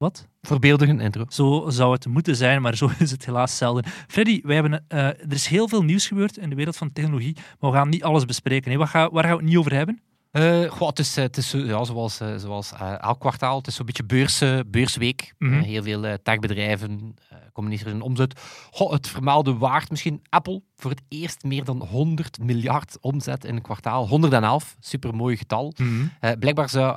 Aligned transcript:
Wat? 0.00 0.26
Verbeeldige 0.42 1.02
intro. 1.02 1.24
Zo 1.28 1.64
zou 1.68 1.92
het 1.92 2.06
moeten 2.06 2.36
zijn, 2.36 2.62
maar 2.62 2.76
zo 2.76 2.90
is 2.98 3.10
het 3.10 3.24
helaas 3.26 3.56
zelden. 3.56 3.84
Freddy, 4.08 4.40
wij 4.42 4.54
hebben, 4.54 4.84
eh, 4.88 5.06
er 5.06 5.32
is 5.32 5.46
heel 5.46 5.68
veel 5.68 5.82
nieuws 5.82 6.06
gebeurd 6.06 6.36
in 6.36 6.50
de 6.50 6.56
wereld 6.56 6.76
van 6.76 6.92
technologie, 6.92 7.36
maar 7.58 7.70
we 7.70 7.76
gaan 7.76 7.88
niet 7.88 8.02
alles 8.04 8.24
bespreken. 8.24 8.70
hè. 8.70 8.76
Wat 8.76 8.88
ga, 8.88 9.10
waar 9.10 9.22
gaan 9.24 9.32
we 9.32 9.38
het 9.38 9.46
niet 9.48 9.56
over 9.56 9.74
hebben? 9.74 10.00
Eh, 10.30 10.64
goh, 10.70 10.88
het 10.88 10.98
is, 10.98 11.16
eh, 11.16 11.22
het 11.24 11.36
is 11.36 11.48
zo, 11.48 11.58
ja, 11.58 11.84
zoals, 11.84 12.20
zoals 12.36 12.72
eh, 12.72 13.02
elk 13.02 13.20
kwartaal. 13.20 13.56
Het 13.58 13.66
is 13.66 13.74
zo'n 13.74 13.86
beetje 13.86 14.04
beurs, 14.04 14.42
beursweek. 14.66 15.34
Mhm. 15.38 15.60
Heel 15.60 15.82
veel 15.82 16.16
techbedrijven 16.22 16.90
uh, 17.32 17.38
communiceren 17.52 17.92
hun 17.92 18.02
omzet. 18.02 18.40
Goh, 18.70 18.92
het 18.92 19.08
vermaalde 19.08 19.56
waard 19.56 19.90
misschien. 19.90 20.22
Apple 20.28 20.62
voor 20.76 20.90
het 20.90 21.02
eerst 21.08 21.42
meer 21.44 21.64
dan 21.64 21.82
100 21.82 22.38
miljard 22.38 22.98
omzet 23.00 23.44
in 23.44 23.54
een 23.54 23.62
kwartaal. 23.62 24.08
111, 24.08 24.76
supermooi 24.80 25.36
getal. 25.36 25.72
Eh, 26.20 26.30
blijkbaar 26.38 26.68
zou 26.68 26.96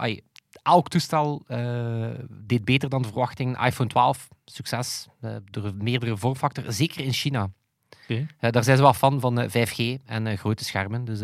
elk 0.63 0.87
toestel 0.89 1.43
eh, 1.47 2.09
deed 2.29 2.65
beter 2.65 2.89
dan 2.89 3.01
de 3.01 3.07
verwachting. 3.07 3.65
iPhone 3.65 3.89
12, 3.89 4.27
succes. 4.45 5.07
eh, 5.21 5.35
door 5.51 5.73
meerdere 5.75 6.17
vormfactoren, 6.17 6.73
zeker 6.73 7.03
in 7.03 7.13
China. 7.13 7.49
Eh, 8.07 8.51
daar 8.51 8.63
zijn 8.63 8.77
ze 8.77 8.83
wel 8.83 8.93
fan 8.93 9.19
van 9.19 9.39
eh, 9.39 9.49
5G 9.49 10.01
en 10.05 10.37
grote 10.37 10.63
schermen. 10.63 11.05
Dus, 11.05 11.19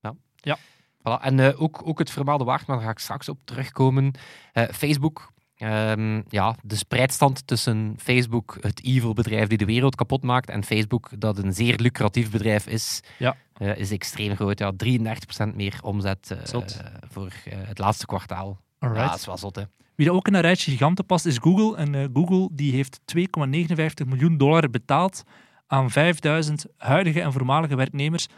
ja. 0.00 0.14
Ja. 0.36 0.58
Voilà. 0.98 1.22
En 1.22 1.56
ook, 1.56 1.80
ook 1.84 1.98
het 1.98 2.10
vermaalde 2.10 2.44
waard, 2.44 2.66
maar 2.66 2.76
daar 2.76 2.84
ga 2.84 2.90
ik 2.92 2.98
straks 2.98 3.28
op 3.28 3.38
terugkomen. 3.44 4.12
Facebook. 4.72 5.30
ehm, 5.56 6.22
ja, 6.28 6.56
de 6.62 6.76
spreidstand 6.76 7.46
tussen 7.46 7.94
Facebook, 7.98 8.56
het 8.60 8.84
evil 8.84 9.12
bedrijf 9.12 9.48
die 9.48 9.58
de 9.58 9.64
wereld 9.64 9.94
kapot 9.94 10.22
maakt, 10.22 10.48
en 10.48 10.64
Facebook, 10.64 11.10
dat 11.18 11.38
een 11.38 11.52
zeer 11.54 11.76
lucratief 11.76 12.30
bedrijf 12.30 12.66
is, 12.66 13.00
Ja. 13.18 13.36
is 13.58 13.90
extreem 13.90 14.36
groot. 14.36 14.58
Ja, 14.58 14.72
33% 14.76 15.54
meer 15.54 15.78
omzet 15.82 16.36
voor 17.10 17.32
het 17.48 17.78
laatste 17.78 18.06
kwartaal. 18.06 18.60
Alright. 18.82 19.04
Ja, 19.04 19.10
dat 19.10 19.18
is 19.18 19.26
wel 19.26 19.38
zot, 19.38 19.56
hè. 19.56 19.62
Wie 19.94 20.06
er 20.06 20.12
ook 20.12 20.26
in 20.28 20.34
een 20.34 20.40
rijtje 20.40 20.70
giganten 20.70 21.06
past 21.06 21.26
is 21.26 21.38
Google. 21.38 21.76
En 21.76 21.94
eh, 21.94 22.04
Google 22.12 22.48
die 22.52 22.72
heeft 22.72 23.00
2,59 23.16 24.06
miljoen 24.06 24.36
dollar 24.36 24.70
betaald 24.70 25.22
aan 25.66 25.90
5000 25.90 26.66
huidige 26.76 27.20
en 27.20 27.32
voormalige 27.32 27.76
werknemers 27.76 28.28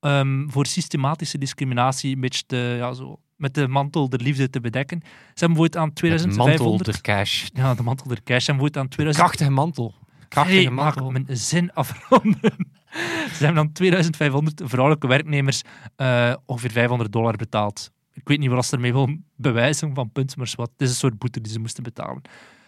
ehm, 0.00 0.48
voor 0.48 0.66
systematische 0.66 1.38
discriminatie, 1.38 2.14
een 2.14 2.20
beetje 2.20 2.42
te, 2.46 2.74
ja, 2.78 2.92
zo, 2.92 3.18
met 3.36 3.54
de 3.54 3.68
mantel 3.68 4.08
der 4.08 4.20
liefde 4.22 4.50
te 4.50 4.60
bedekken. 4.60 5.00
Ze 5.02 5.08
hebben 5.44 5.48
bijvoorbeeld 5.48 5.76
aan 5.76 5.88
Met 5.88 6.36
mantel 6.36 6.54
2500... 6.56 6.84
der 6.84 7.00
cash. 7.00 7.46
Ja, 7.52 7.74
de 7.74 7.82
mantel 7.82 8.08
der 8.08 8.22
cash. 8.22 8.44
Ze 8.44 8.50
hebben 8.50 8.76
aan 8.76 8.88
2000... 8.88 9.24
Krachtige 9.24 9.50
mantel. 9.50 9.94
Krachtige 10.28 10.60
Hey, 10.60 10.70
mantel. 10.70 11.10
mijn 11.10 11.26
zin 11.28 11.72
afronden. 11.72 12.40
Ze 13.36 13.44
hebben 13.44 13.54
dan 13.54 13.72
2500 13.72 14.62
vrouwelijke 14.64 15.06
werknemers 15.06 15.62
eh, 15.96 16.34
ongeveer 16.46 16.70
500 16.70 17.12
dollar 17.12 17.36
betaald. 17.36 17.91
Ik 18.14 18.28
weet 18.28 18.38
niet 18.38 18.50
wat 18.50 18.66
ze 18.66 18.74
ermee 18.74 18.92
wil 18.92 19.16
bewijzen 19.36 19.94
van 19.94 20.10
punt, 20.10 20.36
maar 20.36 20.52
wat. 20.56 20.70
Het 20.72 20.80
is 20.80 20.88
een 20.88 20.94
soort 20.96 21.18
boete 21.18 21.40
die 21.40 21.52
ze 21.52 21.58
moesten 21.60 21.82
betalen. 21.82 22.22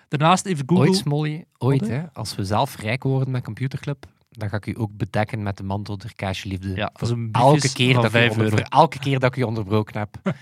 Daarnaast 0.09 0.45
heeft 0.45 0.63
Google... 0.67 0.87
Ooit, 0.87 0.97
Smolly, 0.97 1.45
ooit, 1.59 1.81
Wat, 1.81 1.89
hè? 1.89 1.95
hè, 1.95 2.13
als 2.13 2.35
we 2.37 2.45
zelf 2.45 2.77
rijk 2.77 3.03
worden 3.03 3.31
met 3.31 3.45
Computerclub, 3.45 4.07
dan 4.31 4.49
ga 4.49 4.57
ik 4.57 4.67
u 4.67 4.75
ook 4.79 4.97
bedekken 4.97 5.43
met 5.43 5.57
de 5.57 5.63
mantel 5.63 5.99
der 5.99 6.15
cashliefde. 6.15 6.75
Ja, 6.75 6.91
voor, 6.93 7.19
elke 7.33 7.73
keer 7.73 7.95
dat 7.95 8.05
ik 8.05 8.11
u 8.11 8.13
5 8.13 8.31
onder- 8.31 8.51
voor 8.51 8.59
elke 8.61 8.99
keer 8.99 9.19
dat 9.19 9.37
ik 9.37 9.43
u 9.43 9.43
onderbroken 9.43 9.99
heb. 9.99 10.17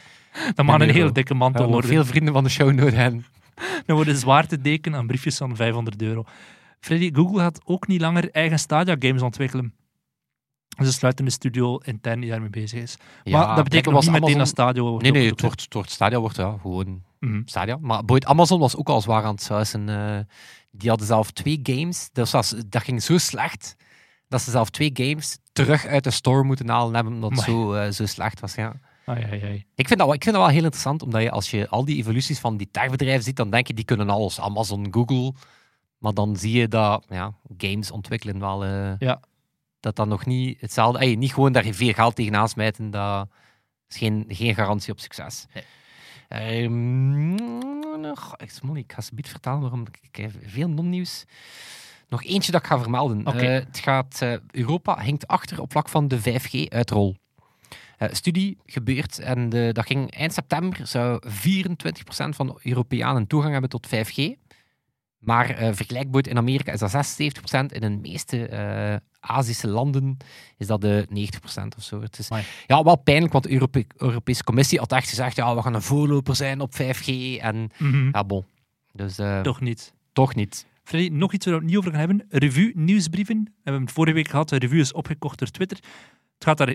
dat 0.54 0.66
mag 0.66 0.80
een 0.80 0.90
hele 0.90 1.12
dikke 1.12 1.34
mantel 1.34 1.68
worden. 1.68 1.90
veel 1.90 2.04
vrienden 2.04 2.32
van 2.32 2.44
de 2.44 2.50
show 2.50 2.72
nodig 2.72 2.94
hebben. 2.94 3.24
Dan 3.86 3.96
wordt 3.96 4.10
een 4.10 4.16
zwaartedeken 4.16 4.94
aan 4.94 5.06
briefjes 5.06 5.36
van 5.36 5.56
500 5.56 6.02
euro. 6.02 6.24
Freddy, 6.80 7.10
Google 7.14 7.38
gaat 7.40 7.60
ook 7.64 7.86
niet 7.86 8.00
langer 8.00 8.30
eigen 8.30 8.58
Stadia-games 8.58 9.22
ontwikkelen. 9.22 9.74
Ze 10.78 10.92
sluiten 10.92 11.24
de 11.24 11.30
studio 11.30 11.76
intern 11.76 12.20
die 12.20 12.30
daarmee 12.30 12.50
bezig 12.50 12.82
is. 12.82 12.96
maar 13.24 13.54
dat 13.54 13.64
betekent 13.64 13.94
nog 13.94 14.02
niet 14.02 14.20
meteen 14.20 14.38
dat 14.38 14.48
Stadio 14.48 14.88
wordt 14.88 15.02
Nee, 15.02 15.12
nee, 15.12 15.30
het 15.30 15.40
wordt, 15.40 15.60
het 15.62 15.74
wordt 15.74 15.90
Stadia 15.90 16.18
wordt 16.20 16.36
ja, 16.36 16.56
gewoon. 16.60 17.02
Stadia. 17.44 17.76
Maar 17.80 18.04
boeit, 18.04 18.24
Amazon 18.24 18.60
was 18.60 18.76
ook 18.76 18.88
al 18.88 19.00
zwaar 19.00 19.24
aan 19.24 19.34
het 19.34 19.42
zuisen. 19.42 19.88
eh, 19.88 20.18
die 20.70 20.88
hadden 20.88 21.06
zelf 21.06 21.30
twee 21.30 21.60
games. 21.62 22.08
Dat, 22.12 22.30
was, 22.30 22.54
dat 22.66 22.82
ging 22.82 23.02
zo 23.02 23.18
slecht 23.18 23.76
dat 24.28 24.40
ze 24.40 24.50
zelf 24.50 24.70
twee 24.70 24.90
games 24.94 25.38
terug 25.52 25.86
uit 25.86 26.04
de 26.04 26.10
store 26.10 26.44
moeten 26.44 26.68
halen 26.68 26.94
hebben, 26.94 27.12
omdat 27.12 27.30
het 27.30 27.40
zo, 27.40 27.72
eh, 27.72 27.90
zo 27.90 28.06
slecht 28.06 28.40
was. 28.40 28.54
Ja. 28.54 28.74
Ai, 29.06 29.22
ai, 29.24 29.42
ai. 29.42 29.64
Ik 29.74 29.86
vind, 29.86 29.98
dat, 29.98 30.06
wel- 30.06 30.16
ik 30.16 30.22
vind 30.22 30.34
dat 30.34 30.44
wel 30.44 30.54
heel 30.54 30.62
interessant, 30.64 31.02
omdat 31.02 31.22
je 31.22 31.30
als 31.30 31.50
je 31.50 31.68
al 31.68 31.84
die 31.84 31.96
evoluties 31.96 32.38
van 32.38 32.56
die 32.56 32.68
techbedrijven 32.70 33.22
ziet, 33.22 33.36
dan 33.36 33.50
denk 33.50 33.66
je 33.66 33.74
die 33.74 33.84
kunnen 33.84 34.10
alles. 34.10 34.40
Amazon, 34.40 34.86
Google. 34.90 35.32
Maar 35.98 36.14
dan 36.14 36.36
zie 36.36 36.52
je 36.58 36.68
dat 36.68 37.04
ja, 37.08 37.34
games 37.56 37.90
ontwikkelen 37.90 38.38
wel... 38.38 38.64
eh, 38.64 38.92
Ja. 38.98 39.20
Dat 39.82 39.96
dat 39.96 40.06
nog 40.06 40.26
niet 40.26 40.60
hetzelfde... 40.60 41.06
Niet 41.06 41.32
gewoon 41.32 41.52
daar 41.52 41.64
veel 41.64 41.92
geld 41.92 42.14
tegenaan 42.16 42.48
smijten, 42.48 42.90
dat 42.90 43.28
is 43.88 43.96
geen, 43.96 44.24
geen 44.28 44.54
garantie 44.54 44.92
op 44.92 45.00
succes. 45.00 45.46
Ehm, 46.28 47.34
nog- 48.00 48.36
ik, 48.74 48.92
ga 48.92 49.00
ze 49.00 49.14
bied 49.14 49.28
vertellen 49.28 49.60
waarom 49.60 49.86
ik 50.00 50.16
heb 50.16 50.32
veel 50.46 50.68
non-nieuws. 50.68 51.24
Nog 52.08 52.24
eentje 52.24 52.52
dat 52.52 52.60
ik 52.60 52.66
ga 52.66 52.78
vermelden. 52.78 53.24
Eh, 53.24 53.66
het 53.66 53.78
gaat, 53.78 54.18
eh, 54.22 54.34
Europa 54.50 55.00
hinkt 55.00 55.26
achter 55.26 55.60
op 55.60 55.70
vlak 55.70 55.88
van 55.88 56.08
de 56.08 56.20
5G-uitrol. 56.20 57.16
Eh, 57.98 58.08
studie 58.12 58.58
gebeurt 58.66 59.18
en 59.18 59.48
de, 59.48 59.70
dat 59.72 59.86
ging 59.86 60.10
eind 60.10 60.32
september. 60.32 60.86
Zou 60.86 61.22
24% 61.26 62.36
van 62.36 62.46
de 62.46 62.58
Europeanen 62.62 63.26
toegang 63.26 63.52
hebben 63.52 63.70
tot 63.70 63.86
5G. 63.86 64.34
Maar 65.18 65.74
vergelijkbaar 65.74 66.26
in 66.26 66.36
Amerika 66.36 66.72
is 66.72 66.78
dat 66.78 66.90
76%. 66.90 67.72
In 67.72 67.80
de 67.80 67.90
meeste 67.90 68.48
Azische 69.24 69.68
landen 69.68 70.16
is 70.56 70.66
dat 70.66 70.80
de 70.80 71.06
90% 71.10 71.76
of 71.76 71.82
zo. 71.82 72.00
Het 72.02 72.18
is 72.18 72.30
Amai. 72.30 72.44
ja, 72.66 72.82
wel 72.82 72.96
pijnlijk, 72.96 73.32
want 73.32 73.44
de 73.44 73.52
Europe- 73.52 73.84
Europese 73.96 74.44
Commissie 74.44 74.78
had 74.78 74.92
echt 74.92 75.08
gezegd 75.08 75.36
ja, 75.36 75.54
we 75.54 75.62
gaan 75.62 75.74
een 75.74 75.82
voorloper 75.82 76.36
zijn 76.36 76.60
op 76.60 76.74
5G. 76.74 77.36
En 77.40 77.70
Mhm. 77.78 78.08
ja, 78.12 78.24
bon. 78.24 78.44
Dus 78.92 79.18
eh, 79.18 79.40
toch. 79.40 79.42
Toch 79.44 79.60
niet. 79.60 79.92
niet. 80.34 80.66
Freddy, 80.84 81.08
nog 81.08 81.32
iets 81.32 81.44
waar 81.46 81.54
we 81.54 81.60
het 81.60 81.68
niet 81.68 81.78
over 81.78 81.90
gaan 81.90 81.98
hebben. 82.00 82.26
Revue 82.28 82.72
nieuwsbrieven. 82.74 83.42
We 83.44 83.50
hebben 83.62 83.82
het 83.82 83.92
vorige 83.92 84.14
week 84.14 84.28
gehad. 84.28 84.48
De 84.48 84.58
review 84.58 84.80
is 84.80 84.92
opgekocht 84.92 85.38
door 85.38 85.48
Twitter. 85.48 85.76
Het 86.34 86.44
gaat 86.44 86.58
daar 86.58 86.74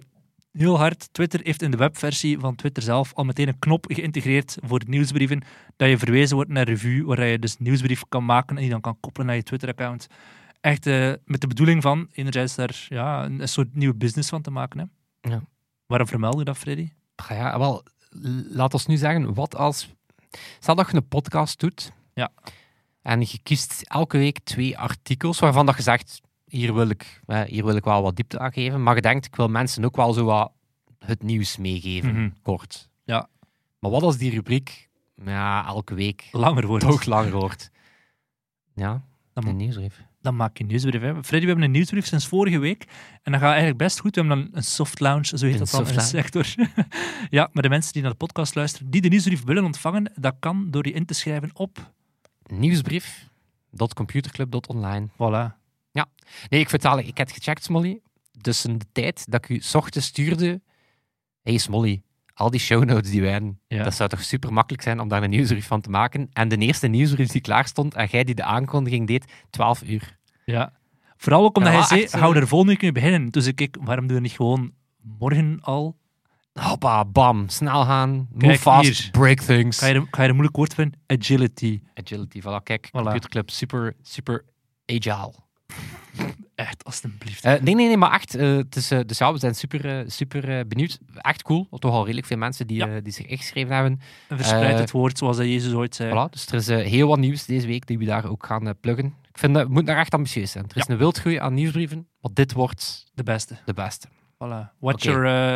heel 0.52 0.78
hard. 0.78 1.10
Twitter 1.14 1.40
heeft 1.44 1.62
in 1.62 1.72
de 1.72 1.78
webversie 1.78 2.40
van 2.40 2.56
Twitter 2.56 2.84
zelf 2.84 3.14
al 3.14 3.24
meteen 3.24 3.48
een 3.48 3.60
knop 3.60 3.86
geïntegreerd 3.90 4.58
voor 4.64 4.82
nieuwsbrieven. 4.88 5.42
Dat 5.76 5.90
je 5.90 5.98
verwezen 5.98 6.36
wordt 6.36 6.52
naar 6.52 6.66
review, 6.66 7.06
waar 7.08 7.26
je 7.26 7.40
dus 7.40 7.58
nieuwsbrief 7.58 8.02
kan 8.10 8.26
maken 8.26 8.56
en 8.56 8.62
die 8.62 8.72
dan 8.72 8.82
kan 8.82 8.98
koppelen 9.00 9.28
naar 9.28 9.36
je 9.36 9.44
Twitter-account. 9.44 10.08
Echt 10.68 10.86
eh, 10.86 11.14
met 11.26 11.42
de 11.42 11.48
bedoeling 11.48 11.82
van 11.82 12.08
enerzijds 12.12 12.56
daar 12.56 12.86
ja, 12.90 13.24
een, 13.26 13.40
een 13.42 13.48
soort 13.50 13.76
nieuwe 13.76 13.96
business 13.96 14.30
van 14.30 14.42
te 14.42 14.52
maken. 14.52 14.80
Hè. 14.80 15.30
Ja. 15.32 15.42
Waarom 15.86 16.08
vermeld 16.08 16.38
je 16.38 16.44
dat, 16.44 16.58
Freddy? 16.58 16.90
Ja, 17.30 17.60
wel, 17.60 17.84
laat 18.50 18.74
ons 18.74 18.86
nu 18.86 18.98
zeggen, 18.98 19.34
wat 19.34 19.56
als... 19.56 19.94
Stel 20.60 20.76
dat 20.76 20.90
je 20.92 20.98
een 20.98 21.08
podcast 21.08 21.60
doet 21.60 21.92
Ja. 22.14 22.32
en 23.02 23.20
je 23.20 23.40
kiest 23.44 23.82
elke 23.82 24.18
week 24.18 24.40
twee 24.44 24.78
artikels 24.78 25.40
waarvan 25.40 25.66
dat 25.66 25.76
je 25.76 25.82
zegt, 25.82 26.22
hier 26.46 26.74
wil 26.74 26.90
ik, 26.90 27.22
eh, 27.26 27.42
hier 27.42 27.66
wil 27.66 27.76
ik 27.76 27.84
wel 27.84 28.02
wat 28.02 28.16
diepte 28.16 28.40
aan 28.40 28.52
geven, 28.54 28.84
maar 28.84 28.96
je 28.96 29.02
denkt, 29.02 29.26
ik 29.26 29.36
wil 29.36 29.48
mensen 29.48 29.86
ook 29.86 29.96
wel 29.96 30.14
zo 30.14 30.26
wat 30.26 30.52
het 31.00 31.24
nieuws 31.24 31.58
meegeven, 31.58 32.14
Mhm. 32.14 32.30
kort. 32.42 32.90
Ja. 33.04 33.30
Maar 33.80 33.92
wat 33.92 34.04
als 34.04 34.18
die 34.18 34.32
rubriek 34.32 34.90
ja, 35.26 35.66
elke 35.68 35.94
week 35.94 36.28
Langer 36.32 36.68
wordt. 36.68 36.86
toch 36.86 37.06
langer 37.06 37.32
wordt? 37.32 37.72
Ja, 38.76 39.04
Dan- 39.34 39.48
een 39.48 39.56
nieuwsbrief. 39.56 40.06
Dan 40.28 40.36
maak 40.36 40.58
je 40.58 40.64
een 40.64 40.70
nieuwsbrief. 40.70 41.02
Hè. 41.02 41.14
Freddy, 41.14 41.40
we 41.40 41.46
hebben 41.46 41.64
een 41.64 41.72
nieuwsbrief 41.72 42.06
sinds 42.06 42.28
vorige 42.28 42.60
week. 42.60 42.86
En 43.24 43.32
dat 43.32 43.42
gaat 43.42 43.50
eigenlijk 43.50 43.78
best 43.78 44.00
goed. 44.00 44.16
We 44.16 44.22
hebben 44.22 44.40
dan 44.40 44.50
een 44.54 44.64
soft 44.64 45.00
lounge, 45.00 45.38
zo 45.38 45.46
heet 45.46 45.54
Een 45.54 45.60
dat 45.60 45.70
dan 45.70 45.88
in 45.88 45.94
de 45.94 46.02
sector. 46.02 46.46
ja, 47.38 47.50
maar 47.52 47.64
de 47.64 47.70
mensen 47.70 47.94
die 47.94 48.02
naar 48.02 48.12
de 48.12 48.18
podcast 48.18 48.56
luisteren, 48.56 48.90
die 48.90 49.02
de 49.02 49.10
nieuwsbrief 49.10 49.44
willen 49.44 49.64
ontvangen, 49.64 50.12
dat 50.16 50.36
kan 50.40 50.72
door 50.72 50.86
je 50.88 50.94
in 50.94 51.06
te 51.06 51.14
schrijven 51.14 51.50
op... 51.54 51.92
Nieuwsbrief.computerclub.online. 52.48 55.08
Voilà. 55.14 55.56
Nee, 56.50 56.60
ik 56.60 56.70
vertaal, 56.70 57.00
ik 57.00 57.18
heb 57.18 57.30
gecheckt, 57.30 57.64
Smolly. 57.64 58.00
Dus 58.32 58.66
in 58.66 58.78
de 58.78 58.86
tijd 58.92 59.32
dat 59.32 59.44
ik 59.44 59.50
u 59.50 59.62
ochtends 59.74 60.08
stuurde. 60.08 60.62
hey 61.42 61.58
Smolly, 61.58 62.02
al 62.34 62.50
die 62.50 62.60
show 62.60 62.84
notes 62.84 63.12
die 63.12 63.22
wij 63.22 63.32
hebben, 63.32 63.60
Ja. 63.68 63.84
dat 63.84 63.94
zou 63.94 64.10
toch 64.10 64.24
super 64.24 64.54
makkelijk 64.54 64.84
zijn 64.84 65.00
om 65.00 65.08
daar 65.08 65.24
een 65.24 65.30
nieuwsbrief 65.30 65.68
van 65.68 65.82
te 65.82 65.90
maken. 65.90 66.30
En 66.34 66.48
de 66.48 66.58
eerste 66.58 66.88
nieuwsbrief 66.88 67.30
die 67.30 67.42
klaar 67.42 67.68
stond 67.68 67.96
en 67.96 68.08
jij 68.12 68.24
die 68.24 68.36
de 68.36 68.44
aankondiging 68.44 69.08
deed, 69.08 69.32
12 69.50 69.84
uur. 69.84 70.17
Ja. 70.52 70.74
Vooral 71.18 71.44
ook 71.44 71.58
omdat 71.58 71.74
Ja, 71.74 71.80
hij 71.80 71.88
zei, 71.88 72.04
eh, 72.04 72.12
hou 72.22 72.36
er 72.36 72.48
volgende 72.48 72.78
keer 72.78 72.92
beginnen. 72.92 73.32
Toen 73.32 73.42
zei 73.42 73.54
ik, 73.56 73.78
waarom 73.82 74.08
doe 74.08 74.16
je 74.16 74.22
niet 74.22 74.32
gewoon 74.32 74.72
morgen 75.02 75.58
al? 75.62 75.96
Hoppa, 76.54 77.06
bam, 77.06 77.50
snel 77.50 77.84
gaan, 77.86 78.10
move 78.32 78.46
Kijk, 78.46 78.60
fast, 78.60 79.02
hier. 79.02 79.12
break 79.12 79.40
things. 79.40 79.80
Ga 79.80 79.88
je, 79.88 79.94
de- 79.94 80.08
ga 80.12 80.22
je 80.22 80.28
een 80.28 80.34
moeilijk 80.34 80.56
woord 80.58 80.74
vinden? 80.74 81.00
Agility. 81.08 81.82
Agility, 81.94 82.42
voilà, 82.42 82.64
kijk, 82.64 82.88
Voilà. 82.88 82.92
computerclub, 82.92 83.50
super, 83.50 83.96
super 84.02 84.46
agile. 84.86 85.34
Echt, 86.56 86.84
alstublieft. 86.84 87.44
Eh, 87.44 87.52
nee, 87.62 87.76
nee, 87.76 87.88
nee, 87.88 87.98
maar 87.98 88.12
echt. 88.14 88.36
eh, 88.36 88.56
het 88.56 88.76
is, 88.76 88.92
eh, 88.92 89.00
dus 89.06 89.18
ja, 89.18 89.32
we 89.34 89.40
zijn 89.40 89.56
super, 89.56 90.00
eh, 90.00 90.04
super 90.10 90.58
eh, 90.58 90.66
benieuwd. 90.68 91.00
Echt 91.16 91.42
cool. 91.44 91.68
Toch 91.80 91.92
al 91.94 92.02
redelijk 92.04 92.28
veel 92.28 92.38
mensen 92.38 92.68
die, 92.68 92.78
Ja. 92.78 92.88
eh, 92.88 93.04
die 93.04 93.14
zich 93.14 93.26
ingeschreven 93.26 93.74
hebben. 93.76 94.00
En 94.28 94.38
verspreid 94.38 94.74
eh, 94.74 94.80
het 94.80 94.92
woord, 94.92 95.18
zoals 95.18 95.38
dat 95.38 95.46
Jezus 95.46 95.74
ooit 95.74 95.96
zei. 95.96 96.12
Voilà, 96.12 96.30
dus 96.32 96.46
er 96.48 96.54
is 96.54 96.68
eh, 96.68 96.78
heel 96.86 97.08
wat 97.08 97.20
nieuws 97.20 97.46
deze 97.46 97.68
week 97.68 97.88
die 97.88 97.98
we 97.98 98.06
daar 98.06 98.26
ook 98.30 98.46
gaan 98.46 98.68
eh, 98.68 98.74
pluggen. 98.82 99.14
Ik 99.38 99.44
vind 99.44 99.54
dat 99.56 99.64
het 99.64 99.72
moet 99.74 99.86
nog 99.86 99.98
echt 99.98 100.14
ambitieus 100.14 100.52
zijn. 100.52 100.64
Er 100.70 100.76
is 100.78 100.84
Ja. 100.88 100.94
een 100.94 101.00
wildgroei 101.00 101.38
aan 101.38 101.54
nieuwsbrieven, 101.54 102.08
maar 102.22 102.32
dit 102.34 102.54
wordt 102.54 103.06
De 103.14 103.24
beste. 103.24 103.58
de 103.66 103.74
beste. 103.74 104.08
Voilà. 104.34 104.78
Watch 104.80 105.04
your... 105.04 105.26
eh, 105.26 105.56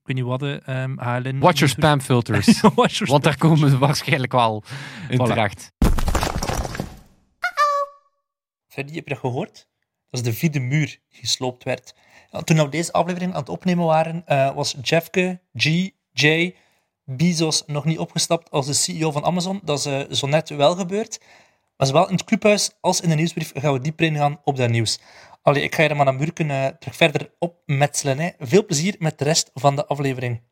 ik 0.00 0.02
weet 0.04 0.16
niet 0.16 0.24
wat, 0.24 0.42
eh, 0.42 0.82
um, 0.82 0.98
HLN... 0.98 1.38
Watch 1.46 1.58
your 1.58 1.68
spam 1.68 2.00
filters. 2.00 2.60
Watch 2.60 2.92
your 2.98 3.06
want 3.12 3.22
daar 3.24 3.36
komen 3.36 3.70
ze 3.70 3.78
waarschijnlijk 3.78 4.32
wel 4.32 4.64
in 5.08 5.18
Voilà. 5.20 5.24
terecht. 5.24 5.72
Freddy, 8.68 8.94
heb 8.94 9.04
je 9.08 9.10
dat 9.14 9.18
gehoord? 9.18 9.68
Dat 10.10 10.20
is 10.20 10.22
de 10.22 10.32
vierde 10.32 10.60
muur 10.60 10.86
die 11.08 11.20
gesloopt 11.20 11.64
werd. 11.64 11.94
Toen 12.44 12.56
we 12.56 12.68
deze 12.68 12.92
aflevering 12.92 13.32
aan 13.32 13.40
het 13.40 13.48
opnemen 13.48 13.84
waren, 13.84 14.22
eh, 14.26 14.54
was 14.54 14.76
Jeffke, 14.82 15.40
G, 15.54 15.90
J, 16.12 16.54
Bezos 17.04 17.62
nog 17.66 17.84
niet 17.84 17.98
opgestapt 17.98 18.50
als 18.50 18.66
de 18.66 18.72
CEO 18.72 19.10
van 19.10 19.24
Amazon. 19.24 19.60
Dat 19.64 19.78
is 19.78 19.86
eh, 19.86 20.00
zo 20.10 20.26
net 20.26 20.48
wel 20.48 20.74
gebeurd. 20.76 21.20
Maar 21.76 21.86
zowel 21.86 22.06
in 22.06 22.14
het 22.14 22.24
clubhuis 22.24 22.70
als 22.80 23.00
in 23.00 23.08
de 23.08 23.14
nieuwsbrief 23.14 23.52
gaan 23.54 23.72
we 23.72 23.80
dieper 23.80 24.06
ingaan 24.06 24.40
op 24.44 24.56
dat 24.56 24.70
nieuws. 24.70 25.00
Allee, 25.42 25.62
ik 25.62 25.74
ga 25.74 25.82
je 25.82 25.88
er 25.88 25.96
maar 25.96 26.04
naar 26.04 26.14
Murken 26.14 26.50
eh, 26.50 26.66
terug 26.66 26.96
verder 26.96 27.30
opmetselen. 27.38 28.18
Hè. 28.18 28.30
Veel 28.38 28.66
plezier 28.66 28.96
met 28.98 29.18
de 29.18 29.24
rest 29.24 29.50
van 29.54 29.76
de 29.76 29.86
aflevering. 29.86 30.42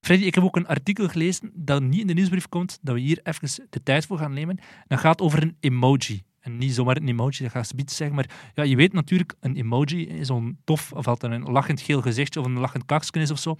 Freddy, 0.00 0.24
ik 0.24 0.34
heb 0.34 0.44
ook 0.44 0.56
een 0.56 0.66
artikel 0.66 1.08
gelezen 1.08 1.50
dat 1.54 1.82
niet 1.82 2.00
in 2.00 2.06
de 2.06 2.12
nieuwsbrief 2.12 2.48
komt, 2.48 2.78
dat 2.82 2.94
we 2.94 3.00
hier 3.00 3.20
even 3.22 3.66
de 3.70 3.82
tijd 3.82 4.06
voor 4.06 4.18
gaan 4.18 4.32
nemen. 4.32 4.58
Dat 4.86 4.98
gaat 4.98 5.20
over 5.20 5.42
een 5.42 5.56
emoji. 5.60 6.22
En 6.40 6.58
niet 6.58 6.74
zomaar 6.74 6.96
een 6.96 7.08
emoji, 7.08 7.42
dat 7.42 7.50
ga 7.50 7.58
ik 7.58 7.64
zoiets 7.64 7.96
zeggen. 7.96 8.16
Maar 8.16 8.30
ja, 8.54 8.62
je 8.62 8.76
weet 8.76 8.92
natuurlijk, 8.92 9.34
een 9.40 9.56
emoji 9.56 10.06
is 10.06 10.26
zo'n 10.26 10.58
tof, 10.64 10.92
of 10.92 11.08
altijd 11.08 11.32
een 11.32 11.42
lachend 11.42 11.80
geel 11.80 12.00
gezichtje 12.00 12.40
of 12.40 12.46
een 12.46 12.58
lachend 12.58 12.84
kaksken 12.86 13.20
is 13.20 13.30
of 13.30 13.38
zo. 13.38 13.56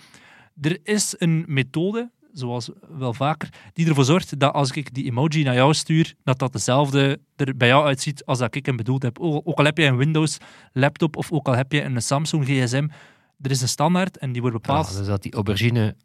Er 0.61 0.79
is 0.83 1.15
een 1.19 1.45
methode, 1.47 2.11
zoals 2.33 2.71
wel 2.99 3.15
vaker, 3.15 3.49
die 3.73 3.89
ervoor 3.89 4.05
zorgt 4.05 4.39
dat 4.39 4.53
als 4.53 4.71
ik 4.71 4.95
die 4.95 5.05
emoji 5.05 5.43
naar 5.43 5.55
jou 5.55 5.75
stuur, 5.75 6.15
dat 6.25 6.39
dat 6.39 6.53
dezelfde 6.53 7.21
er 7.37 7.57
bij 7.57 7.69
jou 7.69 7.87
uitziet 7.87 8.25
als 8.25 8.39
dat 8.39 8.55
ik 8.55 8.67
hem 8.67 8.77
bedoeld 8.77 9.03
heb. 9.03 9.19
Ook 9.19 9.59
al 9.59 9.65
heb 9.65 9.79
je 9.79 9.85
een 9.85 9.97
Windows 9.97 10.39
laptop 10.73 11.17
of 11.17 11.33
ook 11.33 11.47
al 11.47 11.57
heb 11.57 11.73
je 11.73 11.83
een 11.83 12.03
Samsung 12.03 12.45
gsm, 12.45 12.89
er 13.41 13.51
is 13.51 13.61
een 13.61 13.69
standaard 13.69 14.19
en 14.19 14.33
die 14.33 14.41
wordt 14.41 14.57
bepaald 14.57 14.91
Ja, 14.91 14.99
dus 14.99 15.07
dat 15.07 15.23
die 15.23 15.33
aubergine 15.33 15.97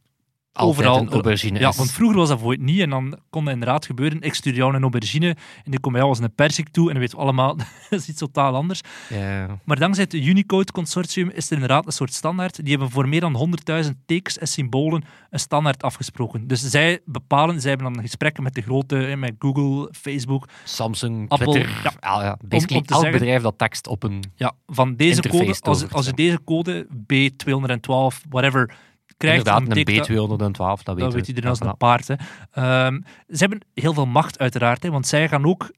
altijd 0.56 0.88
Overal. 0.88 1.08
een 1.08 1.14
aubergine 1.14 1.60
ja, 1.60 1.70
is. 1.70 1.76
want 1.76 1.92
vroeger 1.92 2.18
was 2.18 2.30
dat 2.30 2.40
voor 2.40 2.58
niet 2.58 2.80
en 2.80 2.90
dan 2.90 3.18
kon 3.30 3.44
dat 3.44 3.54
inderdaad 3.54 3.86
gebeuren. 3.86 4.22
Ik 4.22 4.34
stuur 4.34 4.54
jou 4.54 4.76
een 4.76 4.82
aubergine 4.82 5.28
en 5.64 5.72
die 5.72 5.80
komt 5.80 5.94
bij 5.94 6.02
jou 6.02 6.10
als 6.10 6.20
een 6.20 6.36
persik 6.36 6.70
toe 6.70 6.86
en 6.88 6.92
dan 6.92 7.02
weten 7.02 7.18
we 7.18 7.24
allemaal, 7.24 7.56
dat 7.90 8.00
is 8.00 8.08
iets 8.08 8.20
totaal 8.20 8.56
anders. 8.56 8.82
Ja. 9.10 9.60
Maar 9.64 9.80
dankzij 9.80 10.04
het 10.04 10.14
Unicode 10.14 10.72
Consortium 10.72 11.30
is 11.30 11.46
er 11.46 11.54
inderdaad 11.54 11.86
een 11.86 11.92
soort 11.92 12.14
standaard. 12.14 12.56
Die 12.56 12.70
hebben 12.70 12.90
voor 12.90 13.08
meer 13.08 13.20
dan 13.20 13.58
100.000 13.84 13.90
tekens 14.06 14.38
en 14.38 14.48
symbolen 14.48 15.04
een 15.30 15.40
standaard 15.40 15.84
afgesproken. 15.84 16.48
Dus 16.48 16.62
zij 16.62 17.00
bepalen, 17.06 17.62
zij 17.62 17.70
hebben 17.70 17.94
dan 17.94 18.04
gesprekken 18.04 18.44
met 18.44 18.54
de 18.54 18.62
grote, 18.62 18.96
met 19.18 19.34
Google, 19.40 19.90
Facebook. 19.92 20.48
Samsung, 20.64 21.30
Apple, 21.30 21.52
Twitter, 21.52 21.82
ja. 21.84 21.92
ja. 22.00 22.24
Ja, 22.24 22.38
basically 22.48 22.84
elk 22.86 23.02
zeggen- 23.02 23.20
bedrijf 23.20 23.42
dat 23.42 23.58
tekst 23.58 23.88
op 23.88 24.04
een... 24.04 24.24
Ja, 24.36 24.54
van 24.68 24.96
deze 24.96 25.22
code, 25.22 25.56
als, 25.60 25.92
als 25.92 26.06
je 26.06 26.14
deze 26.14 26.44
code 26.44 26.88
B212, 26.90 28.30
whatever, 28.30 28.76
krijgt, 29.18 29.38
Inderdaad, 29.38 29.62
een 29.62 29.68
betekent 29.84 30.08
dat- 30.30 30.50
B212, 30.50 30.84
dat 30.84 30.96
weet 30.96 31.04
Dat 31.04 31.14
we. 31.14 31.20
weet 31.20 31.28
iedereen 31.28 31.50
als 31.50 31.60
een 31.60 31.78
paard. 31.78 32.08
Hè. 32.08 32.16
Ehm, 32.52 33.02
ze 33.28 33.38
hebben 33.38 33.60
heel 33.74 33.94
veel 33.94 34.06
macht, 34.06 34.40
uiteraard. 34.40 34.84
Hè, 34.84 34.90
want 34.92 35.08
zij 35.08 35.28
gaan 35.28 35.46
ook 35.46 35.72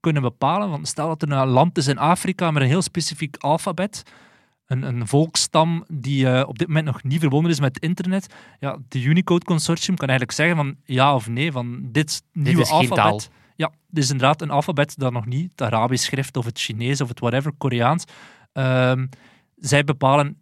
kunnen 0.00 0.22
bepalen. 0.22 0.70
Want 0.70 0.88
stel 0.88 1.08
dat 1.08 1.22
er 1.22 1.32
een 1.32 1.46
land 1.48 1.78
is 1.78 1.86
in 1.86 1.98
Afrika 1.98 2.50
met 2.50 2.62
een 2.62 2.68
heel 2.68 2.82
specifiek 2.82 3.36
alfabet. 3.36 4.02
Een, 4.66 4.82
een 4.82 5.06
volksstam 5.08 5.84
die 5.92 6.28
eh, 6.30 6.48
op 6.48 6.58
dit 6.58 6.66
moment 6.68 6.86
nog 6.86 7.02
niet 7.02 7.20
verbonden 7.20 7.50
is 7.50 7.60
met 7.60 7.74
het 7.74 7.84
internet. 7.84 8.34
Ja, 8.60 8.78
de 8.88 9.02
Unicode 9.02 9.44
Consortium 9.44 9.96
kan 9.96 10.08
eigenlijk 10.08 10.38
zeggen 10.38 10.56
van 10.56 10.76
ja 10.84 11.14
of 11.14 11.28
nee, 11.28 11.52
van 11.52 11.78
dit 11.82 12.22
nieuwe 12.32 12.60
is 12.62 12.68
geen 12.68 12.76
alfabet. 12.78 12.96
taal. 13.04 13.20
Ja, 13.56 13.70
dit 13.88 14.04
is 14.04 14.10
inderdaad 14.10 14.42
een 14.42 14.50
alfabet 14.50 14.94
dat 14.96 15.12
nog 15.12 15.26
niet, 15.26 15.50
het 15.50 15.62
Arabisch 15.62 16.04
schrift 16.04 16.36
of 16.36 16.44
het 16.44 16.58
Chinees 16.60 17.00
of 17.00 17.08
het 17.08 17.20
whatever, 17.20 17.52
Koreaans. 17.58 18.04
Ehm, 18.52 19.06
zij 19.56 19.84
bepalen 19.84 20.36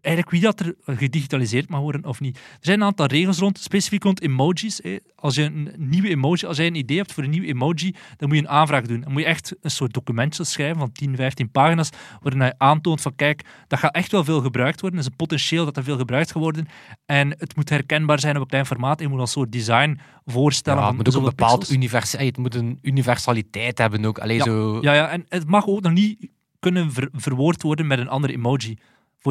eigenlijk 0.00 0.34
wie 0.34 0.42
dat 0.42 0.60
er 0.60 0.74
gedigitaliseerd 0.86 1.68
mag 1.68 1.80
worden 1.80 2.04
of 2.04 2.20
niet. 2.20 2.36
Er 2.36 2.42
zijn 2.60 2.80
een 2.80 2.86
aantal 2.86 3.06
regels 3.06 3.38
rond, 3.38 3.58
specifiek 3.58 4.02
rond 4.02 4.20
emojis. 4.22 4.80
Als 5.14 5.34
je 5.34 5.42
een 5.42 5.72
nieuwe 5.76 6.08
emoji, 6.08 6.46
als 6.46 6.56
jij 6.56 6.66
een 6.66 6.74
idee 6.74 6.96
hebt 6.96 7.12
voor 7.12 7.24
een 7.24 7.30
nieuwe 7.30 7.46
emoji, 7.46 7.94
dan 8.16 8.28
moet 8.28 8.36
je 8.38 8.42
een 8.42 8.48
aanvraag 8.50 8.86
doen. 8.86 9.00
Dan 9.00 9.12
moet 9.12 9.20
je 9.20 9.26
echt 9.26 9.56
een 9.60 9.70
soort 9.70 9.92
documentje 9.92 10.44
schrijven 10.44 10.78
van 10.78 10.92
10, 10.92 11.16
15 11.16 11.50
pagina's, 11.50 11.90
waarin 12.20 12.42
je 12.44 12.54
aantoont 12.58 13.00
van 13.00 13.14
kijk, 13.16 13.44
dat 13.66 13.78
gaat 13.78 13.94
echt 13.94 14.12
wel 14.12 14.24
veel 14.24 14.40
gebruikt 14.40 14.80
worden. 14.80 14.98
Er 14.98 15.04
is 15.04 15.10
een 15.10 15.16
potentieel 15.16 15.64
dat 15.64 15.76
er 15.76 15.84
veel 15.84 15.96
gebruikt 15.96 16.32
gaat 16.32 16.42
worden. 16.42 16.66
En 17.06 17.30
het 17.38 17.56
moet 17.56 17.68
herkenbaar 17.68 18.20
zijn 18.20 18.34
op 18.36 18.42
een 18.42 18.48
klein 18.48 18.66
formaat. 18.66 19.00
Je 19.00 19.08
moet 19.08 19.20
een 19.20 19.26
soort 19.26 19.52
design 19.52 19.98
voorstellen. 20.24 20.80
Ja, 20.80 20.86
het 20.88 20.96
moet 20.96 21.08
ook 21.08 21.14
een 21.14 21.22
bepaald 21.28 21.68
het 21.68 22.36
moet 22.36 22.54
een 22.54 22.78
universaliteit 22.82 23.78
hebben 23.78 24.04
ook. 24.04 24.18
Allee, 24.18 24.36
Ja. 24.36 24.44
zo... 24.44 24.78
Ja, 24.80 24.92
ja, 24.94 25.08
en 25.08 25.24
het 25.28 25.46
mag 25.46 25.66
ook 25.66 25.80
nog 25.80 25.92
niet 25.92 26.28
kunnen 26.58 26.92
ver- 26.92 27.08
verwoord 27.12 27.62
worden 27.62 27.86
met 27.86 27.98
een 27.98 28.08
andere 28.08 28.32
emoji. 28.32 28.76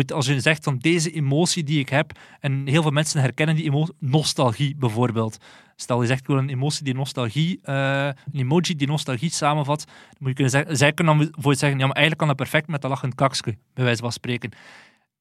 Als 0.07 0.25
je 0.25 0.39
zegt 0.39 0.63
van 0.63 0.78
deze 0.78 1.12
emotie 1.12 1.63
die 1.63 1.80
ik 1.80 1.89
heb, 1.89 2.19
en 2.39 2.68
heel 2.68 2.81
veel 2.81 2.92
mensen 2.92 3.22
herkennen 3.22 3.56
die 3.56 3.66
emotie, 3.66 3.95
nostalgie 4.00 4.75
bijvoorbeeld. 4.75 5.38
Stel 5.75 6.01
je 6.01 6.07
zegt 6.07 6.28
wil 6.28 6.38
een 6.38 6.50
emotie 6.50 6.84
die 6.84 6.94
nostalgie, 6.94 7.60
eh, 7.62 8.06
een 8.06 8.39
emoji 8.39 8.75
die 8.75 8.88
nostalgie 8.88 9.31
samenvat, 9.31 9.86
dan 9.86 9.95
moet 10.19 10.30
je 10.30 10.34
kunnen 10.34 10.54
zeggen, 10.54 10.78
zij 10.78 10.94
kunnen 10.94 11.18
dan 11.18 11.24
bijvoorbeeld 11.25 11.60
zeggen, 11.60 11.80
ja, 11.80 11.86
maar 11.86 11.95
eigenlijk 11.95 12.18
kan 12.18 12.38
dat 12.38 12.50
perfect 12.50 12.68
met 12.68 12.81
dat 12.81 12.92
lachend 12.92 13.16
kakske, 13.16 13.57
bij 13.74 13.84
wijze 13.84 14.01
van 14.01 14.12
spreken. 14.12 14.51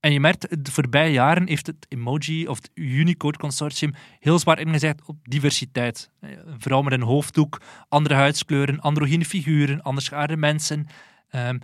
En 0.00 0.12
je 0.12 0.20
merkt, 0.20 0.64
de 0.64 0.72
voorbije 0.72 1.12
jaren 1.12 1.48
heeft 1.48 1.66
het 1.66 1.86
emoji 1.88 2.48
of 2.48 2.56
het 2.56 2.70
Unicode 2.74 3.38
Consortium 3.38 3.94
heel 4.20 4.38
zwaar 4.38 4.58
ingezet 4.58 5.02
op 5.06 5.16
diversiteit. 5.22 6.10
Eh, 6.20 6.30
vrouw 6.58 6.82
met 6.82 6.92
een 6.92 7.02
hoofddoek, 7.02 7.60
andere 7.88 8.14
huidskleuren, 8.14 8.80
androgyne 8.80 9.24
figuren, 9.24 9.82
anders 9.82 10.08
geaarde 10.08 10.36
mensen. 10.36 10.86
Ehm, 11.28 11.58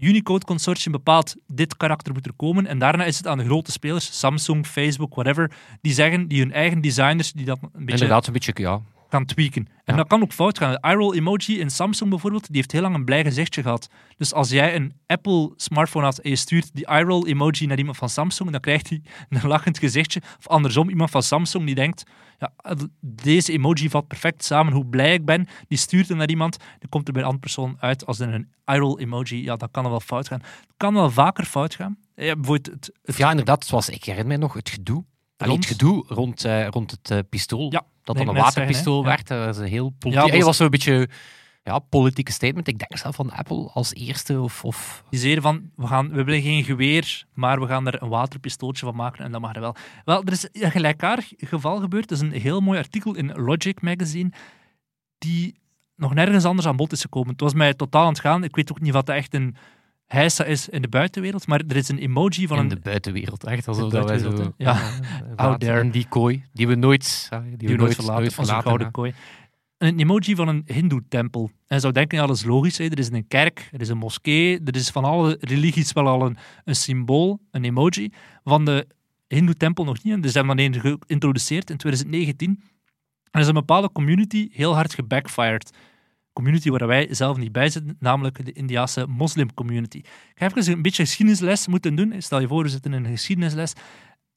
Unicode 0.00 0.44
Consortium 0.44 0.92
bepaalt 0.92 1.36
dit 1.46 1.76
karakter 1.76 2.12
moet 2.12 2.26
er 2.26 2.32
komen 2.36 2.66
en 2.66 2.78
daarna 2.78 3.04
is 3.04 3.16
het 3.16 3.26
aan 3.26 3.38
de 3.38 3.44
grote 3.44 3.72
spelers, 3.72 4.18
Samsung, 4.18 4.66
Facebook, 4.66 5.14
whatever, 5.14 5.52
die 5.80 5.92
zeggen, 5.92 6.28
die 6.28 6.40
hun 6.40 6.52
eigen 6.52 6.80
designers, 6.80 7.32
die 7.32 7.44
dat 7.44 7.58
een 7.62 7.70
beetje 7.72 7.92
Inderdaad, 7.92 8.26
een 8.26 8.32
beetje, 8.32 8.52
ja. 8.54 8.80
Gaan 9.10 9.24
tweaken. 9.24 9.66
En 9.84 9.94
Ja. 9.94 9.96
dat 9.96 10.06
kan 10.06 10.22
ook 10.22 10.32
fout 10.32 10.58
gaan. 10.58 10.70
De 10.72 10.88
iRoll 10.88 11.16
emoji 11.16 11.58
in 11.58 11.70
Samsung 11.70 12.10
bijvoorbeeld, 12.10 12.46
die 12.46 12.56
heeft 12.56 12.72
heel 12.72 12.80
lang 12.82 12.94
een 12.94 13.04
blij 13.04 13.24
gezichtje 13.24 13.62
gehad. 13.62 13.88
Dus 14.16 14.32
als 14.32 14.50
jij 14.50 14.74
een 14.76 14.92
Apple 15.06 15.52
smartphone 15.56 16.04
had 16.04 16.18
en 16.18 16.30
je 16.30 16.36
stuurt 16.36 16.70
die 16.74 16.86
iRoll 16.86 17.26
emoji 17.26 17.66
naar 17.66 17.78
iemand 17.78 17.96
van 17.96 18.08
Samsung, 18.08 18.50
dan 18.50 18.60
krijgt 18.60 18.88
hij 18.88 19.02
een 19.28 19.48
lachend 19.48 19.78
gezichtje. 19.78 20.20
Of 20.38 20.48
andersom, 20.48 20.88
iemand 20.88 21.10
van 21.10 21.22
Samsung 21.22 21.66
die 21.66 21.74
denkt, 21.74 22.02
ja, 22.38 22.52
deze 23.00 23.52
emoji 23.52 23.88
valt 23.88 24.06
perfect 24.08 24.44
samen, 24.44 24.72
hoe 24.72 24.86
blij 24.86 25.14
ik 25.14 25.24
ben. 25.24 25.46
Die 25.68 25.78
stuurt 25.78 26.08
hem 26.08 26.16
naar 26.16 26.28
iemand, 26.28 26.56
dan 26.58 26.88
komt 26.88 27.06
er 27.06 27.12
bij 27.12 27.22
een 27.22 27.28
andere 27.28 27.46
persoon 27.46 27.76
uit 27.80 28.06
als 28.06 28.18
een 28.18 28.48
iRoll 28.66 28.98
emoji. 28.98 29.42
Ja, 29.42 29.56
dat 29.56 29.68
kan 29.70 29.88
wel 29.90 30.00
fout 30.00 30.28
gaan. 30.28 30.40
Het 30.40 30.74
kan 30.76 30.94
wel 30.94 31.10
vaker 31.10 31.44
fout 31.44 31.74
gaan. 31.74 31.98
Ja, 32.14 32.34
bijvoorbeeld 32.34 32.66
het, 32.66 32.92
het 33.04 33.16
Ja, 33.16 33.30
inderdaad, 33.30 33.64
zoals 33.66 33.88
ik 33.88 34.04
herinner 34.04 34.26
mij 34.28 34.36
nog, 34.36 34.52
het 34.54 34.70
gedoe. 34.70 35.04
Rond? 35.46 35.64
het 35.64 35.72
gedoe 35.72 36.04
rond, 36.08 36.44
eh, 36.44 36.66
rond 36.68 36.90
het 36.90 37.10
eh, 37.10 37.18
pistool. 37.30 37.72
Ja, 37.72 37.82
dat 38.04 38.16
dan 38.16 38.28
een 38.28 38.34
waterpistool. 38.34 39.00
Ja. 39.02 39.06
werd. 39.08 39.26
Dat 39.28 39.44
was 39.46 39.56
een 39.58 39.64
heel 39.64 39.84
Ja, 39.84 39.90
politiek. 39.98 40.20
dat 40.22 40.28
dat 40.30 40.36
was- 40.36 40.46
was 40.46 40.56
zo'n 40.56 40.70
beetje 40.70 41.08
ja, 41.62 41.78
politieke 41.78 42.32
statement. 42.32 42.68
Ik 42.68 42.78
denk 42.78 42.96
zelf 42.98 43.14
van 43.14 43.30
Apple 43.30 43.70
als 43.72 43.94
eerste 43.94 44.40
of... 44.40 44.64
of 44.64 45.04
Die 45.10 45.20
zeiden 45.20 45.42
van, 45.42 45.70
we, 45.76 45.86
gaan, 45.86 46.08
we 46.10 46.24
willen 46.24 46.42
geen 46.42 46.64
geweer, 46.64 47.24
maar 47.34 47.60
we 47.60 47.66
gaan 47.66 47.86
er 47.86 48.02
een 48.02 48.08
waterpistooltje 48.08 48.86
van 48.86 48.94
maken 48.94 49.24
en 49.24 49.32
dat 49.32 49.40
mag 49.40 49.54
er 49.54 49.60
wel. 49.60 49.74
Wel, 50.04 50.22
er 50.24 50.32
is 50.32 50.48
een 50.52 50.70
gelijkaardig 50.70 51.32
geval 51.36 51.80
gebeurd. 51.80 52.10
Er 52.10 52.16
is 52.16 52.22
een 52.22 52.32
heel 52.32 52.60
mooi 52.60 52.78
artikel 52.78 53.14
in 53.16 53.32
Logic 53.32 53.80
Magazine 53.82 54.30
die 55.18 55.58
nog 55.96 56.14
nergens 56.14 56.44
anders 56.44 56.66
aan 56.68 56.76
bod 56.76 56.92
is 56.92 57.00
gekomen. 57.00 57.30
Het 57.30 57.40
was 57.40 57.54
mij 57.54 57.74
totaal 57.74 58.02
aan 58.02 58.08
het 58.12 58.20
gaan. 58.20 58.44
Ik 58.44 58.56
weet 58.56 58.70
ook 58.70 58.80
niet 58.80 58.92
wat 58.92 59.06
dat 59.06 59.16
echt 59.16 59.34
een 59.34 59.56
heisa 60.12 60.44
is 60.44 60.68
in 60.68 60.82
de 60.82 60.88
buitenwereld, 60.88 61.46
maar 61.46 61.62
er 61.68 61.76
is 61.76 61.88
een 61.88 61.98
emoji 61.98 62.46
van 62.46 62.56
in 62.56 62.62
een... 62.62 62.68
de 62.68 62.80
buitenwereld, 62.80 63.44
echt. 63.44 63.68
Alsof 63.68 63.90
dat 63.90 64.08
wij 64.08 64.18
zo... 64.18 64.52
Ja. 64.56 64.80
Out 65.36 65.60
there. 65.60 65.80
In 65.80 65.90
die 65.90 66.06
kooi, 66.08 66.44
die 66.52 66.68
we 66.68 66.74
nooit... 66.74 67.28
Die, 67.30 67.56
die 67.56 67.68
we 67.68 67.74
nooit 67.74 67.94
verlaten, 67.94 68.22
onze 68.22 68.34
verlaten, 68.34 68.62
gouden 68.62 68.90
kooi. 68.90 69.14
Een 69.78 70.00
emoji 70.00 70.34
van 70.34 70.48
een 70.48 70.62
hindoe-tempel. 70.66 71.50
En 71.66 71.76
je 71.76 71.80
zou 71.80 71.92
denken, 71.92 72.18
ja, 72.18 72.26
dat 72.26 72.36
is 72.36 72.44
logisch. 72.44 72.78
Hè. 72.78 72.84
Er 72.84 72.98
is 72.98 73.10
een 73.10 73.28
kerk, 73.28 73.68
er 73.72 73.80
is 73.80 73.88
een 73.88 73.98
moskee, 73.98 74.60
er 74.64 74.76
is 74.76 74.90
van 74.90 75.04
alle 75.04 75.36
religies 75.40 75.92
wel 75.92 76.08
al 76.08 76.26
een, 76.26 76.36
een 76.64 76.76
symbool, 76.76 77.40
een 77.50 77.64
emoji. 77.64 78.12
Van 78.44 78.64
de 78.64 78.86
hindoe-tempel 79.28 79.84
nog 79.84 80.02
niet. 80.02 80.12
En 80.12 80.22
er 80.22 80.30
zijn 80.30 80.46
dan 80.46 80.58
een 80.58 80.80
geïntroduceerd 80.80 81.70
in 81.70 81.76
2019. 81.76 82.50
En 82.50 82.60
er 83.30 83.40
is 83.40 83.46
een 83.46 83.54
bepaalde 83.54 83.92
community 83.92 84.48
heel 84.52 84.74
hard 84.74 84.94
gebackfired. 84.94 85.70
Community 86.40 86.70
waar 86.70 86.86
wij 86.86 87.06
zelf 87.14 87.36
niet 87.36 87.52
bij 87.52 87.68
zitten, 87.68 87.96
namelijk 87.98 88.44
de 88.44 88.52
Indiase 88.52 89.06
moslim-community. 89.08 89.96
Ik 89.98 90.06
ga 90.34 90.46
even 90.46 90.72
een 90.72 90.82
beetje 90.82 91.02
geschiedenisles 91.02 91.66
moeten 91.66 91.94
doen. 91.94 92.14
Stel 92.18 92.40
je 92.40 92.48
voor, 92.48 92.62
we 92.62 92.68
zitten 92.68 92.92
in 92.92 93.04
een 93.04 93.10
geschiedenisles. 93.10 93.70
Ik 93.72 93.76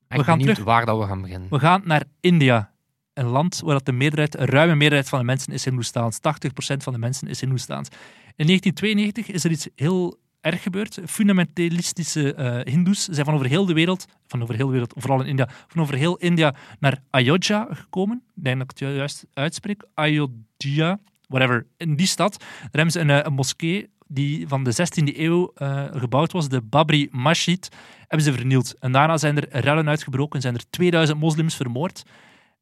ben 0.08 0.24
gaan 0.24 0.40
terug- 0.40 0.64
waar 0.64 0.86
dat 0.86 1.00
we 1.00 1.06
gaan 1.06 1.22
beginnen. 1.22 1.50
We 1.50 1.60
gaan 1.60 1.82
naar 1.86 2.04
India. 2.20 2.72
een 3.14 3.26
land 3.26 3.62
waar 3.64 3.74
dat 3.74 3.86
de 3.86 3.92
meerderheid, 3.92 4.38
een 4.38 4.46
ruime 4.46 4.76
meerderheid 4.76 5.10
van 5.10 5.20
de 5.20 5.26
mensen 5.26 5.54
is 5.54 5.66
Hindoestaans. 5.66 6.20
80% 6.20 6.84
van 6.84 6.94
de 6.94 7.00
mensen 7.00 7.28
is 7.28 7.40
Hindoestaans. 7.40 7.88
In 8.36 8.46
1992 8.46 9.28
is 9.28 9.44
er 9.44 9.52
iets 9.52 9.68
heel 9.76 10.18
erg 10.42 10.64
gebeurd. 10.64 11.00
Fundamentalistische 11.06 12.34
eh 12.34 12.74
Hindoes 12.74 13.04
zijn 13.06 13.26
van 13.26 13.34
over 13.34 13.48
heel 13.48 13.66
de 13.66 13.74
wereld, 13.74 14.06
van 14.28 14.42
over 14.42 14.56
heel 14.56 14.66
de 14.66 14.72
wereld, 14.72 14.94
vooral 14.98 15.22
in 15.22 15.28
India, 15.28 15.50
van 15.68 15.82
over 15.82 15.96
heel 15.96 16.18
India 16.18 16.56
naar 16.80 16.98
Ayodhya 17.10 17.68
gekomen. 17.72 18.22
Ik 18.36 18.44
denk 18.44 18.60
dat 18.60 18.72
ik 18.72 18.80
het 18.80 18.96
juist 18.96 19.26
uitspreek. 19.34 19.84
Ayodhya, 19.94 21.00
whatever. 21.34 21.66
In 21.78 21.96
die 21.96 22.08
stad, 22.08 22.40
daar 22.40 22.70
hebben 22.72 22.92
ze 22.92 23.00
een, 23.00 23.10
eh, 23.10 23.20
een 23.24 23.34
moskee 23.34 23.90
die 24.08 24.48
van 24.48 24.64
de 24.64 24.72
16e 24.72 25.20
eeuw 25.20 25.52
eh, 25.56 25.86
gebouwd 25.92 26.32
was, 26.32 26.50
de 26.50 26.62
Babri 26.62 27.08
Masjid, 27.12 27.70
hebben 28.00 28.22
ze 28.22 28.34
vernield. 28.34 28.76
En 28.80 28.92
daarna 28.92 29.18
zijn 29.18 29.38
er 29.38 29.62
rellen 29.62 29.90
uitgebroken, 29.90 30.42
zijn 30.42 30.54
er 30.54 30.70
2000 30.70 31.20
moslims 31.20 31.56
vermoord. 31.56 32.04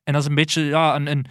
En 0.04 0.14
dat 0.14 0.22
is 0.22 0.28
een 0.28 0.36
beetje 0.36 0.62
ja, 0.62 0.96
een, 0.96 1.08
een, 1.08 1.26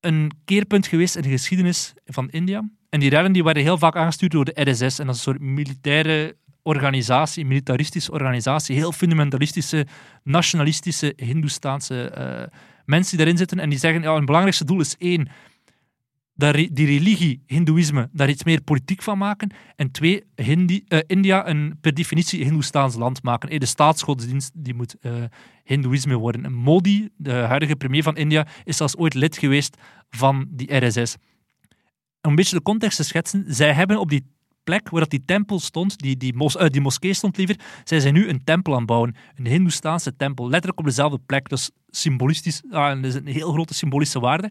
een 0.00 0.30
keerpunt 0.44 0.86
geweest 0.86 1.16
in 1.16 1.22
de 1.22 1.28
geschiedenis 1.28 1.94
van 2.04 2.30
India. 2.30 2.68
En 2.88 3.00
die 3.00 3.10
rellen 3.10 3.32
die 3.32 3.44
werden 3.44 3.62
heel 3.62 3.78
vaak 3.78 3.96
aangestuurd 3.96 4.32
door 4.32 4.44
de 4.44 4.70
RSS. 4.70 4.98
En 4.98 5.06
dat 5.06 5.14
is 5.14 5.26
een 5.26 5.32
soort 5.32 5.40
militaire 5.40 6.36
organisatie, 6.62 7.44
militaristische 7.44 8.12
organisatie. 8.12 8.76
Heel 8.76 8.92
fundamentalistische, 8.92 9.86
nationalistische, 10.22 11.12
Hindoestaanse 11.16 12.08
eh, 12.08 12.58
mensen 12.84 13.10
die 13.10 13.18
daarin 13.18 13.38
zitten. 13.38 13.58
En 13.58 13.68
die 13.68 13.78
zeggen, 13.78 14.02
ja, 14.02 14.14
hun 14.14 14.24
belangrijkste 14.24 14.64
doel 14.64 14.80
is 14.80 14.96
één, 14.98 15.28
dat 16.34 16.54
die 16.54 16.86
religie, 16.86 17.42
Hindoeïsme, 17.46 18.08
daar 18.12 18.28
iets 18.28 18.44
meer 18.44 18.62
politiek 18.62 19.02
van 19.02 19.18
maken. 19.18 19.50
En 19.76 19.90
twee, 19.90 20.24
eh, 20.34 20.98
India 21.06 21.48
een 21.48 21.78
per 21.80 21.94
definitie 21.94 22.44
Hindoestaans 22.44 22.94
land 22.94 23.22
maken. 23.22 23.48
Eh, 23.48 23.58
de 23.58 23.66
staatsgodsdienst 23.66 24.50
die 24.54 24.74
moet 24.74 24.96
eh 25.00 25.12
Hindoeïsme 25.64 26.14
worden. 26.14 26.44
En 26.44 26.52
Modi, 26.52 27.08
de 27.16 27.32
huidige 27.32 27.76
premier 27.76 28.02
van 28.02 28.16
India, 28.16 28.46
is 28.64 28.76
zelfs 28.76 28.96
ooit 28.96 29.14
lid 29.14 29.38
geweest 29.38 29.76
van 30.10 30.46
die 30.50 30.76
RSS. 30.76 31.16
Om 32.20 32.30
een 32.30 32.34
beetje 32.34 32.56
de 32.56 32.62
context 32.62 32.96
te 32.96 33.04
schetsen, 33.04 33.44
zij 33.48 33.72
hebben 33.72 34.00
op 34.00 34.08
die 34.08 34.32
plek 34.64 34.90
waar 34.90 35.00
dat 35.00 35.10
die 35.10 35.24
tempel 35.24 35.60
stond, 35.60 35.98
die, 35.98 36.16
die, 36.16 36.34
mos, 36.34 36.56
eh, 36.56 36.68
die 36.68 36.80
moskee 36.80 37.14
stond 37.14 37.36
liever, 37.36 37.56
zij 37.84 38.00
zijn 38.00 38.14
nu 38.14 38.28
een 38.28 38.44
tempel 38.44 38.72
aan 38.72 38.78
het 38.78 38.86
bouwen. 38.86 39.14
Een 39.34 39.46
Hindoestaanse 39.46 40.16
tempel, 40.16 40.48
letterlijk 40.48 40.78
op 40.78 40.84
dezelfde 40.84 41.18
plek. 41.26 41.48
Dus 41.48 41.70
symbolistisch, 41.88 42.62
ah, 42.70 42.94
dat 42.94 43.04
is 43.04 43.14
een 43.14 43.26
heel 43.26 43.52
grote 43.52 43.74
symbolische 43.74 44.20
waarde. 44.20 44.50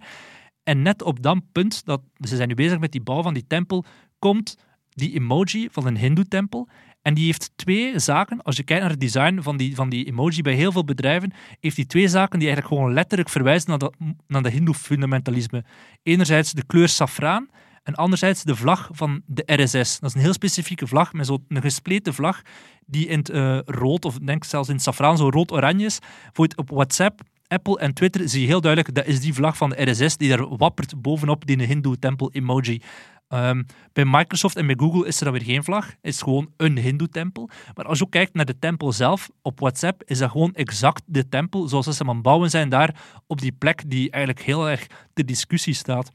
En 0.63 0.81
net 0.81 1.01
op 1.01 1.21
dat 1.21 1.51
punt, 1.51 1.85
dat, 1.85 2.01
ze 2.19 2.35
zijn 2.35 2.47
nu 2.47 2.53
bezig 2.53 2.79
met 2.79 2.91
die 2.91 3.01
bouw 3.01 3.21
van 3.21 3.33
die 3.33 3.47
tempel, 3.47 3.85
komt 4.19 4.57
die 4.89 5.13
emoji 5.13 5.67
van 5.71 5.87
een 5.87 5.97
hindoe-tempel. 5.97 6.67
En 7.01 7.13
die 7.13 7.25
heeft 7.25 7.51
twee 7.55 7.99
zaken. 7.99 8.41
Als 8.41 8.57
je 8.57 8.63
kijkt 8.63 8.81
naar 8.81 8.91
het 8.91 8.99
design 8.99 9.41
van 9.41 9.57
die, 9.57 9.75
van 9.75 9.89
die 9.89 10.05
emoji 10.05 10.41
bij 10.41 10.53
heel 10.53 10.71
veel 10.71 10.83
bedrijven, 10.83 11.33
heeft 11.59 11.75
die 11.75 11.85
twee 11.85 12.07
zaken 12.07 12.39
die 12.39 12.47
eigenlijk 12.47 12.79
gewoon 12.79 12.93
letterlijk 12.93 13.29
verwijzen 13.29 13.69
naar 13.69 13.79
dat, 13.79 13.95
naar 14.27 14.43
de 14.43 14.49
hindoe-fundamentalisme. 14.49 15.63
Enerzijds 16.03 16.51
de 16.51 16.65
kleur 16.65 16.89
safraan 16.89 17.49
en 17.83 17.95
anderzijds 17.95 18.43
de 18.43 18.55
vlag 18.55 18.89
van 18.91 19.21
de 19.25 19.43
RSS. 19.45 19.99
Dat 19.99 20.09
is 20.09 20.15
een 20.15 20.21
heel 20.21 20.33
specifieke 20.33 20.87
vlag, 20.87 21.13
met 21.13 21.25
zo'n 21.25 21.45
gespleten 21.49 22.13
vlag, 22.13 22.41
die 22.85 23.07
in 23.07 23.17
het 23.17 23.29
eh, 23.29 23.59
rood, 23.65 24.05
of 24.05 24.17
denk 24.17 24.43
zelfs 24.43 24.67
in 24.67 24.75
het 24.75 24.83
safraan, 24.83 25.17
zo 25.17 25.29
rood-oranje 25.29 25.85
is. 25.85 25.99
Voor 26.33 26.47
op 26.55 26.69
WhatsApp, 26.69 27.21
Apple 27.47 27.79
en 27.79 27.93
Twitter 27.93 28.29
zie 28.29 28.41
je 28.41 28.47
heel 28.47 28.61
duidelijk, 28.61 28.95
dat 28.95 29.05
is 29.05 29.19
die 29.19 29.33
vlag 29.33 29.57
van 29.57 29.69
de 29.69 29.91
RSS 29.91 30.17
die 30.17 30.29
daar 30.29 30.57
wappert 30.57 31.01
bovenop 31.01 31.45
die 31.45 31.63
hindoe-tempel-emoji. 31.63 32.81
Ehm, 33.27 33.63
bij 33.93 34.05
Microsoft 34.05 34.55
en 34.55 34.65
bij 34.65 34.75
Google 34.79 35.07
is 35.07 35.17
er 35.17 35.23
dan 35.23 35.33
weer 35.33 35.43
geen 35.43 35.63
vlag. 35.63 35.93
Is 36.01 36.21
gewoon 36.21 36.51
een 36.57 36.77
hindoe-tempel. 36.77 37.49
Maar 37.73 37.85
als 37.85 37.97
je 37.97 38.03
ook 38.03 38.11
kijkt 38.11 38.33
naar 38.33 38.45
de 38.45 38.59
tempel 38.59 38.91
zelf 38.91 39.29
op 39.41 39.59
WhatsApp, 39.59 40.03
is 40.05 40.17
dat 40.17 40.31
gewoon 40.31 40.53
exact 40.53 41.01
de 41.05 41.29
tempel 41.29 41.67
zoals 41.67 41.85
ze 41.85 41.93
hem 41.97 42.09
aan 42.09 42.13
het 42.13 42.23
bouwen 42.23 42.49
zijn 42.49 42.69
daar 42.69 42.95
op 43.27 43.41
die 43.41 43.51
plek 43.51 43.83
die 43.87 44.11
eigenlijk 44.11 44.45
heel 44.45 44.69
erg 44.69 44.87
ter 45.13 45.25
discussie 45.25 45.73
staat. 45.73 46.11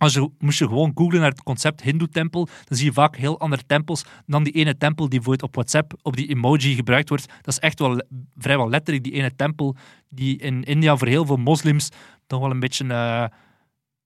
Als 0.00 0.14
je, 0.14 0.30
moest 0.38 0.58
je 0.58 0.66
gewoon 0.66 0.92
googlen 0.94 1.20
naar 1.20 1.30
het 1.30 1.42
concept 1.42 1.82
Hindoe-tempel, 1.82 2.48
dan 2.64 2.76
zie 2.76 2.86
je 2.86 2.92
vaak 2.92 3.16
heel 3.16 3.40
andere 3.40 3.62
tempels 3.66 4.04
dan 4.26 4.42
die 4.42 4.52
ene 4.52 4.76
tempel 4.76 5.08
die 5.08 5.18
bijvoorbeeld 5.18 5.48
op 5.48 5.54
WhatsApp 5.54 5.92
op 6.02 6.16
die 6.16 6.28
emoji 6.28 6.74
gebruikt 6.74 7.08
wordt. 7.08 7.26
Dat 7.26 7.46
is 7.46 7.58
echt 7.58 7.78
wel 7.78 8.02
vrijwel 8.36 8.68
letterlijk 8.68 9.04
die 9.04 9.12
ene 9.12 9.36
tempel 9.36 9.76
die 10.08 10.38
in 10.38 10.64
India 10.64 10.96
voor 10.96 11.08
heel 11.08 11.26
veel 11.26 11.36
moslims 11.36 11.88
toch 12.26 12.40
wel 12.40 12.50
een 12.50 12.60
beetje 12.60 12.84
eh, 12.84 13.24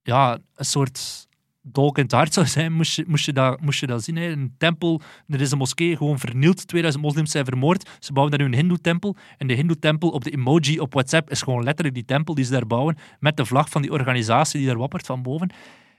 ja, 0.03 0.39
een 0.55 0.65
soort 0.65 1.27
dolk 1.63 1.97
in 1.97 2.03
het 2.03 2.13
hart 2.13 2.33
zou 2.35 2.47
zijn, 2.47 2.73
moest 2.73 2.97
je, 2.97 3.05
moest 3.07 3.27
je, 3.27 3.33
dat, 3.33 3.61
moest 3.61 3.81
je 3.81 3.87
dat 3.87 4.05
zien. 4.05 4.17
Hè. 4.17 4.31
Een 4.31 4.55
tempel, 4.59 5.01
er 5.29 5.41
is 5.41 5.51
een 5.51 5.59
moskee 5.59 5.97
gewoon 5.97 6.19
vernield, 6.19 6.67
2000 6.67 7.05
moslims 7.05 7.31
zijn 7.31 7.45
vermoord, 7.45 7.91
ze 7.99 8.13
bouwen 8.13 8.39
daar 8.39 8.47
nu 8.47 8.53
een 8.53 8.61
hindoe-tempel 8.61 9.17
en 9.39 9.47
de 9.47 9.55
hindoe-tempel 9.55 10.09
op 10.09 10.25
de 10.25 10.31
emoji 10.31 10.81
op 10.81 10.93
WhatsApp 10.93 11.31
is 11.31 11.43
gewoon 11.43 11.65
letterlijk 11.65 11.95
die 11.95 12.05
tempel 12.05 12.35
die 12.35 12.45
ze 12.45 12.53
daar 12.53 12.67
bouwen, 12.67 12.97
met 13.21 13.37
de 13.37 13.45
vlag 13.45 13.69
van 13.69 13.83
die 13.83 13.93
organisatie 13.93 14.59
die 14.59 14.69
daar 14.69 14.79
wappert 14.79 15.07
van 15.07 15.23
boven. 15.23 15.51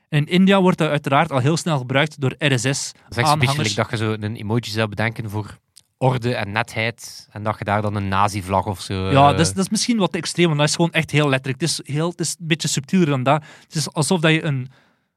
In 0.10 0.26
India 0.26 0.62
wordt 0.62 0.78
dat 0.78 0.90
uiteraard 0.90 1.32
al 1.32 1.40
heel 1.40 1.58
snel 1.58 1.78
gebruikt 1.78 2.20
door 2.22 2.36
Dat 2.38 2.52
is 2.52 2.64
echt 2.64 3.30
zo'n 3.30 3.40
beetje 3.40 3.76
dat 3.76 3.90
je 3.90 3.98
zo 3.98 4.12
een 4.12 4.36
emoji 4.36 4.70
zou 4.70 4.88
bedenken 4.88 5.30
voor 5.30 5.58
orde 5.98 6.36
en 6.36 6.52
netheid. 6.52 7.28
En 7.32 7.44
dat 7.44 7.58
je 7.58 7.64
daar 7.64 7.82
dan 7.82 7.96
een 7.96 8.08
nazi-vlag 8.08 8.66
of 8.66 8.82
zo... 8.82 8.94
Ja, 9.12 9.30
eh, 9.30 9.38
dat 9.38 9.40
is, 9.40 9.54
dat 9.54 9.64
is 9.64 9.70
misschien 9.70 9.98
wat 9.98 10.12
te 10.12 10.18
extreem, 10.18 10.48
want 10.48 10.60
dat 10.60 10.70
is 10.70 10.76
gewoon 10.76 10.92
echt 10.92 11.12
heel 11.12 11.30
letterlijk. 11.30 11.62
Het 11.62 11.70
is, 11.70 11.80
heel, 11.84 12.10
het 12.10 12.20
is 12.20 12.36
een 12.40 12.48
beetje 12.48 12.68
subtieler 12.68 13.08
dan 13.08 13.24
dat. 13.24 13.44
Het 13.64 13.76
is 13.76 13.92
alsof 13.94 14.20
dat 14.20 14.32
je 14.32 14.44
een 14.44 14.68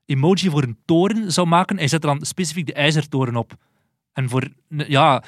emoji 0.07 0.51
voor 0.51 0.63
een 0.63 0.79
toren 0.85 1.33
zou 1.33 1.47
maken 1.47 1.77
en 1.77 1.83
je 1.83 1.89
zet 1.89 2.05
er 2.05 2.09
dan 2.09 2.27
specifiek 2.27 2.67
de 2.67 2.73
ijzertoren 2.73 3.37
op. 3.37 3.53
En 4.13 4.29
voor, 4.29 4.49
ja, 4.69 5.23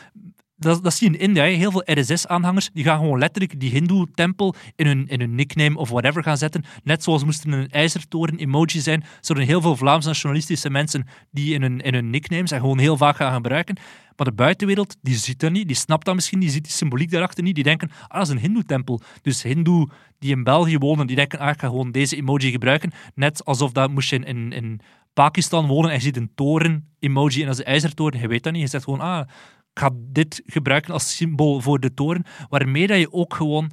dat, 0.61 0.83
dat 0.83 0.95
zie 0.95 1.11
je 1.11 1.19
in 1.19 1.23
India. 1.23 1.45
Heel 1.45 1.71
veel 1.71 1.83
RSS-aanhangers 1.85 2.71
die 2.73 2.85
gaan 2.85 2.99
gewoon 2.99 3.19
letterlijk 3.19 3.61
die 3.61 3.71
Hindoe-tempel 3.71 4.55
in 4.77 4.87
hun, 4.87 5.07
in 5.07 5.21
hun 5.21 5.35
nickname 5.35 5.77
of 5.77 5.89
whatever 5.89 6.23
gaan 6.23 6.37
zetten. 6.37 6.65
Net 6.85 7.03
zoals 7.03 7.25
moesten 7.25 7.53
een 7.53 7.71
ijzertoren-emoji 7.71 8.81
zijn, 8.81 9.05
zouden 9.21 9.49
heel 9.49 9.61
veel 9.61 9.77
Vlaams 9.77 10.05
nationalistische 10.05 10.71
mensen 10.71 11.07
die 11.31 11.55
in 11.55 11.63
hun, 11.63 11.81
in 11.81 11.95
hun 11.95 12.11
nicknames 12.11 12.51
en 12.51 12.61
gewoon 12.61 12.79
heel 12.79 12.97
vaak 12.97 13.17
gaan 13.17 13.35
gebruiken. 13.35 13.77
Maar 14.17 14.27
de 14.29 14.35
buitenwereld, 14.35 14.97
die 15.03 15.15
ziet 15.15 15.41
dat 15.41 15.51
niet, 15.51 15.67
die 15.67 15.77
snapt 15.77 16.05
dat 16.05 16.15
misschien, 16.15 16.41
die 16.41 16.51
ziet 16.51 16.65
die 16.65 16.73
symboliek 16.73 17.11
daarachter 17.11 17.45
niet. 17.45 17.55
Die 17.55 17.65
denken, 17.65 17.91
ah, 18.09 18.19
dat 18.19 18.27
is 18.27 18.33
een 18.33 18.39
Hindoe-tempel. 18.39 19.01
Dus 19.23 19.43
Hindoe 19.43 19.89
die 20.19 20.31
in 20.31 20.45
België 20.45 20.79
wonen, 20.79 21.07
die 21.07 21.17
denken, 21.17 21.39
ah, 21.39 21.49
ik 21.49 21.61
ga 21.61 21.67
gewoon 21.67 21.91
deze 21.91 22.17
emoji 22.17 22.51
gebruiken. 22.51 22.91
Net 23.15 23.45
alsof 23.45 23.73
dat 23.73 23.91
moest 23.91 24.11
je 24.11 24.19
in, 24.19 24.53
in, 24.53 24.81
Pakistan 25.13 25.67
wonen 25.67 25.91
en 25.91 25.97
je 25.97 26.03
ziet 26.03 26.17
een 26.17 26.33
toren-emoji 26.35 27.41
en 27.41 27.47
dat 27.47 27.59
is 27.59 27.65
de 27.65 27.71
ijzertoren. 27.71 28.21
Je 28.21 28.29
weet 28.29 28.43
dat 28.43 28.53
niet. 28.53 28.63
Je 28.63 28.69
zegt 28.69 28.85
gewoon, 28.85 29.01
ah, 29.01 29.29
ga 29.75 29.91
dit 29.95 30.43
gebruiken 30.47 30.93
als 30.93 31.17
symbool 31.17 31.61
voor 31.61 31.81
de 31.81 31.95
toren. 31.95 32.25
Waarmee 32.49 32.87
dat 32.87 32.99
je 32.99 33.13
ook 33.13 33.35
gewoon, 33.35 33.71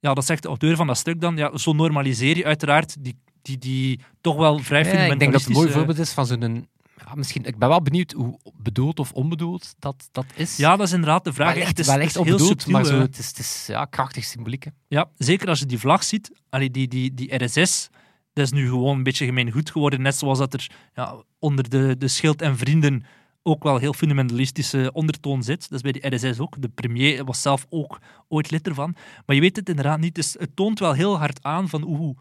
ja, 0.00 0.14
dat 0.14 0.24
zegt 0.24 0.42
de 0.42 0.48
auteur 0.48 0.76
van 0.76 0.86
dat 0.86 0.96
stuk 0.98 1.20
dan, 1.20 1.36
ja, 1.36 1.56
zo 1.56 1.72
normaliseer 1.72 2.36
je 2.36 2.44
uiteraard 2.44 3.04
die, 3.04 3.18
die, 3.42 3.58
die 3.58 4.00
toch 4.20 4.36
wel 4.36 4.58
vrij 4.58 4.84
Ja, 4.84 5.12
ik 5.12 5.18
denk 5.18 5.32
dat 5.32 5.40
het 5.40 5.50
een 5.50 5.56
mooi 5.56 5.68
fundamentalistische- 5.68 5.72
voorbeeld 5.78 5.98
is 5.98 6.12
van 6.12 6.26
zo'n... 6.26 6.70
Ja, 7.06 7.14
misschien, 7.14 7.44
ik 7.44 7.58
ben 7.58 7.68
wel 7.68 7.82
benieuwd 7.82 8.12
hoe 8.12 8.38
bedoeld 8.56 8.98
of 8.98 9.12
onbedoeld 9.12 9.74
dat, 9.78 10.08
dat 10.12 10.24
is. 10.34 10.56
Ja, 10.56 10.76
dat 10.76 10.86
is 10.86 10.92
inderdaad 10.92 11.24
de 11.24 11.32
vraag. 11.32 11.52
wel 11.54 11.62
echt, 11.62 11.68
Het 11.68 11.78
is, 11.78 11.86
wel 11.86 11.94
het 11.94 12.04
echt 12.04 12.16
onbedoeld, 12.16 12.42
subtiel, 12.48 12.72
maar 12.72 12.84
zo, 12.84 12.94
hè. 12.94 13.00
het 13.00 13.18
is, 13.18 13.26
het 13.28 13.38
is 13.38 13.64
ja, 13.66 13.84
krachtig 13.84 14.24
symboliek. 14.24 14.64
hè. 14.64 14.70
Ja, 14.88 15.10
zeker 15.16 15.48
als 15.48 15.58
je 15.58 15.66
die 15.66 15.78
vlag 15.78 16.04
ziet. 16.04 16.30
Allee, 16.50 16.70
die, 16.70 16.88
die, 16.88 17.14
die 17.14 17.44
RSS, 17.44 17.88
dat 18.32 18.44
is 18.44 18.50
nu 18.52 18.68
gewoon 18.68 18.96
een 18.96 19.02
beetje 19.02 19.24
gemeen 19.26 19.50
goed 19.50 19.70
geworden. 19.70 20.02
Net 20.02 20.16
zoals 20.16 20.38
dat 20.38 20.52
er 20.54 20.70
ja, 20.94 21.22
onder 21.38 21.68
de, 21.68 21.96
de 21.98 22.08
schild 22.08 22.42
en 22.42 22.56
vrienden 22.58 23.04
ook 23.42 23.62
wel 23.62 23.78
heel 23.78 23.92
fundamentalistische 23.92 24.90
ondertoon 24.92 25.42
zit. 25.42 25.60
Dat 25.70 25.84
is 25.84 25.92
bij 25.92 25.92
die 25.92 26.16
RSS 26.16 26.38
ook. 26.38 26.62
De 26.62 26.68
premier 26.68 27.24
was 27.24 27.42
zelf 27.42 27.66
ook 27.68 27.98
ooit 28.28 28.50
lid 28.50 28.66
ervan. 28.68 28.94
Maar 29.26 29.36
je 29.36 29.42
weet 29.42 29.56
het 29.56 29.68
inderdaad 29.68 30.00
niet. 30.00 30.14
Dus 30.14 30.36
het 30.38 30.56
toont 30.56 30.78
wel 30.78 30.92
heel 30.92 31.18
hard 31.18 31.42
aan 31.42 31.68
van 31.68 31.82
hoe 31.82 32.16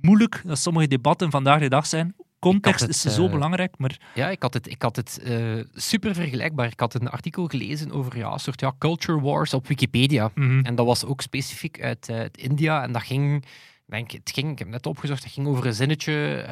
moeilijk 0.00 0.42
dat 0.44 0.58
sommige 0.58 0.88
debatten 0.88 1.30
vandaag 1.30 1.60
de 1.60 1.68
dag 1.68 1.86
zijn. 1.86 2.14
Context 2.38 2.80
het, 2.80 2.90
is 2.90 3.02
zo 3.02 3.24
eh, 3.24 3.30
belangrijk, 3.30 3.74
maar 3.78 3.98
Ja, 4.14 4.30
ik 4.30 4.42
had 4.42 4.54
het, 4.54 4.70
ik 4.70 4.82
had 4.82 4.96
het 4.96 5.20
eh, 5.22 5.60
super 5.74 6.14
vergelijkbaar. 6.14 6.66
Ik 6.66 6.80
had 6.80 6.94
een 6.94 7.08
artikel 7.08 7.46
gelezen 7.46 7.92
over 7.92 8.16
ja, 8.16 8.32
een 8.32 8.38
soort 8.38 8.60
ja, 8.60 8.72
culture 8.78 9.20
wars 9.20 9.54
op 9.54 9.66
Wikipedia. 9.66 10.30
mhm, 10.34 10.60
En 10.64 10.74
dat 10.74 10.86
was 10.86 11.04
ook 11.04 11.20
specifiek 11.20 11.82
uit, 11.82 12.08
eh, 12.08 12.16
uit 12.16 12.36
India. 12.36 12.82
En 12.82 12.92
dat 12.92 13.02
ging, 13.02 13.36
ik 13.36 13.44
denk, 13.86 14.10
het 14.10 14.30
ging, 14.34 14.50
ik 14.50 14.58
heb 14.58 14.68
net 14.68 14.86
opgezocht, 14.86 15.24
het 15.24 15.32
ging 15.32 15.46
over 15.46 15.66
een 15.66 15.74
zinnetje, 15.74 16.44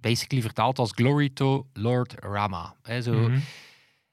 basically 0.00 0.42
vertaald 0.42 0.78
als 0.78 0.92
Glory 0.94 1.30
to 1.34 1.66
Lord 1.72 2.14
Rama. 2.18 2.74
Hè, 2.82 3.02
zo. 3.02 3.12
mhm. 3.14 3.38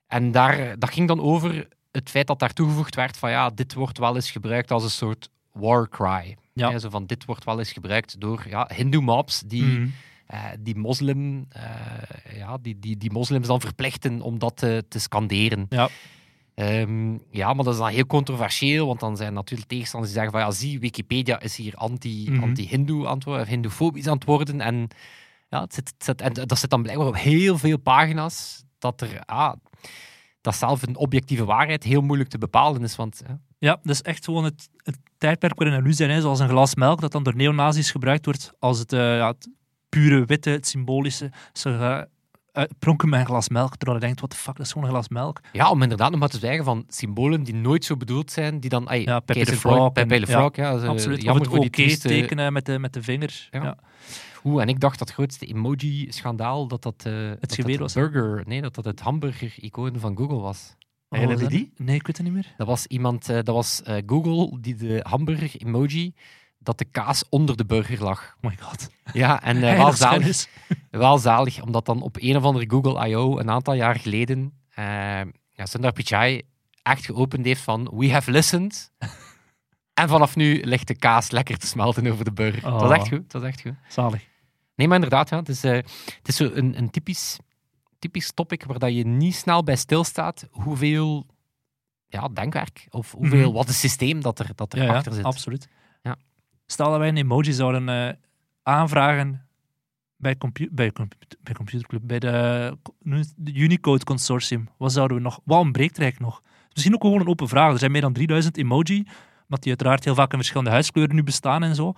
En 0.07 0.31
daar, 0.31 0.79
dat 0.79 0.89
ging 0.91 1.07
dan 1.07 1.21
over 1.21 1.67
het 1.91 2.09
feit 2.09 2.27
dat 2.27 2.39
daar 2.39 2.53
toegevoegd 2.53 2.95
werd 2.95 3.17
van 3.17 3.29
ja, 3.29 3.49
dit 3.49 3.73
wordt 3.73 3.97
wel 3.97 4.15
eens 4.15 4.31
gebruikt 4.31 4.71
als 4.71 4.83
een 4.83 4.89
soort 4.89 5.29
war 5.51 5.89
cry. 5.89 6.37
Ja. 6.53 6.71
Hè, 6.71 6.79
zo 6.79 6.89
van, 6.89 7.05
dit 7.05 7.25
wordt 7.25 7.43
wel 7.43 7.59
eens 7.59 7.71
gebruikt 7.71 8.19
door 8.19 8.45
ja, 8.49 8.69
hindoe-mobs 8.75 9.41
die, 9.45 9.63
Mhm. 9.63 9.87
eh, 10.25 10.43
die, 10.59 10.75
moslim, 10.75 11.45
eh, 11.49 12.37
ja, 12.37 12.57
die, 12.61 12.79
die, 12.79 12.97
die 12.97 13.11
moslims 13.11 13.47
dan 13.47 13.61
verplichten 13.61 14.21
om 14.21 14.39
dat 14.39 14.57
te, 14.57 14.85
te 14.89 14.99
scanderen. 14.99 15.65
Ja. 15.69 15.89
Ehm, 16.55 17.17
ja, 17.31 17.53
maar 17.53 17.63
dat 17.65 17.73
is 17.73 17.79
dan 17.79 17.89
heel 17.89 18.05
controversieel, 18.05 18.87
want 18.87 18.99
dan 18.99 19.17
zijn 19.17 19.33
natuurlijk 19.33 19.69
tegenstanders 19.69 20.13
die 20.13 20.21
zeggen 20.21 20.39
van 20.39 20.49
ja, 20.49 20.55
zie, 20.55 20.79
Wikipedia 20.79 21.39
is 21.39 21.55
hier 21.57 21.75
anti, 21.75 22.39
anti-hindoe 22.41 23.07
aan 23.07 23.15
het 23.15 23.23
worden, 23.23 23.43
of 23.43 23.49
hindoefobisch 23.49 24.07
aan 24.07 24.15
het 24.15 24.23
worden. 24.25 24.61
En, 24.61 24.87
ja, 25.49 25.61
het 25.61 25.73
zit, 25.73 25.93
het 25.97 26.03
zit- 26.05 26.21
en 26.21 26.33
dat 26.33 26.57
zit 26.59 26.69
dan 26.69 26.81
blijkbaar 26.81 27.07
op 27.07 27.15
heel 27.15 27.57
veel 27.57 27.77
pagina's 27.77 28.63
dat 28.79 29.01
er, 29.01 29.21
ah, 29.25 29.53
dat 30.41 30.55
zelf 30.55 30.81
een 30.87 30.95
objectieve 30.97 31.45
waarheid 31.45 31.83
heel 31.83 32.01
moeilijk 32.01 32.29
te 32.29 32.37
bepalen 32.37 32.83
is. 32.83 32.95
Want 32.95 33.21
hè, 33.27 33.33
Ja, 33.59 33.71
dat 33.81 33.93
is 33.93 34.01
echt 34.01 34.25
gewoon 34.25 34.43
het, 34.43 34.69
het 34.83 34.97
tijdperk 35.17 35.57
waarin 35.59 35.77
illusie 35.79 36.07
is, 36.07 36.21
zoals 36.21 36.39
een 36.39 36.49
glas 36.49 36.75
melk, 36.75 37.01
dat 37.01 37.11
dan 37.11 37.23
door 37.23 37.35
neonazis 37.35 37.91
gebruikt 37.91 38.25
wordt 38.25 38.51
als 38.59 38.79
het, 38.79 38.93
eh, 38.93 38.99
ja, 39.17 39.27
het 39.27 39.49
pure 39.89 40.25
witte, 40.25 40.49
het 40.49 40.67
symbolische. 40.67 41.31
Ze 41.53 41.69
gaan 41.77 42.05
uit- 42.51 42.73
pronken 42.79 43.09
met 43.09 43.19
een 43.19 43.25
glas 43.25 43.49
melk, 43.49 43.75
terwijl 43.75 43.99
je 43.99 44.05
denkt, 44.05 44.21
wat 44.21 44.31
de 44.31 44.37
fuck, 44.37 44.55
dat 44.55 44.65
is 44.65 44.71
gewoon 44.71 44.87
een 44.87 44.93
glas 44.93 45.09
melk. 45.09 45.39
ja, 45.51 45.69
om 45.69 45.81
inderdaad 45.81 46.11
nog 46.11 46.19
maar 46.19 46.29
te 46.29 46.39
zeggen 46.39 46.63
van 46.63 46.83
symbolen 46.87 47.43
die 47.43 47.53
nooit 47.55 47.85
zo 47.85 47.97
bedoeld 47.97 48.31
zijn, 48.31 48.59
die 48.59 48.69
dan... 48.69 48.87
Ay, 48.87 49.01
Ja, 49.01 49.19
Pepe 49.19 49.45
de 49.45 49.55
Frog 49.55 49.91
Pepe 49.91 50.19
de 50.19 50.31
ja, 50.31 50.39
Frog, 50.39 50.55
ja. 50.55 50.71
eh, 50.75 50.83
Absoluut. 50.87 51.21
Jammer 51.21 51.43
het 51.43 51.53
oké 51.65 51.97
tekenen 51.97 52.53
met 52.53 52.65
de, 52.65 52.79
met 52.79 52.93
de 52.93 53.03
vinger. 53.03 53.47
Ja. 53.51 53.77
En 54.55 54.67
ik 54.67 54.79
dacht 54.79 54.99
dat 54.99 55.11
grootste 55.11 55.45
emoji-schandaal 55.45 56.67
dat 56.67 56.81
dat, 56.83 57.03
eh 57.05 57.13
dat, 57.39 57.53
geweer 57.53 57.77
dat 57.77 57.79
was, 57.79 57.93
burger, 57.93 58.43
nee, 58.47 58.61
dat 58.61 58.75
dat 58.75 58.85
het 58.85 58.99
hamburger-icoon 58.99 59.99
van 59.99 60.17
Google 60.17 60.39
was. 60.39 60.75
Oh, 61.09 61.19
Herinner 61.19 61.37
je 61.37 61.43
was 61.43 61.53
dat- 61.53 61.61
die? 61.75 61.85
Nee, 61.85 61.95
ik 61.95 62.07
weet 62.07 62.17
het 62.17 62.25
niet 62.25 62.35
meer. 62.35 62.53
Dat 62.57 62.67
was 62.67 62.85
iemand, 62.85 63.29
eh, 63.29 63.35
dat 63.35 63.55
was 63.55 63.81
eh, 63.83 63.95
Google 64.05 64.57
die 64.61 64.75
de 64.75 64.99
hamburger-emoji, 65.09 66.13
dat 66.59 66.77
de 66.77 66.85
kaas 66.85 67.23
onder 67.29 67.57
de 67.57 67.65
burger 67.65 68.03
lag. 68.03 68.35
Oh 68.41 68.49
my 68.49 68.57
god. 68.61 68.89
Ja, 69.13 69.43
en 69.43 69.63
eh, 69.63 69.77
wel, 69.77 69.91
zalig, 69.93 70.47
wel 70.91 71.17
zalig, 71.17 71.61
omdat 71.61 71.85
dan 71.85 72.01
op 72.01 72.15
een 72.19 72.37
of 72.37 72.43
andere 72.43 72.65
Google 72.69 73.07
I.O. 73.09 73.39
een 73.39 73.49
aantal 73.49 73.73
jaar 73.73 73.95
geleden 73.95 74.53
ja, 75.53 75.65
Sundar 75.65 75.91
Pichai 75.93 76.41
echt 76.83 77.05
geopend 77.05 77.45
heeft 77.45 77.61
van 77.61 77.91
we 77.95 78.11
have 78.11 78.31
listened. 78.31 78.91
en 80.01 80.09
vanaf 80.09 80.35
nu 80.35 80.61
ligt 80.63 80.87
de 80.87 80.95
kaas 80.95 81.31
lekker 81.31 81.57
te 81.57 81.67
smelten 81.67 82.07
over 82.11 82.25
de 82.25 82.31
burger. 82.31 82.61
Dat 82.61 82.71
was 82.81 82.89
Oh. 82.89 82.95
echt 82.95 83.07
goed, 83.07 83.31
dat 83.31 83.41
was 83.41 83.49
echt 83.51 83.61
goed. 83.61 83.73
Zalig. 83.87 84.27
Nee, 84.77 84.87
maar 84.87 84.95
inderdaad, 84.95 85.29
ja, 85.29 85.37
het 85.37 85.49
is, 85.49 85.63
eh, 85.63 85.71
het 85.71 86.27
is 86.27 86.35
zo 86.35 86.49
een, 86.53 86.77
een 86.77 86.89
typisch, 86.89 87.37
typisch 87.99 88.31
topic 88.33 88.63
waar 88.65 88.79
dat 88.79 88.95
je 88.95 89.05
niet 89.05 89.35
snel 89.35 89.63
bij 89.63 89.75
stilstaat 89.75 90.47
hoeveel 90.51 91.25
ja, 92.07 92.27
denkwerk 92.33 92.87
of 92.89 93.11
hoeveel, 93.11 93.45
Mhm. 93.47 93.51
wat 93.57 93.67
een 93.67 93.73
systeem 93.73 94.21
dat 94.21 94.39
er, 94.39 94.49
dat 94.55 94.73
er 94.73 94.79
Ja, 94.79 94.85
ja, 94.85 94.95
achter 94.95 95.13
zit. 95.13 95.23
absoluut. 95.23 95.67
Ja. 96.01 96.15
Stel 96.65 96.89
dat 96.89 96.99
wij 96.99 97.07
een 97.07 97.17
emoji 97.17 97.53
zouden 97.53 97.89
eh, 97.89 98.13
aanvragen 98.63 99.47
bij, 100.17 100.37
compu 100.37 100.69
bij, 100.71 100.91
compu- 100.91 101.17
bij 101.41 101.53
Computerclub, 101.53 102.01
bij 102.03 102.19
de, 102.19 102.77
de 103.35 103.53
Unicode 103.53 104.03
Consortium. 104.03 104.69
Wat 104.77 104.91
zouden 104.91 105.17
we 105.17 105.23
nog? 105.23 105.39
Wat 105.43 105.59
ontbreekt 105.59 105.97
er 105.97 106.03
eigenlijk 106.03 106.31
nog? 106.31 106.41
Misschien 106.73 106.93
ook 106.95 107.01
gewoon 107.01 107.19
een 107.19 107.27
open 107.27 107.47
vraag. 107.47 107.71
Er 107.71 107.79
zijn 107.79 107.91
meer 107.91 108.01
dan 108.01 108.13
3000 108.13 108.57
emoji, 108.57 109.03
maar 109.47 109.59
die 109.59 109.69
uiteraard 109.69 110.03
heel 110.03 110.15
vaak 110.15 110.31
in 110.31 110.37
verschillende 110.37 110.69
huidskleuren 110.69 111.15
nu 111.15 111.23
bestaan 111.23 111.63
en 111.63 111.75
zo. 111.75 111.93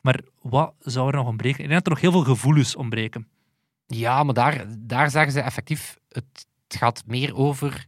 Maar 0.00 0.20
wat 0.42 0.74
zou 0.78 1.08
er 1.08 1.14
nog 1.16 1.26
ontbreken? 1.26 1.62
Ik 1.62 1.68
denk 1.70 1.84
dat 1.84 1.86
er 1.86 1.92
nog 1.92 2.00
heel 2.00 2.22
veel 2.22 2.34
gevoelens 2.34 2.76
ontbreken. 2.76 3.28
Ja, 3.86 4.22
maar 4.22 4.34
daar, 4.34 4.64
daar 4.78 5.10
zeggen 5.10 5.32
ze 5.32 5.40
effectief, 5.40 5.98
het, 6.08 6.46
gaat 6.68 7.02
meer 7.06 7.34
over, 7.36 7.86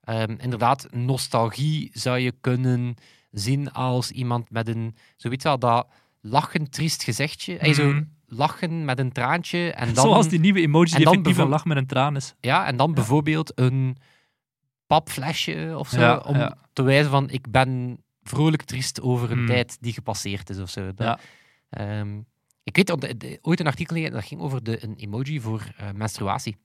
ehm, 0.00 0.34
inderdaad, 0.38 0.86
nostalgie 0.90 1.90
zou 1.92 2.18
je 2.18 2.32
kunnen 2.40 2.94
zien 3.30 3.72
als 3.72 4.10
iemand 4.10 4.50
met 4.50 4.68
een, 4.68 4.96
zoiets 5.16 5.44
wel, 5.44 5.58
dat 5.58 5.86
lachend 6.20 6.72
triest 6.72 7.02
gezichtje. 7.02 7.56
Hey, 7.60 7.74
zo 7.74 7.88
Mhm. 7.88 8.02
lachen 8.26 8.84
met 8.84 8.98
een 8.98 9.12
traantje 9.12 9.72
en 9.72 9.86
dan... 9.94 10.04
Zoals 10.04 10.28
die 10.28 10.40
nieuwe 10.40 10.60
emoji 10.60 10.90
die 10.96 11.06
effectief 11.06 11.36
een 11.38 11.48
lach 11.48 11.64
met 11.64 11.76
een 11.76 11.86
traan 11.86 12.16
is. 12.16 12.34
Ja, 12.40 12.66
en 12.66 12.76
dan 12.76 12.94
bijvoorbeeld 12.94 13.52
een 13.58 13.96
papflesje 14.86 15.74
of 15.78 15.88
zo, 15.88 16.00
Ja, 16.00 16.16
om 16.16 16.36
ja. 16.36 16.56
te 16.72 16.82
wijzen 16.82 17.10
van 17.10 17.30
ik 17.30 17.50
ben 17.50 17.98
vrolijk 18.22 18.62
triest 18.62 19.00
over 19.00 19.30
een 19.30 19.36
Hmm. 19.38 19.46
tijd 19.46 19.76
die 19.80 19.92
gepasseerd 19.92 20.50
is 20.50 20.58
of 20.58 20.70
zo. 20.70 20.94
Dat, 20.94 21.20
Ehm, 21.70 22.18
ik 22.62 22.76
weet 22.76 22.86
de- 23.20 23.38
ooit 23.42 23.60
een 23.60 23.66
artikel 23.66 24.10
dat 24.10 24.24
ging 24.24 24.40
over 24.40 24.62
de, 24.64 24.82
een 24.84 24.94
emoji 24.96 25.40
voor 25.40 25.62
eh, 25.76 25.90
menstruatie. 25.94 26.56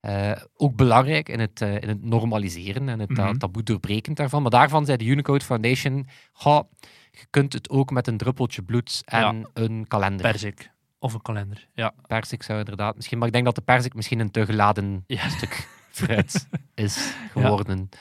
Eh, 0.00 0.32
ook 0.56 0.76
belangrijk 0.76 1.28
in 1.28 1.40
het, 1.40 1.60
eh, 1.60 1.74
in 1.74 1.88
het 1.88 2.04
normaliseren 2.04 2.88
en 2.88 2.98
het 2.98 3.10
Mhm. 3.10 3.36
taboe 3.36 3.62
doorbreken 3.62 4.14
daarvan. 4.14 4.42
Maar 4.42 4.50
daarvan 4.50 4.84
zei 4.84 4.96
de 4.96 5.04
Unicode 5.04 5.44
Foundation, 5.44 6.06
"Goh, 6.32 6.70
je 7.10 7.26
kunt 7.30 7.52
het 7.52 7.68
ook 7.70 7.90
met 7.90 8.06
een 8.06 8.16
druppeltje 8.16 8.62
bloed 8.62 9.02
en 9.04 9.48
een 9.54 9.86
kalender. 9.88 10.20
Persik. 10.30 10.70
Of 10.98 11.14
een 11.14 11.22
kalender. 11.22 11.68
Ja. 11.74 11.92
persik 12.06 12.42
zou 12.42 12.58
inderdaad 12.58 12.96
misschien, 12.96 13.18
maar 13.18 13.26
ik 13.26 13.32
denk 13.32 13.44
dat 13.44 13.54
de 13.54 13.60
persik 13.60 13.94
misschien 13.94 14.20
een 14.20 14.30
te 14.30 14.44
geladen 14.44 15.04
Ja. 15.06 15.28
stuk 15.28 15.68
fruit 15.90 16.48
is 16.74 17.14
geworden. 17.30 17.88
Ja, 17.90 17.98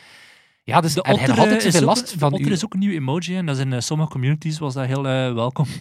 dus 0.82 0.94
De 0.94 1.02
en 1.02 1.14
otter, 1.14 1.30
altijd 1.30 1.50
eh, 1.50 1.56
is 1.58 1.64
zoveel 1.64 1.80
ook- 1.82 1.96
last 1.96 2.16
van 2.18 2.34
otter 2.34 2.48
u. 2.50 2.52
is 2.52 2.66
ook 2.66 2.74
een 2.74 2.80
nieuw 2.80 2.92
emoji 2.92 3.36
en 3.38 3.46
dat 3.46 3.56
is 3.56 3.62
in 3.62 3.74
eh, 3.74 3.80
sommige 3.80 4.10
communities 4.10 4.60
was 4.60 4.74
dat 4.74 4.86
heel 4.86 5.08
eh, 5.08 5.34
welkom. 5.34 5.66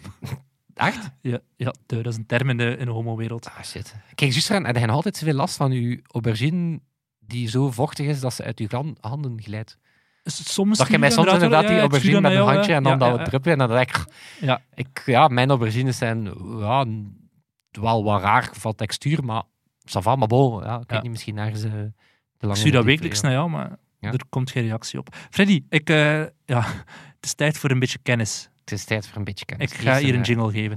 Echt? 0.74 1.11
Ja, 1.20 1.38
ja 1.57 1.74
dat 1.87 2.07
is 2.07 2.16
een 2.16 2.27
term 2.27 2.51
in 2.51 2.57
de, 2.57 2.77
in 2.77 2.85
de 2.85 2.90
homo-wereld. 2.92 3.46
Ah, 3.46 3.62
shit. 3.64 3.94
Kijk, 4.14 4.31
juist 4.33 4.51
eraan, 4.51 4.66
en 4.66 4.72
hij 4.77 4.85
had 4.85 4.90
altijd 4.94 5.16
zoveel 5.16 5.35
last 5.35 5.57
van 5.57 5.70
uw 5.70 5.98
aubergine 6.12 6.81
die 7.18 7.48
zo 7.48 7.70
vochtig 7.70 8.07
is 8.07 8.20
dat 8.20 8.35
ze 8.35 8.44
uit 8.44 8.59
uw 8.59 8.94
handen 9.01 9.42
glijdt. 9.42 9.79
Soms 10.24 10.79
Dat 10.79 10.88
je 10.88 10.98
mij 10.98 11.11
soms 11.11 11.33
inderdaad 11.33 11.68
die 11.68 11.79
aubergine 11.79 12.20
met 12.20 12.33
een 12.33 12.38
handje 12.42 12.72
en 12.74 12.83
dan 12.83 12.98
dat 12.98 13.18
ja, 13.18 13.24
druppelen 13.24 13.61
en 13.61 13.66
dan 13.68 13.77
denk 13.77 13.88
ik, 13.96 14.05
Ja. 14.40 14.61
ik, 14.74 15.03
ja, 15.07 15.29
mijn 15.29 15.48
aubergines 15.48 15.96
zijn 15.98 16.24
ja, 16.59 16.85
wel 17.70 18.05
wat 18.05 18.20
raar 18.22 18.48
van 18.53 18.74
textuur, 18.74 19.24
maar 19.24 19.42
ça 19.88 20.01
va, 20.03 20.16
maar 20.16 20.29
bon, 20.29 20.62
ja, 20.62 20.72
ik 20.72 20.79
weet 20.79 20.90
Ja. 20.90 21.01
niet, 21.01 21.11
misschien 21.11 21.38
ergens 21.38 21.64
uh, 21.64 21.72
Ik 22.40 22.55
stuur 22.57 22.72
dat 22.72 22.85
wekelijks 22.85 23.20
naar 23.20 23.33
jou, 23.33 23.51
maar 23.51 23.77
Ja. 24.00 24.12
er 24.12 24.24
komt 24.28 24.50
geen 24.50 24.62
reactie 24.62 24.98
op. 24.98 25.16
Freddy, 25.30 25.62
ik, 25.68 25.90
eh, 25.90 26.24
ja, 26.44 26.62
het 27.16 27.24
is 27.24 27.34
tijd 27.34 27.58
voor 27.58 27.70
een 27.70 27.78
beetje 27.78 27.98
kennis. 28.02 28.48
Het 28.61 28.72
is 28.72 28.84
tijd 28.84 29.06
voor 29.06 29.16
een 29.16 29.24
beetje 29.24 29.44
kennis. 29.44 29.72
Ik 29.72 29.78
ga 29.78 29.98
hier 29.98 30.14
een 30.14 30.20
eh, 30.20 30.26
jingle 30.26 30.50
geven. 30.50 30.76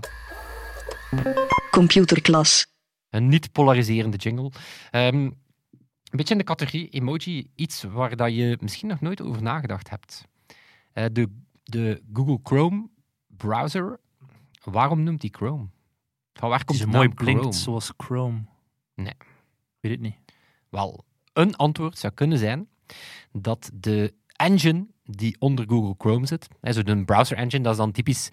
Computerklas. 1.71 2.65
Een 3.09 3.27
niet 3.27 3.51
polariserende 3.51 4.17
jingle. 4.17 4.51
Ehm, 4.91 5.15
een 5.15 6.17
beetje 6.17 6.33
in 6.33 6.39
de 6.39 6.45
categorie 6.45 6.89
emoji, 6.89 7.47
iets 7.55 7.83
waar 7.83 8.15
dat 8.15 8.35
je 8.35 8.57
misschien 8.61 8.87
nog 8.87 9.01
nooit 9.01 9.21
over 9.21 9.41
nagedacht 9.41 9.89
hebt. 9.89 10.27
Eh, 10.93 11.05
de, 11.11 11.27
de 11.63 12.01
Google 12.13 12.39
Chrome 12.43 12.89
browser, 13.27 13.99
waarom 14.63 15.03
noemt 15.03 15.21
die 15.21 15.33
Chrome? 15.33 15.67
Van 16.33 16.49
waar 16.49 16.57
Het 16.57 16.67
komt 16.67 16.79
is 16.79 16.85
de 16.85 16.91
mooi 16.91 17.09
blinkt, 17.09 17.41
Chrome? 17.41 17.55
zoals 17.55 17.93
Chrome. 17.97 18.41
Nee. 18.95 19.13
Ik 19.13 19.79
weet 19.79 19.91
het 19.91 20.01
niet. 20.01 20.15
Wel, 20.69 21.05
een 21.33 21.55
antwoord 21.55 21.97
zou 21.97 22.13
kunnen 22.13 22.37
zijn 22.37 22.67
dat 23.31 23.69
de 23.73 24.13
engine 24.35 24.87
die 25.03 25.35
onder 25.39 25.65
Google 25.67 25.95
Chrome 25.97 26.25
zit, 26.25 26.47
hè, 26.61 26.73
zo 26.73 26.83
de 26.83 27.03
browser 27.05 27.37
engine, 27.37 27.63
dat 27.63 27.71
is 27.71 27.77
dan 27.77 27.91
typisch 27.91 28.29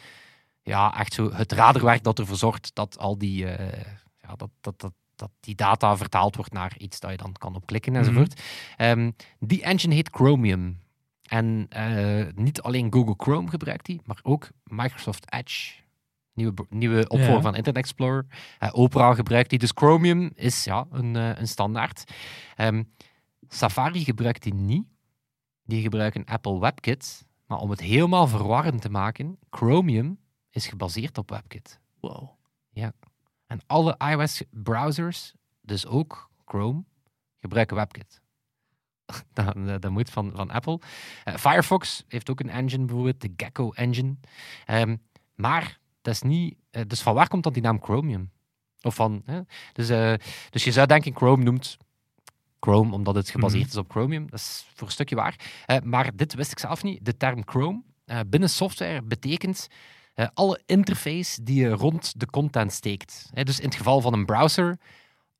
ja, 0.63 0.99
echt 0.99 1.13
zo 1.13 1.33
het 1.33 1.53
raderwerk 1.53 2.03
dat 2.03 2.19
ervoor 2.19 2.37
zorgt 2.37 2.71
dat 2.75 2.99
al 2.99 3.19
die, 3.19 3.47
eh, 3.47 3.93
ja, 4.23 4.35
dat, 4.37 4.51
dat, 4.61 4.81
dat, 4.81 4.93
dat 5.17 5.31
die 5.41 5.55
data 5.55 5.97
vertaald 5.97 6.37
wordt 6.37 6.53
naar 6.53 6.75
iets 6.79 7.01
dat 7.01 7.11
je 7.11 7.17
dan 7.17 7.33
kan 7.33 7.55
opklikken 7.55 7.97
enzovoort. 7.97 8.41
Ehm, 8.77 9.11
die 9.39 9.63
engine 9.63 9.95
heet 9.95 10.09
Chromium. 10.13 10.79
En 11.23 11.67
eh, 11.69 12.27
niet 12.35 12.61
alleen 12.63 12.93
Google 12.93 13.15
Chrome 13.17 13.49
gebruikt 13.49 13.87
die, 13.87 14.01
maar 14.05 14.19
ook 14.23 14.49
Microsoft 14.65 15.33
Edge. 15.33 15.73
Nieuwe, 16.35 16.67
nieuwe 16.69 17.09
opvolger 17.09 17.35
Ja. 17.35 17.41
van 17.41 17.55
Internet 17.55 17.83
Explorer. 17.83 18.27
Eh, 18.59 18.69
Opera 18.73 19.15
gebruikt 19.15 19.51
die. 19.51 19.59
Dus 19.59 19.73
Chromium 19.75 20.31
is 20.35 20.65
ja, 20.65 20.87
een, 20.91 21.15
een 21.15 21.49
standaard. 21.49 22.05
Ehm, 22.57 22.83
Safari 23.49 24.05
gebruikt 24.05 24.43
die 24.43 24.55
niet. 24.55 24.87
Die 25.65 25.83
gebruiken 25.83 26.25
Apple 26.25 26.59
WebKit. 26.61 27.27
Maar 27.47 27.59
om 27.59 27.71
het 27.71 27.81
helemaal 27.81 28.27
verwarrend 28.27 28.81
te 28.81 28.91
maken, 28.91 29.39
Chromium 29.51 30.19
is 30.51 30.67
gebaseerd 30.67 31.19
op 31.19 31.31
WebKit. 31.31 31.81
Wow. 32.01 32.39
En 33.49 33.61
alle 33.67 33.97
iOS-browsers, 33.99 35.35
dus 35.61 35.87
ook 35.87 36.31
Chrome, 36.45 36.85
gebruiken 37.37 37.77
WebKit. 37.77 38.21
dat, 39.33 39.55
dat 39.55 39.83
dat 39.83 39.91
moet 39.91 40.11
van, 40.11 40.33
van 40.35 40.51
Apple. 40.51 40.81
Eh, 41.25 41.35
Firefox 41.35 42.05
heeft 42.09 42.31
ook 42.31 42.41
een 42.41 42.51
engine, 42.51 42.85
bijvoorbeeld 42.85 43.21
de 43.21 43.33
Gecko 43.37 43.73
Engine. 43.73 44.17
Ehm, 44.65 44.97
maar 45.35 45.79
dat 46.03 46.15
is 46.15 46.23
niet... 46.23 46.57
eh, 46.71 46.83
dus 46.87 47.03
van 47.03 47.15
waar 47.15 47.29
komt 47.29 47.43
dan 47.43 47.53
die 47.53 47.63
naam 47.63 47.83
Chromium? 47.83 48.33
Of 48.83 48.95
van... 48.95 49.23
hè? 49.25 49.41
Dus, 49.73 49.89
eh, 49.89 50.15
dus 50.51 50.65
je 50.65 50.73
zou 50.73 50.87
denken, 50.87 51.17
Chrome 51.17 51.43
noemt 51.43 51.77
Chrome 52.61 52.93
omdat 52.95 53.15
het 53.15 53.31
gebaseerd 53.31 53.63
Mhm. 53.63 53.71
is 53.73 53.77
op 53.77 53.91
Chromium. 53.91 54.31
Dat 54.31 54.39
is 54.39 54.67
voor 54.75 54.87
een 54.87 54.93
stukje 54.93 55.17
waar. 55.17 55.37
Eh, 55.67 55.77
maar 55.83 56.11
dit 56.17 56.35
wist 56.35 56.51
ik 56.53 56.59
zelf 56.59 56.83
niet. 56.83 57.05
De 57.05 57.17
term 57.17 57.43
Chrome 57.47 57.83
eh, 58.05 58.19
binnen 58.27 58.51
software 58.51 59.03
betekent 59.03 59.67
eh, 60.15 60.27
alle 60.35 60.63
interface 60.67 61.43
die 61.43 61.61
je 61.61 61.69
rond 61.71 62.13
de 62.21 62.27
content 62.27 62.73
steekt. 62.73 63.31
Dus 63.43 63.59
in 63.59 63.65
het 63.67 63.75
geval 63.77 64.01
van 64.01 64.13
een 64.13 64.25
browser, 64.27 64.79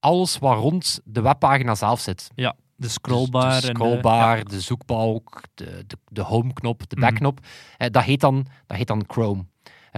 alles 0.01 0.39
wat 0.39 0.57
rond 0.59 1.01
de 1.05 1.21
webpagina 1.21 1.75
zelf 1.75 2.01
zit. 2.01 2.31
Ja, 2.35 2.57
de 2.77 2.89
scrollbar. 2.89 3.51
Dus 3.51 3.61
de 3.61 3.67
en 3.69 3.75
de- 3.75 3.79
scrollbar, 3.79 4.45
de 4.45 4.61
zoekbalk, 4.61 5.41
de, 5.55 5.85
de, 5.87 5.99
de 6.09 6.23
home-knop, 6.23 6.89
de 6.89 6.97
Mhm. 6.97 7.05
backknop. 7.05 7.41
Dat, 7.77 8.03
heet 8.05 8.21
dan, 8.21 8.47
dat 8.67 8.77
heet 8.77 8.87
dan 8.87 9.05
Chrome. 9.07 9.45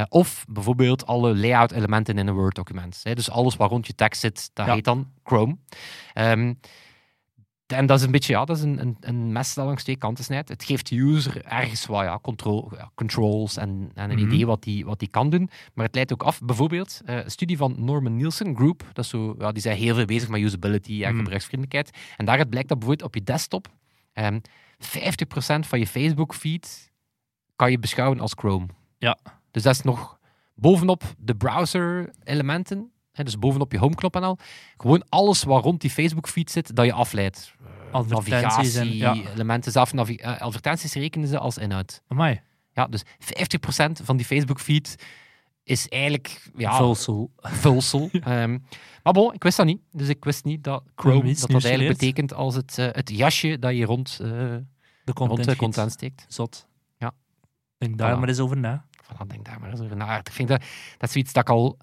Of 0.09 0.45
bijvoorbeeld 0.49 1.07
alle 1.07 1.37
layout-elementen 1.37 2.19
in 2.19 2.27
een 2.27 2.35
Word-document. 2.35 3.01
Dus 3.03 3.31
alles 3.31 3.57
waar 3.57 3.69
rond 3.69 3.87
je 3.87 3.95
tekst 3.95 4.21
zit, 4.21 4.51
dat 4.53 4.67
Ja. 4.67 4.75
heet 4.75 4.85
dan 4.85 5.11
Chrome. 5.25 5.57
Ehm, 6.13 6.55
en 7.73 7.87
dat 7.87 7.99
is 7.99 8.05
een 8.05 8.11
beetje 8.11 8.33
ja, 8.33 8.45
dat 8.45 8.57
is 8.57 8.63
een, 8.63 8.81
een, 8.81 8.97
een 9.01 9.33
mes 9.33 9.55
dat 9.55 9.67
langs 9.67 9.83
twee 9.83 9.97
kanten 9.97 10.25
snijdt. 10.25 10.49
Het 10.49 10.65
geeft 10.65 10.89
de 10.89 10.97
user 10.97 11.45
ergens 11.45 11.87
wat 11.87 12.03
ja, 12.03 12.19
control, 12.23 12.71
ja, 12.77 12.91
controls 12.95 13.57
en, 13.57 13.91
en 13.95 14.11
een 14.11 14.17
Mhm. 14.19 14.27
idee 14.27 14.47
wat 14.47 14.63
die, 14.63 14.85
wat 14.85 14.99
die 14.99 15.09
kan 15.09 15.31
doen. 15.31 15.51
Maar 15.75 15.85
het 15.87 15.95
leidt 15.95 16.13
ook 16.13 16.23
af, 16.23 16.41
bijvoorbeeld, 16.43 17.01
eh, 17.05 17.17
een 17.25 17.31
studie 17.31 17.57
van 17.57 17.75
Norman 17.79 18.17
Nielsen 18.17 18.57
Group, 18.57 18.85
dat 18.93 19.05
is 19.05 19.11
zo, 19.11 19.35
ja, 19.39 19.53
die 19.53 19.63
zijn 19.63 19.77
heel 19.77 19.95
veel 19.95 20.05
bezig 20.05 20.29
met 20.29 20.41
usability 20.41 21.03
en 21.05 21.09
Mhm. 21.11 21.19
gebruiksvriendelijkheid. 21.19 21.99
En 22.17 22.25
daaruit 22.25 22.51
blijkt 22.51 22.69
dat 22.69 22.79
bijvoorbeeld 22.79 23.09
op 23.09 23.15
je 23.15 23.23
desktop 23.23 23.69
ehm 24.13 24.39
50% 24.79 25.67
van 25.67 25.79
je 25.79 25.87
Facebook-feed 25.87 26.91
kan 27.57 27.71
je 27.71 27.79
beschouwen 27.79 28.21
als 28.21 28.33
Chrome. 28.37 28.67
Ja. 28.99 29.19
Dus 29.51 29.63
dat 29.63 29.75
is 29.75 29.83
nog 29.83 30.19
bovenop 30.55 31.03
de 31.19 31.35
browser-elementen, 31.35 32.91
dus 33.25 33.39
bovenop 33.39 33.73
je 33.73 33.79
homeknop 33.79 34.17
en 34.17 34.23
al, 34.23 34.39
gewoon 34.77 35.05
alles 35.09 35.43
wat 35.43 35.65
rond 35.65 35.81
die 35.81 35.91
Facebook-feed 35.91 36.51
zit, 36.51 36.77
dat 36.77 36.85
je 36.85 36.93
afleidt. 36.93 37.55
Advertenties 37.93 38.75
en- 38.75 38.97
ja. 38.97 39.15
elementen, 39.35 39.87
navi- 39.93 40.15
eh, 40.17 40.41
advertenties 40.41 40.95
rekenen 40.95 41.29
ze 41.29 41.39
als 41.39 41.59
inhoud. 41.59 42.03
Amai, 42.09 42.41
Ja, 42.73 42.87
dus 42.87 43.03
50% 43.19 44.01
van 44.03 44.17
die 44.17 44.27
Facebook-feed 44.27 45.05
is 45.63 45.89
eigenlijk 45.89 46.43
ja, 46.57 46.77
vulsel. 46.77 47.31
vulsel. 47.37 48.09
Ehm, 48.25 48.59
maar 49.03 49.13
bon, 49.13 49.33
ik 49.35 49.43
wist 49.43 49.57
dat 49.57 49.67
niet. 49.67 49.81
Dus 49.93 50.09
ik 50.09 50.25
wist 50.25 50.45
niet 50.45 50.65
dat 50.65 50.83
Chrome, 50.95 51.29
iets 51.29 51.41
dat 51.41 51.51
dat 51.51 51.65
eigenlijk 51.65 51.99
geleerd. 51.99 51.99
betekent 51.99 52.35
als 52.35 52.55
het, 52.55 52.79
eh, 52.79 52.87
het 52.93 53.11
jasje 53.11 53.59
dat 53.59 53.77
je 53.77 53.85
rond, 53.85 54.19
eh, 54.23 54.29
De 54.29 54.63
rond 55.05 55.15
content, 55.15 55.45
de 55.45 55.51
giet. 55.51 55.59
content 55.61 55.93
steekt. 55.93 56.25
Zot. 56.29 56.67
Ja. 56.99 57.13
Denk 57.79 57.99
daar 57.99 58.17
Voilà. 58.17 58.19
maar 58.19 58.29
eens 58.29 58.39
over 58.41 58.57
na. 58.57 58.85
Voilà, 59.05 59.27
denk 59.27 59.45
daar 59.45 59.61
maar 59.61 59.71
eens 59.71 59.81
over 59.81 59.97
na. 59.97 60.19
Ik 60.19 60.31
vind 60.33 60.49
dat, 60.49 60.61
dat 60.99 61.09
is 61.09 61.13
zoiets 61.13 61.33
dat 61.33 61.43
ik 61.43 61.49
al... 61.51 61.77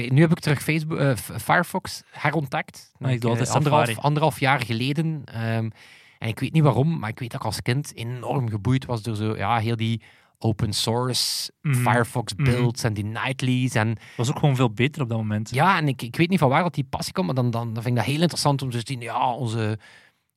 Dat, 0.00 0.10
nu 0.10 0.20
heb 0.20 0.30
ik 0.30 0.38
terug 0.38 0.62
Facebook, 0.62 0.98
eh, 0.98 1.16
Firefox 1.16 2.02
herontdekt. 2.10 2.92
Doe 2.98 3.08
Eh, 3.08 3.12
altijd 3.28 3.50
anderhalf, 3.50 3.98
anderhalf 3.98 4.40
jaar 4.40 4.60
geleden. 4.60 5.22
Ehm, 5.24 5.70
en 6.18 6.28
ik 6.28 6.38
weet 6.38 6.52
niet 6.52 6.62
waarom, 6.62 6.98
maar 6.98 7.08
ik 7.10 7.18
weet 7.18 7.30
dat 7.30 7.40
ik 7.40 7.46
als 7.46 7.62
kind 7.62 7.94
enorm 7.96 8.48
geboeid 8.50 8.84
was 8.84 9.02
door 9.02 9.16
zo, 9.16 9.36
ja, 9.36 9.58
heel 9.58 9.76
die 9.76 10.02
open 10.38 10.72
source 10.72 11.52
Mhm. 11.62 11.74
Firefox 11.74 12.34
Mhm. 12.34 12.44
builds 12.44 12.82
en 12.82 12.94
die 12.94 13.04
nightlies. 13.04 13.74
En 13.74 13.96
was 14.16 14.30
ook 14.30 14.38
gewoon 14.38 14.56
veel 14.56 14.70
beter 14.70 15.02
op 15.02 15.08
dat 15.08 15.18
moment. 15.18 15.50
ja, 15.50 15.76
en 15.78 15.88
ik, 15.88 16.02
ik 16.02 16.16
weet 16.16 16.28
niet 16.28 16.38
van 16.38 16.48
waar 16.48 16.62
dat 16.62 16.74
die 16.74 16.84
passie 16.84 17.12
komt, 17.12 17.26
maar 17.26 17.34
dan, 17.34 17.50
dan, 17.50 17.72
dan 17.74 17.82
vind 17.82 17.96
ik 17.96 18.02
dat 18.02 18.10
heel 18.12 18.20
interessant 18.20 18.62
om 18.62 18.70
te 18.70 18.80
zien, 18.84 19.00
ja, 19.00 19.32
onze, 19.34 19.78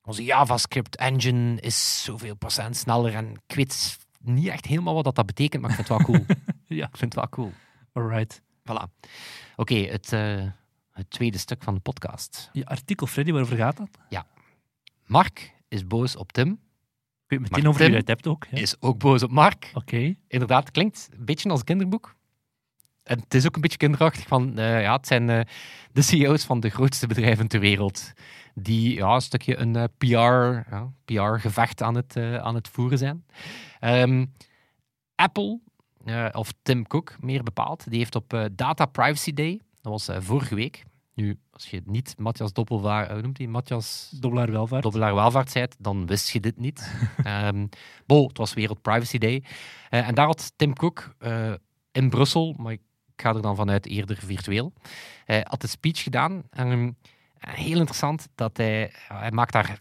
onze 0.02 0.24
JavaScript 0.24 0.96
engine 0.96 1.60
is 1.60 2.02
zoveel 2.04 2.36
procent 2.36 2.76
sneller. 2.76 3.14
En 3.14 3.30
ik 3.46 3.54
weet 3.56 3.98
niet 4.22 4.46
echt 4.48 4.66
helemaal 4.66 4.94
wat 4.94 5.04
dat, 5.04 5.14
dat 5.14 5.26
betekent, 5.26 5.62
maar 5.62 5.70
ik 5.70 5.76
vind 5.76 5.88
het 5.88 5.98
wel 5.98 6.06
cool. 6.06 6.26
Ja. 6.68 6.84
Ik 6.86 6.96
vind 6.96 7.14
het 7.14 7.14
wel 7.14 7.28
cool. 7.28 7.52
Alright. 7.92 8.42
Voilà. 8.66 9.10
Oké, 9.56 9.74
het, 9.74 10.12
eh, 10.12 10.44
het 10.92 11.10
tweede 11.10 11.38
stuk 11.38 11.62
van 11.62 11.74
de 11.74 11.80
podcast. 11.80 12.50
Je 12.52 12.66
artikel, 12.66 13.06
Freddy, 13.06 13.30
waarover 13.30 13.56
gaat 13.56 13.76
dat? 13.76 14.24
Mark 15.06 15.54
is 15.68 15.86
boos 15.86 16.16
op 16.16 16.32
Tim, 16.32 16.50
Ik 16.50 16.58
weet 17.26 17.40
meteen 17.40 17.66
over 17.66 17.80
wie 17.80 17.84
Tim 17.84 17.90
je 17.90 17.96
het 17.96 18.08
hebt 18.08 18.26
ook. 18.26 18.46
Ja. 18.50 18.58
is 18.58 18.80
ook 18.80 18.98
boos 18.98 19.22
op 19.22 19.30
Mark. 19.30 19.70
Oké. 19.74 20.14
Inderdaad, 20.28 20.62
het 20.62 20.70
klinkt 20.70 21.08
een 21.12 21.24
beetje 21.24 21.50
als 21.50 21.58
een 21.58 21.64
kinderboek. 21.64 22.16
En 23.02 23.18
het 23.18 23.34
is 23.34 23.46
ook 23.46 23.54
een 23.54 23.60
beetje 23.60 23.76
kinderachtig 23.78 24.26
van, 24.26 24.58
eh, 24.58 24.82
ja, 24.82 24.96
het 24.96 25.06
zijn 25.06 25.30
eh, 25.30 25.40
de 25.92 26.02
CEO's 26.02 26.44
van 26.44 26.60
de 26.60 26.68
grootste 26.68 27.06
bedrijven 27.06 27.48
ter 27.48 27.60
wereld 27.60 28.12
die 28.54 28.94
ja, 28.94 29.14
een 29.14 29.20
stukje 29.20 29.56
een 29.56 29.76
eh, 29.76 29.84
PR, 29.98 30.70
ja, 30.70 30.92
PR-gevecht 31.04 31.82
aan, 31.82 31.94
het, 31.94 32.16
aan 32.16 32.54
het 32.54 32.68
voeren 32.68 32.98
zijn. 32.98 33.24
Ehm, 33.80 34.26
Apple, 35.14 35.60
eh, 36.06 36.28
of 36.32 36.52
Tim 36.62 36.86
Cook 36.86 37.16
meer 37.20 37.42
bepaald, 37.42 37.90
die 37.90 37.98
heeft 37.98 38.14
op 38.14 38.32
eh, 38.32 38.44
Data 38.52 38.86
Privacy 38.86 39.32
Day, 39.32 39.60
dat 39.80 39.92
was 39.92 40.08
eh, 40.08 40.16
vorige 40.20 40.54
week, 40.54 40.84
nu, 41.14 41.38
als 41.50 41.70
je 41.70 41.82
niet 41.84 42.14
Matthias 42.18 42.52
Doppelvaart, 42.52 43.10
hoe 43.10 43.20
noemt 43.20 43.38
hij, 43.38 43.46
Matthias 43.46 44.12
Dobbelaar 44.20 44.50
welvaart. 44.50 44.82
Dobbelaar 44.82 45.14
welvaart 45.14 45.50
zijt, 45.50 45.76
dan 45.78 46.06
wist 46.06 46.30
je 46.30 46.40
dit 46.40 46.56
niet. 46.58 46.92
Ehm 47.24 47.66
bo, 48.06 48.26
het 48.26 48.38
was 48.38 48.54
Wereld 48.54 48.82
Privacy 48.82 49.18
Day. 49.18 49.44
En 49.88 50.14
daar 50.14 50.26
had 50.26 50.52
Tim 50.56 50.74
Cook 50.74 51.14
in 51.92 52.10
Brussel, 52.10 52.54
maar 52.58 52.72
ik 52.72 52.80
ga 53.16 53.34
er 53.34 53.42
dan 53.42 53.56
vanuit 53.56 53.86
eerder 53.86 54.16
virtueel, 54.16 54.72
had 55.42 55.62
een 55.62 55.68
speech 55.68 56.02
gedaan. 56.02 56.42
En 56.50 56.70
ehm, 56.70 56.90
heel 57.56 57.78
interessant 57.78 58.28
dat 58.34 58.56
hij, 58.56 58.92
maakt 59.30 59.52
daar 59.52 59.80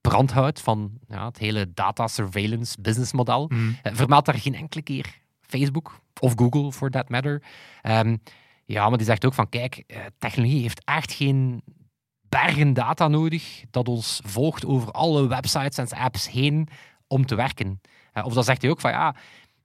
brandhout 0.00 0.60
van 0.60 0.98
ja, 1.08 1.26
het 1.26 1.38
hele 1.38 1.72
data 1.74 2.06
surveillance 2.06 2.80
businessmodel. 2.80 3.50
Hij 3.82 3.94
vermeldt 3.94 4.26
daar 4.26 4.38
geen 4.38 4.54
enkele 4.54 4.82
keer 4.82 5.22
Facebook 5.58 6.00
of 6.20 6.32
Google, 6.36 6.72
for 6.72 6.90
that 6.90 7.08
matter. 7.08 7.42
Ehm, 7.82 8.16
ja, 8.64 8.88
maar 8.88 8.98
die 8.98 9.06
zegt 9.06 9.24
ook 9.24 9.34
van, 9.34 9.48
kijk, 9.48 9.76
eh, 9.86 10.00
technologie 10.18 10.60
heeft 10.60 10.84
echt 10.84 11.12
geen 11.12 11.62
bergen 12.28 12.74
data 12.74 13.08
nodig 13.08 13.64
dat 13.70 13.88
ons 13.88 14.20
volgt 14.24 14.66
over 14.66 14.90
alle 14.90 15.28
websites 15.28 15.78
en 15.78 15.98
apps 15.98 16.30
heen 16.30 16.68
om 17.06 17.26
te 17.26 17.34
werken. 17.34 17.80
Eh, 18.12 18.24
of 18.24 18.34
dan 18.34 18.44
zegt 18.44 18.62
hij 18.62 18.70
ook 18.70 18.80
van, 18.80 18.90
ja, 18.90 19.14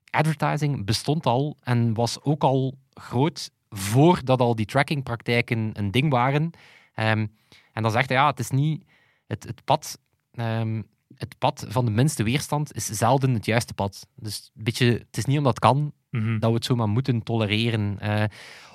advertising 0.10 0.86
bestond 0.86 1.26
al 1.26 1.58
en 1.62 1.94
was 1.94 2.22
ook 2.22 2.44
al 2.44 2.78
groot 2.94 3.50
voordat 3.70 4.40
al 4.40 4.56
die 4.56 4.66
trackingpraktijken 4.66 5.70
een 5.74 5.92
ding 5.92 6.12
waren. 6.12 6.52
Ehm, 6.94 7.28
en 7.74 7.82
dan 7.82 7.92
zegt 7.92 8.10
hij, 8.10 8.18
ja, 8.18 8.28
het 8.28 8.40
is 8.40 8.50
niet 8.50 8.84
het, 9.28 9.44
het 9.44 9.64
pad... 9.64 10.00
ehm, 10.32 10.82
het 11.20 11.38
pad 11.38 11.66
van 11.70 11.86
de 11.86 11.92
minste 11.92 12.24
weerstand 12.24 12.76
is 12.76 12.86
zelden 12.86 13.34
het 13.34 13.46
juiste 13.46 13.74
pad. 13.74 14.08
Dus 14.16 14.52
een 14.56 14.64
beetje, 14.64 14.86
het 14.86 15.18
is 15.18 15.26
niet 15.26 15.38
omdat 15.38 15.54
het 15.56 15.64
kan 15.64 15.94
Mhm. 16.12 16.40
dat 16.40 16.50
we 16.50 16.56
het 16.56 16.66
zomaar 16.66 16.88
moeten 16.90 17.24
tolereren. 17.24 18.00
Eh, 18.00 18.24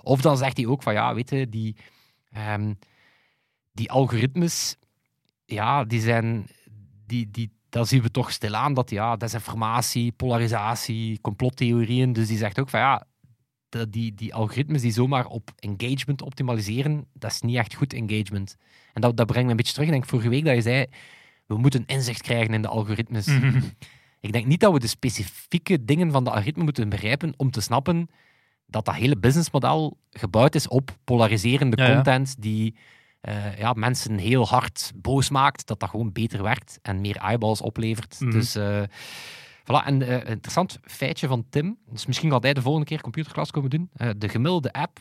of 0.02 0.20
dan 0.20 0.36
zegt 0.36 0.56
hij 0.56 0.66
ook 0.66 0.82
van 0.82 0.92
ja, 0.92 1.14
weet 1.14 1.30
je, 1.30 1.48
die, 1.48 1.76
ehm, 2.30 2.74
die 3.72 3.90
algoritmes, 3.90 4.76
ja, 5.44 5.84
die 5.84 6.00
zijn, 6.00 6.46
die, 7.06 7.30
die, 7.30 7.52
dat 7.68 7.88
zien 7.88 8.02
we 8.02 8.10
toch 8.10 8.30
stilaan 8.32 8.74
dat 8.74 8.90
ja, 8.90 9.16
desinformatie, 9.16 10.12
polarisatie, 10.12 11.20
complottheorieën. 11.20 12.12
Dus 12.12 12.28
die 12.28 12.38
zegt 12.38 12.60
ook 12.60 12.68
van 12.70 12.80
ja, 12.80 13.06
de- 13.68 13.88
die, 13.90 14.14
die 14.14 14.34
algoritmes 14.34 14.82
die 14.82 14.92
zomaar 14.92 15.26
op 15.26 15.50
engagement 15.56 16.22
optimaliseren, 16.22 17.06
dat 17.12 17.30
is 17.30 17.40
niet 17.40 17.56
echt 17.56 17.74
goed 17.74 17.92
engagement. 17.92 18.56
En 18.92 19.00
dat, 19.00 19.16
dat 19.16 19.26
brengt 19.26 19.44
me 19.44 19.50
een 19.50 19.56
beetje 19.56 19.72
terug. 19.72 19.86
Ik 19.88 19.92
denk 19.94 20.06
vorige 20.08 20.28
week 20.28 20.44
dat 20.44 20.54
je 20.54 20.62
zei, 20.62 20.86
we 21.46 21.56
moeten 21.56 21.86
inzicht 21.86 22.22
krijgen 22.22 22.54
in 22.54 22.62
de 22.62 22.68
algoritmes. 22.68 23.26
Mhm. 23.26 23.60
Ik 24.20 24.32
denk 24.32 24.46
niet 24.46 24.60
dat 24.60 24.72
we 24.72 24.78
de 24.78 24.86
specifieke 24.86 25.84
dingen 25.84 26.10
van 26.10 26.24
de 26.24 26.30
algoritme 26.30 26.62
moeten 26.62 26.88
begrijpen 26.88 27.34
om 27.36 27.50
te 27.50 27.60
snappen 27.60 28.08
dat 28.66 28.84
dat 28.84 28.94
hele 28.94 29.16
businessmodel 29.16 29.98
gebouwd 30.10 30.54
is 30.54 30.68
op 30.68 30.96
polariserende 31.04 31.82
Ja, 31.82 31.94
content 31.94 32.42
die 32.42 32.74
eh, 33.20 33.58
ja, 33.58 33.72
mensen 33.72 34.18
heel 34.18 34.46
hard 34.46 34.92
boos 34.94 35.30
maakt, 35.30 35.66
dat 35.66 35.80
dat 35.80 35.90
gewoon 35.90 36.12
beter 36.12 36.42
werkt 36.42 36.78
en 36.82 37.00
meer 37.00 37.16
eyeballs 37.16 37.60
oplevert. 37.60 38.20
Mhm. 38.20 38.30
Dus 38.30 38.54
eh, 38.54 38.82
voilà. 39.62 39.86
En 39.86 40.02
eh, 40.02 40.12
een 40.12 40.26
interessant 40.26 40.78
feitje 40.82 41.26
van 41.26 41.46
Tim, 41.50 41.78
dus 41.90 42.06
misschien 42.06 42.30
gaat 42.30 42.42
hij 42.42 42.54
de 42.54 42.62
volgende 42.62 42.86
keer 42.86 43.00
computerklas 43.00 43.50
komen 43.50 43.70
doen. 43.70 43.90
De 44.16 44.28
gemiddelde 44.28 44.72
app 44.72 44.98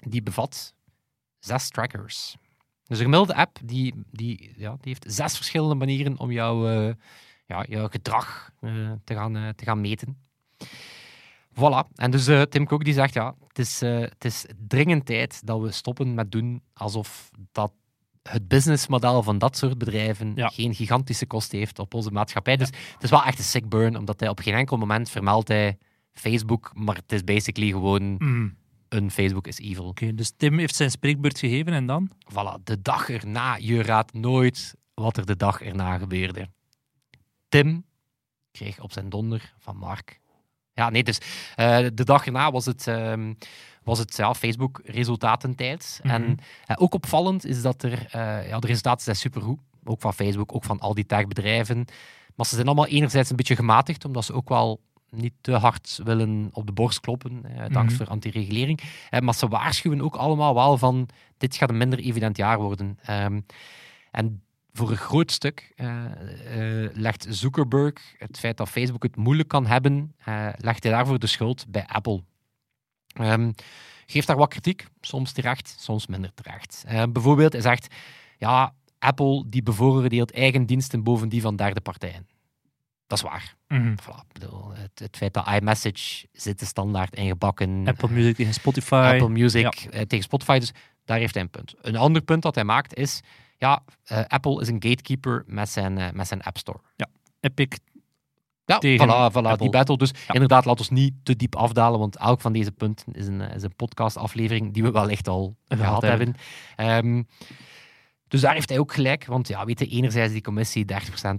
die 0.00 0.22
bevat 0.22 0.74
zes 1.38 1.68
trackers. 1.68 2.36
Dus 2.88 2.98
een 2.98 3.04
gemiddelde 3.04 3.34
app 3.34 3.58
die, 3.64 3.94
die, 4.10 4.52
ja, 4.56 4.70
die 4.70 4.78
heeft 4.80 5.04
zes 5.08 5.36
verschillende 5.36 5.74
manieren 5.74 6.18
om 6.18 6.30
jouw, 6.32 6.68
eh, 6.68 6.94
ja, 7.46 7.64
jouw 7.68 7.88
gedrag 7.88 8.50
eh, 8.60 8.70
te, 9.04 9.14
gaan, 9.14 9.36
eh, 9.36 9.48
te 9.48 9.64
gaan 9.64 9.80
meten. 9.80 10.16
Voilà. 11.54 11.92
En 11.94 12.10
dus 12.10 12.24
Tim 12.48 12.66
Cook 12.66 12.84
die 12.84 12.94
zegt, 12.94 13.14
ja, 13.14 13.34
het 13.48 13.58
is, 13.58 13.80
het 13.80 14.24
is 14.24 14.46
dringend 14.68 15.06
tijd 15.06 15.46
dat 15.46 15.60
we 15.60 15.70
stoppen 15.70 16.14
met 16.14 16.32
doen 16.32 16.62
alsof 16.72 17.30
dat 17.52 17.72
het 18.22 18.48
businessmodel 18.48 19.22
van 19.22 19.38
dat 19.38 19.56
soort 19.56 19.78
bedrijven 19.78 20.32
Ja. 20.34 20.48
geen 20.48 20.74
gigantische 20.74 21.26
kosten 21.26 21.58
heeft 21.58 21.78
op 21.78 21.94
onze 21.94 22.10
maatschappij. 22.10 22.56
Dus 22.56 22.66
het 22.92 23.02
is 23.02 23.10
wel 23.10 23.22
echt 23.24 23.38
een 23.38 23.44
sick 23.44 23.68
burn, 23.68 23.96
omdat 23.96 24.20
hij 24.20 24.28
op 24.28 24.40
geen 24.40 24.54
enkel 24.54 24.76
moment 24.76 25.10
vermeldt 25.10 25.48
hij 25.48 25.78
Facebook, 26.12 26.70
maar 26.74 26.94
het 26.96 27.12
is 27.12 27.24
basically 27.24 27.70
gewoon 27.70 28.14
Mhm. 28.18 28.48
Een 28.88 29.10
Facebook 29.10 29.46
is 29.46 29.58
evil. 29.58 29.84
Oké, 29.84 30.14
dus 30.14 30.32
Tim 30.36 30.58
heeft 30.58 30.76
zijn 30.76 30.90
spreekbeurt 30.90 31.38
gegeven 31.38 31.72
en 31.72 31.86
dan? 31.86 32.10
Voilà, 32.32 32.62
de 32.64 32.82
dag 32.82 33.10
erna. 33.10 33.56
Je 33.56 33.82
raadt 33.82 34.12
nooit 34.12 34.74
wat 34.94 35.16
er 35.16 35.26
de 35.26 35.36
dag 35.36 35.62
erna 35.62 35.98
gebeurde. 35.98 36.48
Tim 37.48 37.84
kreeg 38.50 38.80
op 38.80 38.92
zijn 38.92 39.08
donder 39.08 39.54
van 39.58 39.76
Mark. 39.76 40.20
Ja, 40.72 40.90
nee, 40.90 41.02
dus 41.02 41.18
eh, 41.54 41.86
de 41.94 42.04
dag 42.04 42.26
erna 42.26 42.50
was 42.50 42.66
het, 42.66 42.86
ehm, 42.86 43.34
was 43.82 43.98
het 43.98 44.16
ja, 44.16 44.34
Facebook-resultatentijd. 44.34 46.00
Mhm. 46.02 46.14
En 46.14 46.38
eh, 46.66 46.76
ook 46.78 46.94
opvallend 46.94 47.44
is 47.44 47.62
dat 47.62 47.82
er, 47.82 48.06
eh, 48.10 48.48
ja, 48.48 48.58
de 48.58 48.66
resultaten 48.66 49.04
zijn 49.04 49.16
supergoed. 49.16 49.58
Ook 49.84 50.00
van 50.00 50.14
Facebook, 50.14 50.54
ook 50.54 50.64
van 50.64 50.78
al 50.78 50.94
die 50.94 51.06
techbedrijven. 51.06 51.84
Maar 52.34 52.46
ze 52.46 52.54
zijn 52.54 52.66
allemaal 52.66 52.86
enerzijds 52.86 53.30
een 53.30 53.36
beetje 53.36 53.56
gematigd, 53.56 54.04
omdat 54.04 54.24
ze 54.24 54.32
ook 54.32 54.48
wel 54.48 54.80
niet 55.10 55.32
te 55.40 55.52
hard 55.52 56.00
willen 56.04 56.50
op 56.52 56.66
de 56.66 56.72
borst 56.72 57.00
kloppen, 57.00 57.40
eh, 57.44 57.58
uit 57.60 57.76
angst 57.76 57.94
Mhm. 57.96 58.04
voor 58.04 58.12
anti-regulering. 58.12 58.80
Eh, 59.10 59.20
maar 59.20 59.34
ze 59.34 59.48
waarschuwen 59.48 60.00
ook 60.00 60.16
allemaal 60.16 60.54
wel 60.54 60.78
van 60.78 61.08
dit 61.38 61.56
gaat 61.56 61.70
een 61.70 61.76
minder 61.76 61.98
evident 61.98 62.36
jaar 62.36 62.58
worden. 62.58 62.98
Ehm, 63.02 63.40
en 64.10 64.42
voor 64.72 64.90
een 64.90 64.96
groot 64.96 65.30
stuk 65.32 65.72
eh, 65.76 66.84
eh, 66.84 66.90
legt 66.94 67.26
Zuckerberg 67.28 68.14
het 68.18 68.38
feit 68.38 68.56
dat 68.56 68.68
Facebook 68.68 69.02
het 69.02 69.16
moeilijk 69.16 69.48
kan 69.48 69.66
hebben, 69.66 70.14
eh, 70.24 70.48
legt 70.56 70.82
hij 70.82 70.92
daarvoor 70.92 71.18
de 71.18 71.26
schuld 71.26 71.64
bij 71.68 71.86
Apple. 71.86 72.22
Ehm, 73.12 73.50
geeft 74.06 74.26
daar 74.26 74.36
wat 74.36 74.48
kritiek, 74.48 74.86
soms 75.00 75.32
terecht, 75.32 75.76
soms 75.78 76.06
minder 76.06 76.34
terecht. 76.34 76.84
Eh, 76.86 77.02
bijvoorbeeld, 77.12 77.52
hij 77.52 77.62
zegt, 77.62 77.94
ja, 78.38 78.74
Apple 78.98 79.44
die 79.48 79.62
bevoordeelt 79.62 80.32
eigen 80.32 80.66
diensten 80.66 81.02
boven 81.02 81.28
die 81.28 81.40
van 81.40 81.56
derde 81.56 81.80
partijen. 81.80 82.26
Dat 83.08 83.18
is 83.18 83.24
waar. 83.24 83.54
Mhm. 83.68 83.94
Voilà, 84.02 84.20
ik 84.28 84.32
bedoel, 84.32 84.70
het, 84.72 84.98
het 84.98 85.16
feit 85.16 85.34
dat 85.34 85.46
iMessage 85.46 86.26
zit 86.32 86.58
de 86.58 86.66
standaard 86.66 87.16
ingebakken. 87.16 87.88
Apple 87.88 88.08
Music 88.08 88.36
tegen 88.36 88.54
Spotify. 88.54 89.10
Apple 89.12 89.28
Music 89.28 89.66
eh, 89.90 90.00
tegen 90.00 90.24
Spotify. 90.24 90.58
Dus 90.58 90.72
daar 91.04 91.18
heeft 91.18 91.34
hij 91.34 91.42
een 91.42 91.50
punt. 91.50 91.74
Een 91.80 91.96
ander 91.96 92.22
punt 92.22 92.42
dat 92.42 92.54
hij 92.54 92.64
maakt 92.64 92.94
is, 92.94 93.20
ja, 93.58 93.82
eh, 94.04 94.24
Apple 94.26 94.60
is 94.60 94.68
een 94.68 94.82
gatekeeper 94.82 95.44
met 95.46 95.68
zijn, 95.68 95.98
eh, 95.98 96.10
met 96.12 96.26
zijn 96.26 96.42
App 96.42 96.58
Store. 96.58 96.80
Epic. 97.40 97.78
Ja, 98.64 98.78
Tegen 98.78 99.06
voilà, 99.06 99.32
voilà 99.32 99.58
die 99.58 99.70
battle. 99.70 99.96
Dus 99.96 100.12
inderdaad, 100.32 100.64
laat 100.64 100.78
ons 100.78 100.90
niet 100.90 101.14
te 101.22 101.36
diep 101.36 101.56
afdalen, 101.56 101.98
want 101.98 102.16
elk 102.16 102.40
van 102.40 102.52
deze 102.52 102.72
punten 102.72 103.12
is 103.12 103.26
een, 103.26 103.40
is 103.40 103.62
een 103.62 103.76
podcastaflevering 103.76 104.74
die 104.74 104.82
we 104.82 104.90
wel 104.90 105.08
echt 105.08 105.28
al 105.28 105.56
Gehad 105.68 105.84
gehad 105.84 106.02
hebben. 106.02 106.34
Ehm, 106.76 107.22
dus 108.28 108.40
daar 108.40 108.54
heeft 108.54 108.68
hij 108.68 108.78
ook 108.78 108.92
gelijk, 108.92 109.26
want 109.26 109.48
ja, 109.48 109.64
weet 109.64 109.78
je, 109.78 109.86
enerzijds 109.86 110.32
die 110.32 110.42
commissie 110.42 110.84
30% 110.84 110.94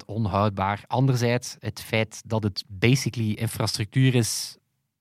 onhoudbaar, 0.06 0.84
anderzijds 0.88 1.56
het 1.60 1.82
feit 1.82 2.22
dat 2.26 2.44
het 2.44 2.64
basically 2.68 3.32
infrastructuur 3.32 4.16
is, 4.16 4.58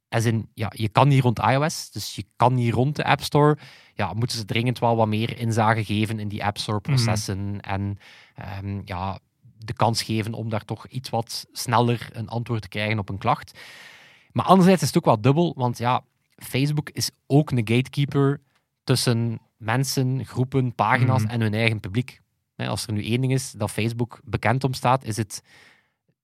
als 0.08 0.24
in, 0.24 0.48
ja, 0.54 0.72
je 0.74 0.88
kan 0.88 1.08
niet 1.08 1.22
rond 1.22 1.38
iOS, 1.38 1.90
dus 1.90 2.14
je 2.14 2.24
kan 2.36 2.54
niet 2.54 2.72
rond 2.74 2.96
de 2.96 3.04
App 3.04 3.22
Store, 3.22 3.58
ja, 3.94 4.12
moeten 4.12 4.38
ze 4.38 4.44
dringend 4.44 4.78
wel 4.78 4.96
wat 4.96 5.08
meer 5.08 5.38
inzage 5.38 5.84
geven 5.84 6.18
in 6.18 6.28
die 6.28 6.44
App 6.44 6.58
Store 6.58 6.80
processen 6.80 7.60
en 7.60 7.98
ehm, 8.34 8.80
ja, 8.84 9.18
de 9.58 9.72
kans 9.72 10.02
geven 10.02 10.34
om 10.34 10.48
daar 10.48 10.64
toch 10.64 10.86
iets 10.86 11.10
wat 11.10 11.46
sneller 11.52 12.08
een 12.12 12.28
antwoord 12.28 12.62
te 12.62 12.68
krijgen 12.68 12.98
op 12.98 13.08
een 13.08 13.18
klacht. 13.18 13.58
Maar 14.32 14.44
anderzijds 14.44 14.82
is 14.82 14.88
het 14.88 14.96
ook 14.96 15.04
wel 15.04 15.20
dubbel, 15.20 15.52
want 15.56 15.78
ja, 15.78 16.02
Facebook 16.36 16.90
is 16.90 17.10
ook 17.26 17.50
een 17.50 17.58
gatekeeper 17.58 18.40
tussen 18.84 19.40
mensen, 19.58 20.24
groepen, 20.26 20.74
pagina's 20.74 21.22
Mhm. 21.22 21.30
en 21.30 21.40
hun 21.40 21.54
eigen 21.54 21.80
publiek. 21.80 22.20
Als 22.56 22.86
er 22.86 22.92
nu 22.92 23.04
één 23.04 23.20
ding 23.20 23.32
is 23.32 23.50
dat 23.52 23.70
Facebook 23.70 24.20
bekend 24.24 24.64
om 24.64 24.72
staat, 24.74 25.04
is 25.04 25.16
het 25.16 25.42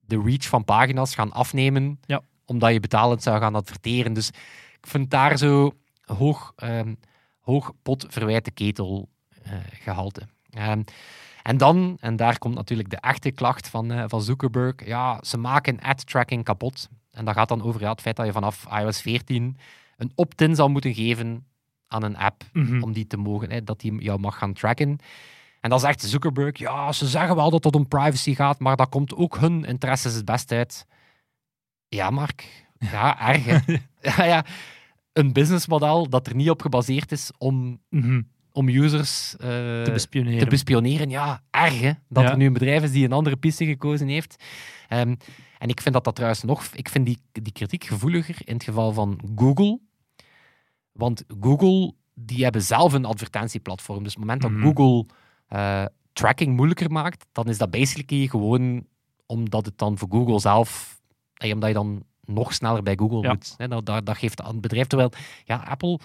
de 0.00 0.20
reach 0.24 0.48
van 0.48 0.64
pagina's 0.64 1.14
gaan 1.14 1.32
afnemen, 1.32 2.00
Ja. 2.06 2.20
omdat 2.44 2.72
je 2.72 2.80
betalend 2.80 3.22
zou 3.22 3.38
gaan 3.40 3.54
adverteren. 3.54 4.12
Dus 4.12 4.28
ik 4.80 4.86
vind 4.86 5.10
daar 5.10 5.38
zo 5.38 5.72
hoog, 6.04 6.52
ehm, 6.56 6.94
hoog 7.40 7.72
pot 7.82 8.06
verwijte 8.08 8.50
ketel 8.50 9.08
eh, 9.42 9.52
gehalte. 9.72 10.22
Ehm, 10.50 10.82
en 11.42 11.56
dan, 11.56 11.96
en 12.00 12.16
daar 12.16 12.38
komt 12.38 12.54
natuurlijk 12.54 12.90
de 12.90 12.96
echte 12.96 13.30
klacht 13.30 13.68
van, 13.68 13.90
eh, 13.92 14.04
van 14.06 14.22
Zuckerberg, 14.22 14.86
ja, 14.86 15.20
ze 15.22 15.36
maken 15.38 15.80
ad-tracking 15.80 16.44
kapot. 16.44 16.88
En 17.10 17.24
dat 17.24 17.34
gaat 17.34 17.48
dan 17.48 17.62
over 17.62 17.80
ja, 17.80 17.90
het 17.90 18.00
feit 18.00 18.16
dat 18.16 18.26
je 18.26 18.32
vanaf 18.32 18.66
iOS 18.80 19.00
14 19.00 19.56
een 19.96 20.12
opt-in 20.14 20.54
zal 20.54 20.68
moeten 20.68 20.94
geven 20.94 21.46
aan 21.94 22.02
een 22.02 22.16
app 22.16 22.42
Mhm. 22.52 22.82
om 22.82 22.92
die 22.92 23.06
te 23.06 23.16
mogen, 23.16 23.50
hè, 23.50 23.64
dat 23.64 23.80
die 23.80 24.02
jou 24.02 24.18
mag 24.20 24.38
gaan 24.38 24.52
tracken. 24.52 24.98
En 25.60 25.70
dan 25.70 25.80
zegt 25.80 26.02
Zuckerberg, 26.02 26.58
ja, 26.58 26.92
ze 26.92 27.06
zeggen 27.06 27.36
wel 27.36 27.50
dat 27.50 27.64
het 27.64 27.74
om 27.74 27.88
privacy 27.88 28.34
gaat, 28.34 28.58
maar 28.58 28.76
dat 28.76 28.88
komt 28.88 29.14
ook 29.14 29.36
hun 29.38 29.64
interesses 29.64 30.14
het 30.14 30.24
best 30.24 30.52
uit. 30.52 30.86
Ja, 31.88 32.10
Mark. 32.10 32.66
Ja, 32.78 33.28
erg. 33.34 33.44
hè. 33.44 33.76
ja, 34.16 34.24
ja. 34.24 34.44
Een 35.12 35.32
businessmodel 35.32 36.08
dat 36.08 36.26
er 36.26 36.34
niet 36.34 36.50
op 36.50 36.62
gebaseerd 36.62 37.12
is 37.12 37.30
om, 37.38 37.80
Mhm. 37.90 38.22
om 38.52 38.68
users 38.68 39.36
eh, 39.36 39.48
Te 39.82 39.90
bespioneren. 39.92 40.38
te 40.38 40.46
bespioneren. 40.46 41.10
Ja, 41.10 41.42
erg 41.50 41.80
hè, 41.80 41.92
dat 42.08 42.22
Ja. 42.24 42.30
er 42.30 42.36
nu 42.36 42.46
een 42.46 42.52
bedrijf 42.52 42.82
is 42.82 42.92
die 42.92 43.04
een 43.04 43.12
andere 43.12 43.36
piste 43.36 43.64
gekozen 43.66 44.08
heeft. 44.08 44.44
Ehm, 44.88 45.14
en 45.58 45.68
ik 45.68 45.80
vind 45.80 45.94
dat 45.94 46.04
dat 46.04 46.14
trouwens 46.14 46.42
nog... 46.42 46.64
Ik 46.74 46.88
vind 46.88 47.06
die, 47.06 47.18
die 47.32 47.52
kritiek 47.52 47.84
gevoeliger 47.84 48.36
in 48.44 48.54
het 48.54 48.64
geval 48.64 48.92
van 48.92 49.20
Google. 49.36 49.80
Want 50.94 51.24
Google, 51.40 51.92
die 52.14 52.42
hebben 52.42 52.62
zelf 52.62 52.92
een 52.92 53.04
advertentieplatform. 53.04 54.02
Dus 54.02 54.14
op 54.16 54.20
het 54.20 54.28
moment 54.28 54.42
dat 54.42 54.50
Mhm. 54.50 54.62
Google 54.62 55.06
eh, 55.48 55.84
tracking 56.12 56.56
moeilijker 56.56 56.90
maakt, 56.90 57.26
dan 57.32 57.48
is 57.48 57.58
dat 57.58 57.70
basically 57.70 58.26
gewoon 58.26 58.86
omdat 59.26 59.66
het 59.66 59.78
dan 59.78 59.98
voor 59.98 60.08
Google 60.10 60.40
zelf... 60.40 61.00
eh, 61.34 61.52
omdat 61.52 61.68
je 61.68 61.74
dan 61.74 62.02
nog 62.24 62.54
sneller 62.54 62.82
bij 62.82 62.96
Google 62.96 63.20
Ja. 63.20 63.28
moet. 63.32 63.54
Hè, 63.56 63.68
dat, 63.68 63.86
dat, 63.86 64.06
dat 64.06 64.16
geeft 64.16 64.40
aan 64.42 64.52
het 64.52 64.60
bedrijf. 64.60 64.86
Terwijl, 64.86 65.10
ja, 65.44 65.56
Apple... 65.56 65.98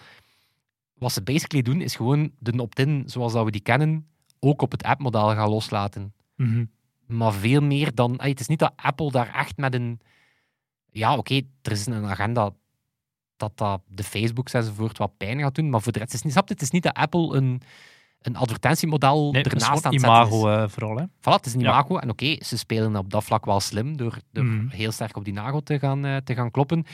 Wat 0.94 1.12
ze 1.12 1.22
basically 1.24 1.64
doen, 1.64 1.82
is 1.82 1.96
gewoon 1.96 2.32
de 2.40 2.62
opt-in 2.62 3.04
zoals 3.06 3.34
dat 3.34 3.46
we 3.46 3.52
die 3.52 3.62
kennen, 3.62 4.08
ook 4.40 4.62
op 4.62 4.72
het 4.72 4.84
appmodel 4.84 5.30
gaan 5.30 5.50
loslaten. 5.50 6.14
Mhm. 6.36 6.66
Maar 7.06 7.34
veel 7.34 7.62
meer 7.62 7.96
dan... 7.96 8.18
ey, 8.18 8.30
het 8.30 8.40
is 8.40 8.48
niet 8.48 8.60
dat 8.60 8.74
Apple 8.76 9.12
daar 9.12 9.34
echt 9.36 9.58
met 9.58 9.74
een... 9.74 10.00
Ja, 10.92 11.18
oké, 11.18 11.42
er 11.62 11.72
is 11.72 11.86
een 11.86 12.06
agenda 12.06 12.52
dat, 13.40 13.58
dat 13.58 13.82
de 13.88 14.04
Facebooks 14.04 14.54
enzovoort 14.54 14.98
wat 14.98 15.18
pijn 15.18 15.40
gaat 15.40 15.56
doen, 15.56 15.70
maar 15.70 15.82
voor 15.82 15.92
de 15.92 16.00
rest 16.00 16.14
is 16.14 16.24
het 16.24 16.36
niet... 16.36 16.50
Het 16.50 16.62
is 16.62 16.70
niet 16.72 16.84
dat 16.84 16.94
Apple 16.94 17.36
een, 17.38 17.62
een 18.22 18.36
advertentiemodel 18.36 19.32
Nee, 19.32 19.44
ernaast 19.44 19.66
aan 19.68 19.74
het 19.74 20.02
zetten 20.02 20.22
is. 20.22 20.28
imago 20.28 20.50
eh, 20.50 20.70
vooral. 20.70 20.98
Hè. 20.98 21.06
Voilà, 21.06 21.34
het 21.36 21.46
is 21.46 21.54
een 21.54 21.60
Ja. 21.60 21.70
imago. 21.70 21.98
En 21.98 22.10
oké, 22.10 22.36
ze 22.46 22.58
spelen 22.58 22.96
op 22.96 23.10
dat 23.10 23.24
vlak 23.24 23.46
wel 23.46 23.60
slim 23.60 23.98
door, 23.98 24.18
door 24.32 24.44
Mhm. 24.44 24.68
heel 24.68 24.92
sterk 24.92 25.18
op 25.18 25.24
die 25.26 25.34
nagel 25.34 25.64
te 25.64 25.80
gaan, 25.80 26.06
eh, 26.06 26.18
te 26.18 26.34
gaan 26.34 26.52
kloppen. 26.52 26.86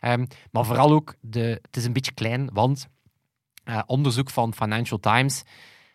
Ehm, 0.00 0.24
maar 0.50 0.64
vooral 0.64 0.92
ook, 0.92 1.14
de, 1.20 1.58
het 1.62 1.76
is 1.76 1.84
een 1.84 1.92
beetje 1.92 2.12
klein, 2.12 2.50
want 2.52 2.88
eh, 3.64 3.80
onderzoek 3.86 4.30
van 4.30 4.54
Financial 4.54 4.98
Times 5.00 5.42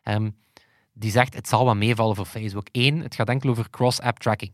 ehm, 0.04 0.30
die 0.94 1.12
zegt 1.12 1.34
het 1.34 1.48
zal 1.48 1.66
wel 1.66 1.76
meevallen 1.76 2.16
voor 2.16 2.26
Facebook. 2.26 2.68
Eén, 2.72 3.00
het 3.02 3.16
gaat 3.16 3.30
enkel 3.30 3.50
over 3.50 3.70
cross-app 3.70 4.20
tracking. 4.20 4.54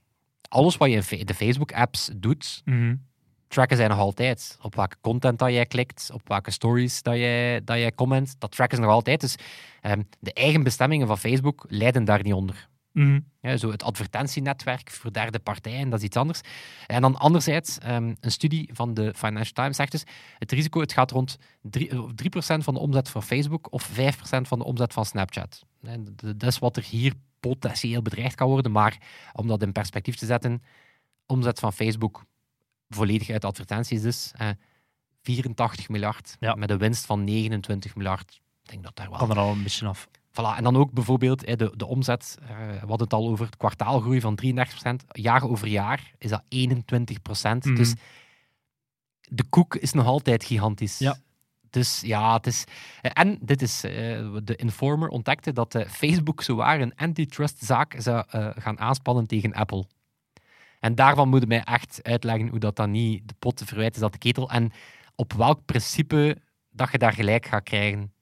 Alles 0.50 0.78
wat 0.78 0.90
je 0.92 1.18
in 1.18 1.26
de 1.26 1.34
Facebook-apps 1.34 2.10
doet, 2.16 2.62
Mhm. 2.66 2.96
Tracken 3.56 3.78
zij 3.78 3.88
nog 3.88 3.98
altijd. 3.98 4.58
Op 4.62 4.76
welke 4.76 4.96
content 5.02 5.40
dat 5.40 5.50
jij 5.50 5.66
klikt, 5.66 6.10
op 6.14 6.28
welke 6.28 6.52
stories 6.52 7.02
dat 7.02 7.16
jij, 7.16 7.64
dat 7.64 7.78
jij 7.78 7.92
comment, 7.92 8.36
dat 8.40 8.52
tracken 8.52 8.78
ze 8.78 8.84
nog 8.84 8.92
altijd. 8.92 9.22
Dus 9.22 9.36
ehm, 9.82 10.02
de 10.20 10.34
eigen 10.34 10.64
bestemmingen 10.64 11.08
van 11.08 11.18
Facebook 11.18 11.66
lijden 11.68 12.06
daar 12.06 12.24
niet 12.24 12.34
onder. 12.34 12.70
Mhm. 12.92 13.20
Ja, 13.42 13.58
zo 13.58 13.72
het 13.72 13.84
advertentienetwerk 13.84 14.92
voor 14.92 15.14
derde 15.14 15.40
partijen, 15.40 15.90
dat 15.90 16.00
is 16.00 16.06
iets 16.06 16.18
anders. 16.18 16.42
En 16.88 17.02
dan 17.02 17.16
anderzijds, 17.16 17.78
ehm, 17.78 18.14
een 18.20 18.32
studie 18.32 18.70
van 18.74 18.94
de 18.94 19.14
Financial 19.16 19.54
Times 19.54 19.76
zegt 19.76 19.92
dus, 19.92 20.04
het 20.38 20.52
risico 20.52 20.80
het 20.80 20.94
gaat 20.94 21.12
rond 21.12 21.38
3%, 21.62 21.92
eh, 21.92 22.16
3% 22.16 22.64
van 22.64 22.74
de 22.74 22.80
omzet 22.80 23.10
van 23.10 23.24
Facebook 23.24 23.68
of 23.72 23.84
5% 23.84 24.48
van 24.48 24.60
de 24.60 24.66
omzet 24.66 24.94
van 24.94 25.06
Snapchat. 25.06 25.66
En 25.82 26.16
dat 26.16 26.50
is 26.50 26.60
wat 26.60 26.78
er 26.78 26.84
hier 26.84 27.14
potentieel 27.40 28.02
bedreigd 28.02 28.36
kan 28.36 28.48
worden, 28.48 28.72
maar 28.72 28.98
om 29.34 29.48
dat 29.48 29.62
in 29.62 29.72
perspectief 29.72 30.16
te 30.16 30.26
zetten, 30.26 30.64
omzet 31.26 31.60
van 31.60 31.74
Facebook 31.74 32.26
volledig 32.90 33.30
uit 33.30 33.46
advertenties 33.46 34.02
dus, 34.02 34.32
eh, 34.36 34.50
84 35.22 35.90
miljard, 35.90 36.36
Ja. 36.40 36.54
met 36.56 36.70
een 36.70 36.78
winst 36.78 37.06
van 37.06 37.24
29 37.24 37.96
miljard. 37.96 38.42
Ik 38.64 38.70
denk 38.70 38.84
dat 38.84 38.96
daar 38.96 39.10
wel 39.10 39.18
Kan 39.18 39.30
er 39.32 39.38
al 39.38 39.52
een 39.52 39.64
beetje 39.64 39.88
af. 39.88 40.08
Voilà, 40.32 40.58
en 40.58 40.64
dan 40.64 40.76
ook 40.78 40.92
bijvoorbeeld 40.92 41.46
hè, 41.46 41.56
de, 41.56 41.74
de 41.76 41.86
omzet. 41.86 42.38
eh, 42.42 42.48
we 42.58 42.78
hadden 42.88 43.00
het 43.00 43.14
al 43.14 43.28
over 43.30 43.46
het 43.46 43.58
kwartaalgroei 43.58 44.22
van 44.22 44.36
33%. 44.36 45.04
Jaar 45.12 45.44
over 45.44 45.68
jaar 45.68 46.12
is 46.18 46.30
dat 46.30 46.44
21%. 46.50 47.66
Mhm. 47.66 47.76
Dus 47.76 47.94
de 49.30 49.44
koek 49.44 49.76
is 49.76 49.92
nog 49.94 50.06
altijd 50.06 50.44
gigantisch. 50.44 50.98
Ja. 51.00 51.18
Dus 51.70 52.02
ja, 52.02 52.34
het 52.34 52.48
is... 52.48 52.64
eh, 53.02 53.12
En 53.14 53.38
dit 53.42 53.62
is... 53.62 53.84
eh, 53.84 53.92
de 54.44 54.56
Informer 54.56 55.10
ontdekte 55.10 55.54
dat 55.54 55.76
eh, 55.76 55.88
Facebook 55.90 56.42
zowaar 56.44 56.82
een 56.82 56.96
antitrustzaak 56.96 57.96
zou 57.98 58.24
gaan 58.58 58.80
aanspannen 58.80 59.28
tegen 59.28 59.54
Apple. 59.54 59.86
En 60.86 60.96
daarvan 60.96 61.30
moeten 61.30 61.50
mij 61.50 61.64
echt 61.64 62.00
uitleggen 62.04 62.48
hoe 62.48 62.60
dat 62.60 62.76
dan 62.76 62.92
niet 62.92 63.28
de 63.28 63.34
pot 63.40 63.58
te 63.58 63.66
verwijten 63.66 63.96
is 63.96 64.02
dat 64.02 64.12
de 64.12 64.18
ketel. 64.18 64.50
En 64.50 64.72
op 65.16 65.34
welk 65.34 65.66
principe 65.66 66.38
dat 66.70 66.92
je 66.92 66.98
daar 66.98 67.14
gelijk 67.14 67.46
gaat 67.46 67.64
krijgen. 67.64 68.14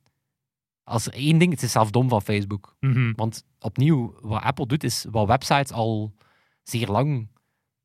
Als 0.84 1.06
er 1.06 1.14
één 1.14 1.38
ding, 1.38 1.52
het 1.52 1.64
is 1.64 1.72
zelf 1.72 1.92
dom 1.92 2.10
van 2.10 2.22
Facebook. 2.22 2.76
Mhm. 2.80 3.14
Want 3.16 3.46
opnieuw, 3.60 4.16
wat 4.22 4.42
Apple 4.42 4.68
doet, 4.68 4.84
is 4.84 5.06
wat 5.12 5.28
websites 5.28 5.72
al 5.72 6.14
zeer 6.62 6.88
lang 6.88 7.28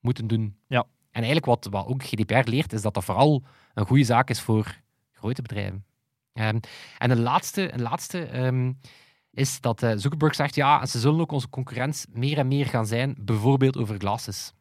moeten 0.01 0.27
doen. 0.27 0.57
Ja. 0.67 0.81
En 1.11 1.23
eigenlijk 1.23 1.47
wat, 1.47 1.67
wat 1.71 1.87
ook 1.87 2.03
GDPR 2.03 2.51
leert, 2.51 2.73
is 2.73 2.83
dat 2.83 2.95
dat 2.95 3.05
vooral 3.05 3.45
een 3.75 3.87
goede 3.87 4.05
zaak 4.05 4.31
is 4.31 4.41
voor 4.41 4.81
grote 5.13 5.43
bedrijven. 5.43 5.85
Ehm, 6.33 6.59
en 6.99 7.11
een 7.11 7.21
laatste, 7.21 7.73
een 7.73 7.83
laatste 7.83 8.25
ehm, 8.25 8.73
is 9.31 9.61
dat 9.61 9.83
eh, 9.83 9.93
Zuckerberg 9.97 10.35
zegt, 10.35 10.55
ja, 10.55 10.87
ze 10.87 10.99
zullen 10.99 11.21
ook 11.21 11.33
onze 11.33 11.49
concurrent 11.49 12.07
meer 12.11 12.39
en 12.39 12.49
meer 12.49 12.67
gaan 12.67 12.87
zijn, 12.87 13.17
bijvoorbeeld 13.21 13.77
over 13.77 13.99
glasses. 13.99 14.53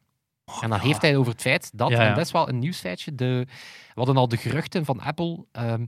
En 0.60 0.68
dan 0.70 0.78
ja. 0.78 0.84
heeft 0.84 1.02
hij 1.02 1.16
over 1.16 1.32
het 1.32 1.40
feit 1.40 1.70
dat, 1.74 1.90
Ja, 1.90 2.02
ja. 2.02 2.08
en 2.08 2.14
dat 2.14 2.24
is 2.26 2.32
wel 2.32 2.48
een 2.48 2.58
nieuwsfeitje, 2.58 3.14
de, 3.14 3.44
we 3.88 3.94
hadden 3.94 4.16
al 4.16 4.28
de 4.28 4.36
geruchten 4.36 4.84
van 4.84 5.00
Apple, 5.00 5.44
ehm, 5.52 5.86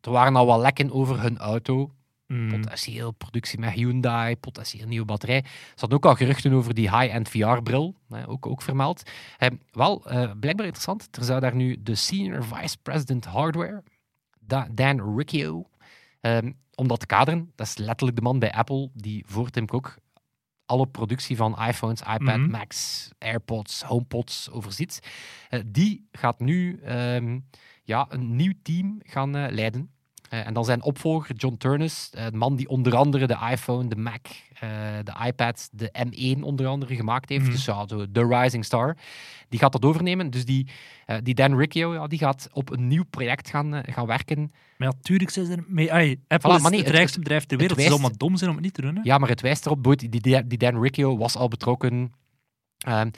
er 0.00 0.10
waren 0.10 0.36
al 0.36 0.46
wat 0.46 0.60
lekken 0.60 0.92
over 0.92 1.20
hun 1.20 1.38
auto, 1.38 1.92
Mhm. 2.26 2.50
potentieel 2.60 3.10
productie 3.12 3.58
met 3.58 3.70
Hyundai, 3.72 4.36
potentieel 4.36 4.86
nieuwe 4.86 5.04
batterij. 5.06 5.36
Er 5.36 5.44
zaten 5.74 5.96
ook 5.96 6.04
al 6.06 6.14
geruchten 6.14 6.52
over 6.52 6.74
die 6.74 6.96
high-end 6.98 7.28
VR-bril, 7.28 7.94
ook, 8.26 8.46
ook 8.46 8.62
vermeld. 8.62 9.02
Eh, 9.38 9.48
wel, 9.72 10.06
eh, 10.06 10.30
blijkbaar 10.40 10.66
interessant, 10.66 11.08
er 11.16 11.24
zou 11.24 11.40
daar 11.40 11.54
nu 11.54 11.76
de 11.82 11.94
Senior 11.94 12.44
Vice 12.44 12.76
President 12.82 13.24
Hardware, 13.24 13.82
Da- 14.40 14.68
Dan 14.72 15.16
Riccio, 15.16 15.64
ehm, 16.20 16.52
om 16.74 16.88
dat 16.88 17.00
te 17.00 17.06
kaderen, 17.06 17.52
dat 17.54 17.66
is 17.66 17.76
letterlijk 17.76 18.16
de 18.16 18.22
man 18.22 18.38
bij 18.38 18.52
Apple 18.52 18.90
die 18.94 19.24
voor 19.28 19.50
Tim 19.50 19.66
Cook 19.66 19.96
alle 20.70 20.86
productie 20.86 21.36
van 21.36 21.58
iPhones, 21.68 22.00
iPad, 22.00 22.36
Mhm. 22.38 22.50
Macs, 22.50 23.10
AirPods, 23.18 23.82
HomePods 23.82 24.50
overziet. 24.50 25.00
Eh, 25.48 25.60
die 25.66 26.08
gaat 26.12 26.40
nu 26.40 26.80
ehm, 26.84 27.38
ja, 27.84 28.06
een 28.08 28.36
nieuw 28.36 28.52
team 28.62 29.00
gaan 29.02 29.36
eh, 29.36 29.52
leiden. 29.52 29.90
Eh, 30.30 30.46
en 30.46 30.54
dan 30.54 30.64
zijn 30.64 30.82
opvolger 30.82 31.34
John 31.36 31.56
Turnus, 31.56 32.10
eh, 32.10 32.24
de 32.24 32.36
man 32.36 32.56
die 32.56 32.68
onder 32.68 32.96
andere 32.96 33.26
de 33.26 33.36
iPhone, 33.50 33.88
de 33.88 33.96
Mac, 33.96 34.26
eh, 34.60 34.68
de 35.04 35.12
iPad, 35.26 35.68
de 35.72 35.90
M1 35.92 36.42
onder 36.42 36.66
andere 36.66 36.96
gemaakt 36.96 37.28
heeft. 37.28 37.42
Mhm. 37.42 37.52
Dus 37.52 37.64
ja, 37.64 37.86
zo 37.86 38.10
de 38.10 38.26
rising 38.26 38.64
star. 38.64 38.96
Die 39.48 39.58
gaat 39.58 39.72
dat 39.72 39.84
overnemen. 39.84 40.30
Dus 40.30 40.44
die, 40.44 40.68
die 41.22 41.34
Dan 41.34 41.56
Riccio, 41.58 41.94
ja, 41.94 42.06
die 42.06 42.18
gaat 42.18 42.48
op 42.52 42.70
een 42.70 42.86
nieuw 42.86 43.04
project 43.10 43.50
gaan, 43.50 43.82
gaan 43.86 44.06
werken. 44.06 44.52
Maar 44.76 44.88
ja, 44.88 44.94
tuurlijk 45.02 45.30
zijn 45.30 45.46
ze 45.46 45.52
er 45.52 45.64
mee. 45.66 45.92
Ai, 45.92 46.20
Apple 46.28 46.50
Voilà, 46.50 46.54
is 46.54 46.60
maar 46.62 46.70
nee, 46.70 46.78
het 46.80 46.88
het- 46.88 46.96
rijkste 46.96 47.18
bedrijf 47.18 47.44
ter 47.44 47.50
het 47.50 47.60
wereld. 47.60 47.78
Het 47.80 47.88
zou 47.88 48.00
maar 48.00 48.16
dom 48.18 48.36
zijn 48.36 48.50
om 48.50 48.56
het 48.56 48.64
niet 48.64 48.74
te 48.74 48.80
doen. 48.82 48.94
Hè? 48.94 49.00
Ja, 49.04 49.18
maar 49.18 49.28
het 49.28 49.40
wijst 49.40 49.66
erop, 49.66 49.94
die, 49.96 50.20
die 50.46 50.58
Dan 50.58 50.82
Riccio 50.82 51.16
was 51.16 51.36
al 51.36 51.48
betrokken. 51.48 52.12
Ehm, 52.78 53.10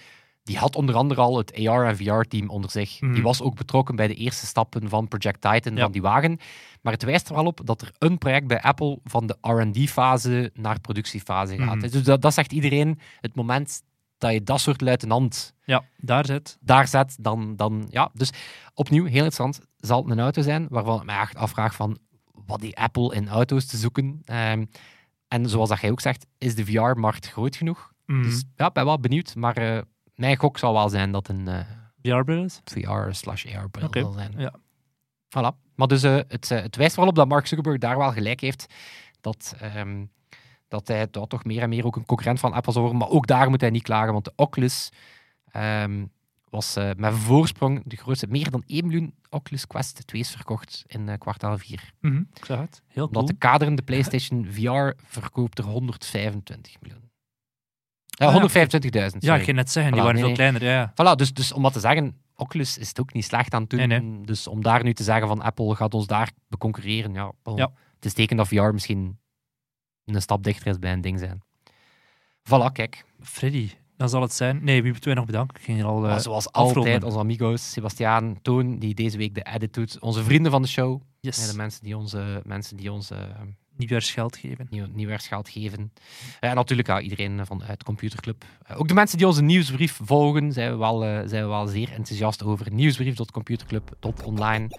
die 0.42 0.59
had 0.59 0.76
onder 0.76 0.94
andere 0.94 1.20
al 1.20 1.37
het 1.38 1.55
AR- 1.66 1.87
en 1.87 1.96
VR-team 1.96 2.48
onder 2.48 2.70
zich. 2.70 3.00
Mhm. 3.00 3.12
Die 3.12 3.22
was 3.22 3.40
ook 3.42 3.55
betrokken 3.57 3.96
bij 3.96 4.09
de 4.09 4.14
eerste 4.14 4.46
stappen 4.46 4.88
van 4.88 5.09
Project 5.09 5.40
Titan, 5.40 5.74
Ja. 5.76 5.83
van 5.83 5.92
die 5.92 6.02
wagen. 6.02 6.38
Maar 6.83 6.92
het 6.92 7.02
wijst 7.02 7.28
er 7.28 7.35
wel 7.35 7.44
op 7.46 7.61
dat 7.64 7.81
er 7.83 7.92
een 7.98 8.18
project 8.18 8.46
bij 8.46 8.61
Apple 8.62 8.98
van 9.05 9.26
de 9.26 9.37
R&D-fase 9.40 10.50
naar 10.55 10.81
productiefase 10.81 11.57
gaat. 11.59 11.76
Mhm. 11.76 11.88
Dus 11.90 12.02
dat, 12.02 12.22
dat 12.22 12.35
zegt 12.35 12.52
iedereen. 12.52 12.98
Het 13.20 13.35
moment 13.35 13.83
dat 14.18 14.33
je 14.33 14.42
dat 14.42 14.61
soort 14.61 14.81
luitenant 14.81 15.55
Ja, 15.64 15.85
daar 15.96 16.26
zit. 16.26 16.59
daar 16.61 16.88
zet, 16.88 17.16
dan, 17.20 17.57
dan 17.57 17.87
ja. 17.90 18.11
Dus 18.14 18.31
opnieuw, 18.74 19.05
heel 19.05 19.24
interessant, 19.24 19.61
zal 19.78 20.02
het 20.02 20.11
een 20.11 20.20
auto 20.20 20.42
zijn 20.42 20.66
waarvan 20.70 21.00
ik 21.00 21.07
me 21.07 21.12
echt 21.12 21.37
afvraag 21.37 21.74
van 21.74 21.98
wat 22.46 22.61
die 22.61 22.76
Apple 22.78 23.14
in 23.14 23.28
auto's 23.28 23.66
te 23.66 23.76
zoeken. 23.76 24.20
Ehm, 24.24 24.64
en 25.28 25.48
zoals 25.48 25.68
dat 25.68 25.81
jij 25.81 25.90
ook 25.90 26.00
zegt, 26.00 26.26
is 26.38 26.55
de 26.55 26.64
VR-markt 26.64 27.28
groot 27.31 27.57
genoeg? 27.57 27.92
Mm. 28.07 28.22
Dus 28.22 28.44
ja, 28.57 28.70
ben 28.70 28.85
wel 28.85 29.00
benieuwd, 29.00 29.35
maar 29.35 29.57
eh, 29.57 29.78
mijn 30.22 30.37
gok 30.37 30.58
zal 30.58 30.72
wel 30.72 30.88
zijn 30.88 31.12
dat 31.12 31.28
een 31.28 31.48
eh, 31.48 31.58
VR-bril 32.02 32.44
is. 32.44 32.61
VR 32.64 33.11
slash 33.11 33.46
AR-bril 33.56 33.87
Oké, 33.87 34.00
zal 34.00 34.12
zijn. 34.12 34.32
ja. 34.37 34.54
Voilà. 35.28 35.61
Maar 35.74 35.87
dus 35.88 36.02
eh, 36.02 36.14
het, 36.28 36.50
eh, 36.50 36.62
het 36.62 36.76
wijst 36.76 36.96
wel 36.96 37.06
op 37.06 37.14
dat 37.14 37.28
Mark 37.28 37.46
Zuckerberg 37.46 37.78
daar 37.78 37.98
wel 37.98 38.12
gelijk 38.12 38.40
heeft, 38.40 38.74
dat, 39.20 39.54
ehm, 39.61 40.04
dat 40.68 40.88
hij 40.88 41.08
dat 41.11 41.28
toch 41.28 41.44
meer 41.44 41.62
en 41.62 41.68
meer 41.68 41.87
ook 41.87 41.96
een 41.96 42.06
concurrent 42.06 42.40
van 42.40 42.52
Apple 42.52 42.72
zal 42.72 42.82
worden. 42.82 43.00
Maar 43.00 43.08
ook 43.11 43.26
daar 43.26 43.50
moet 43.50 43.61
hij 43.61 43.70
niet 43.70 43.82
klagen, 43.82 44.12
want 44.12 44.24
de 44.24 44.32
Oculus 44.37 44.88
ehm, 45.50 46.04
was 46.50 46.76
eh, 46.76 46.90
met 46.96 47.14
voorsprong 47.14 47.82
de 47.85 47.96
grootste. 47.96 48.26
Meer 48.26 48.50
dan 48.50 48.62
1 48.66 48.87
miljoen 48.87 49.14
Oculus 49.30 49.66
Quest 49.66 50.04
2's 50.16 50.30
verkocht 50.30 50.85
in 50.87 51.18
kwartaal 51.18 51.58
4. 51.58 51.92
Mhm, 52.00 52.22
Ik 52.35 52.44
zag 52.44 52.58
het. 52.61 52.82
Heel 52.87 53.06
Omdat 53.06 53.22
cool. 53.22 53.26
de 53.26 53.38
kaderende 53.38 53.82
PlayStation 53.82 54.46
VR 54.50 54.92
verkoopt 55.04 55.58
er 55.58 55.64
125 55.64 56.80
miljoen. 56.80 57.11
Ja, 58.22 58.28
Ah, 58.28 58.35
ja. 58.35 58.40
125.000. 58.40 58.90
Ja, 58.92 59.08
sorry. 59.20 59.38
ik 59.38 59.44
ging 59.44 59.56
net 59.56 59.70
zeggen, 59.70 59.92
die 59.92 60.00
waren 60.00 60.16
nee, 60.16 60.24
veel 60.24 60.35
kleiner. 60.35 60.64
Ja, 60.64 60.70
ja. 60.70 60.90
Voilà, 60.92 61.16
dus, 61.16 61.32
dus 61.32 61.52
om 61.52 61.62
wat 61.62 61.72
te 61.72 61.80
zeggen, 61.80 62.16
Oculus 62.37 62.78
is 62.78 62.88
het 62.88 63.00
ook 63.00 63.12
niet 63.12 63.24
slecht 63.24 63.54
aan 63.54 63.61
het 63.61 63.70
doen. 63.70 63.88
Nee, 63.88 64.20
Dus 64.24 64.46
om 64.46 64.62
daar 64.62 64.85
nu 64.85 64.92
te 64.94 65.02
zeggen 65.02 65.28
van 65.28 65.40
Apple 65.42 65.74
gaat 65.74 65.94
ons 65.94 66.06
daar 66.06 66.30
beconcurreren, 66.48 67.12
ja, 67.14 67.32
Ja. 67.54 67.72
het 67.94 68.04
is 68.04 68.12
teken 68.12 68.37
dat 68.37 68.48
VR 68.48 68.62
misschien 68.62 69.18
een 70.04 70.22
stap 70.22 70.42
dichter 70.44 70.66
is 70.66 70.78
bij 70.78 70.92
een 70.92 71.00
ding 71.00 71.18
zijn. 71.18 71.42
Voilà, 72.48 72.72
kijk. 72.72 73.04
Freddy, 73.20 73.70
dan 73.96 74.08
zal 74.08 74.22
het 74.22 74.32
zijn. 74.32 74.64
Nee, 74.64 74.82
wie 74.82 74.90
moeten 74.90 75.04
wij 75.08 75.14
nog 75.14 75.26
bedanken? 75.26 75.56
Ik 75.56 75.62
ging 75.64 75.76
hier 75.76 75.87
al 75.87 76.08
eh, 76.08 76.18
zoals 76.18 76.52
afronden. 76.52 76.76
altijd, 76.82 77.04
onze 77.04 77.18
amigos, 77.18 77.72
Sebastiaan, 77.72 78.38
Toon, 78.42 78.78
die 78.78 78.94
deze 78.94 79.18
week 79.18 79.35
de 79.35 79.42
edit 79.52 79.74
doet. 79.74 80.00
Onze 80.00 80.22
vrienden 80.24 80.50
van 80.52 80.62
de 80.62 80.68
show. 80.68 81.00
yes. 81.20 81.44
Ja, 81.44 81.50
de 81.50 81.56
mensen 81.56 81.82
die 81.85 81.96
onze, 81.96 82.42
mensen 82.44 82.76
die 82.76 82.92
ons 82.92 83.11
eh, 83.83 83.88
nieuwjaarsgeld 83.88 84.37
geven. 84.37 84.66
nieuw, 84.71 84.87
nieuwjaarsgeld 84.92 85.49
geven. 85.49 85.92
Eh, 86.40 86.51
En 86.51 86.55
natuurlijk 86.57 86.88
ja, 86.88 87.01
iedereen 87.01 87.47
vanuit 87.47 87.83
Computerclub. 87.85 88.45
Eh, 88.66 88.81
ook 88.81 88.88
de 88.88 88.95
mensen 88.95 89.18
die 89.18 89.27
onze 89.27 89.42
nieuwsbrief 89.42 90.01
volgen, 90.05 90.53
zijn 90.53 90.71
we 90.71 90.77
wel, 90.77 91.05
eh, 91.05 91.21
zijn 91.27 91.42
we 91.42 91.49
wel 91.49 91.66
zeer 91.66 91.92
enthousiast 91.92 92.45
over. 92.45 92.66
Nieuwsbrief.computerclub.online. 92.73 94.79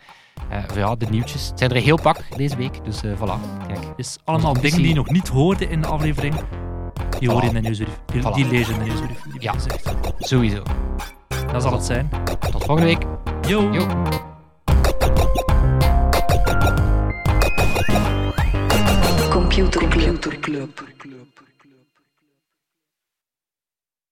Eh 0.50 0.64
ja, 0.76 0.96
de 0.96 1.06
nieuwtjes. 1.06 1.48
Het 1.48 1.60
zijn 1.60 1.70
er 1.72 1.76
een 1.76 1.82
heel 1.84 2.02
pak 2.02 2.38
deze 2.38 2.56
week, 2.58 2.86
dus 2.86 3.04
eh 3.04 3.12
voilà. 3.18 3.66
Kijk. 3.68 3.98
Dus 3.98 4.18
allemaal 4.24 4.54
dingen 4.54 4.78
die 4.78 4.88
je 4.88 4.94
nog 4.94 5.10
niet 5.10 5.28
hoorde 5.28 5.68
in 5.70 5.82
de 5.82 5.88
aflevering, 5.88 6.36
die 7.20 7.30
hoor 7.30 7.42
je 7.42 7.48
in 7.48 7.54
de 7.54 7.60
nieuwsbrief. 7.62 8.00
Die, 8.06 8.22
Voilà. 8.22 8.34
die 8.34 8.46
lezen 8.48 8.74
in 8.74 8.80
de 8.80 8.86
nieuwsbrief. 8.86 9.20
Ja. 9.40 9.54
Sowieso. 10.20 10.64
Dat 11.52 11.62
zal 11.62 11.72
het 11.74 11.84
zijn. 11.86 12.10
Tot 12.52 12.64
volgende 12.64 12.84
week. 12.84 13.04
Yo. 13.48 13.74
Yo. 13.74 13.88
Computer 19.54 20.40
Club. 20.40 21.33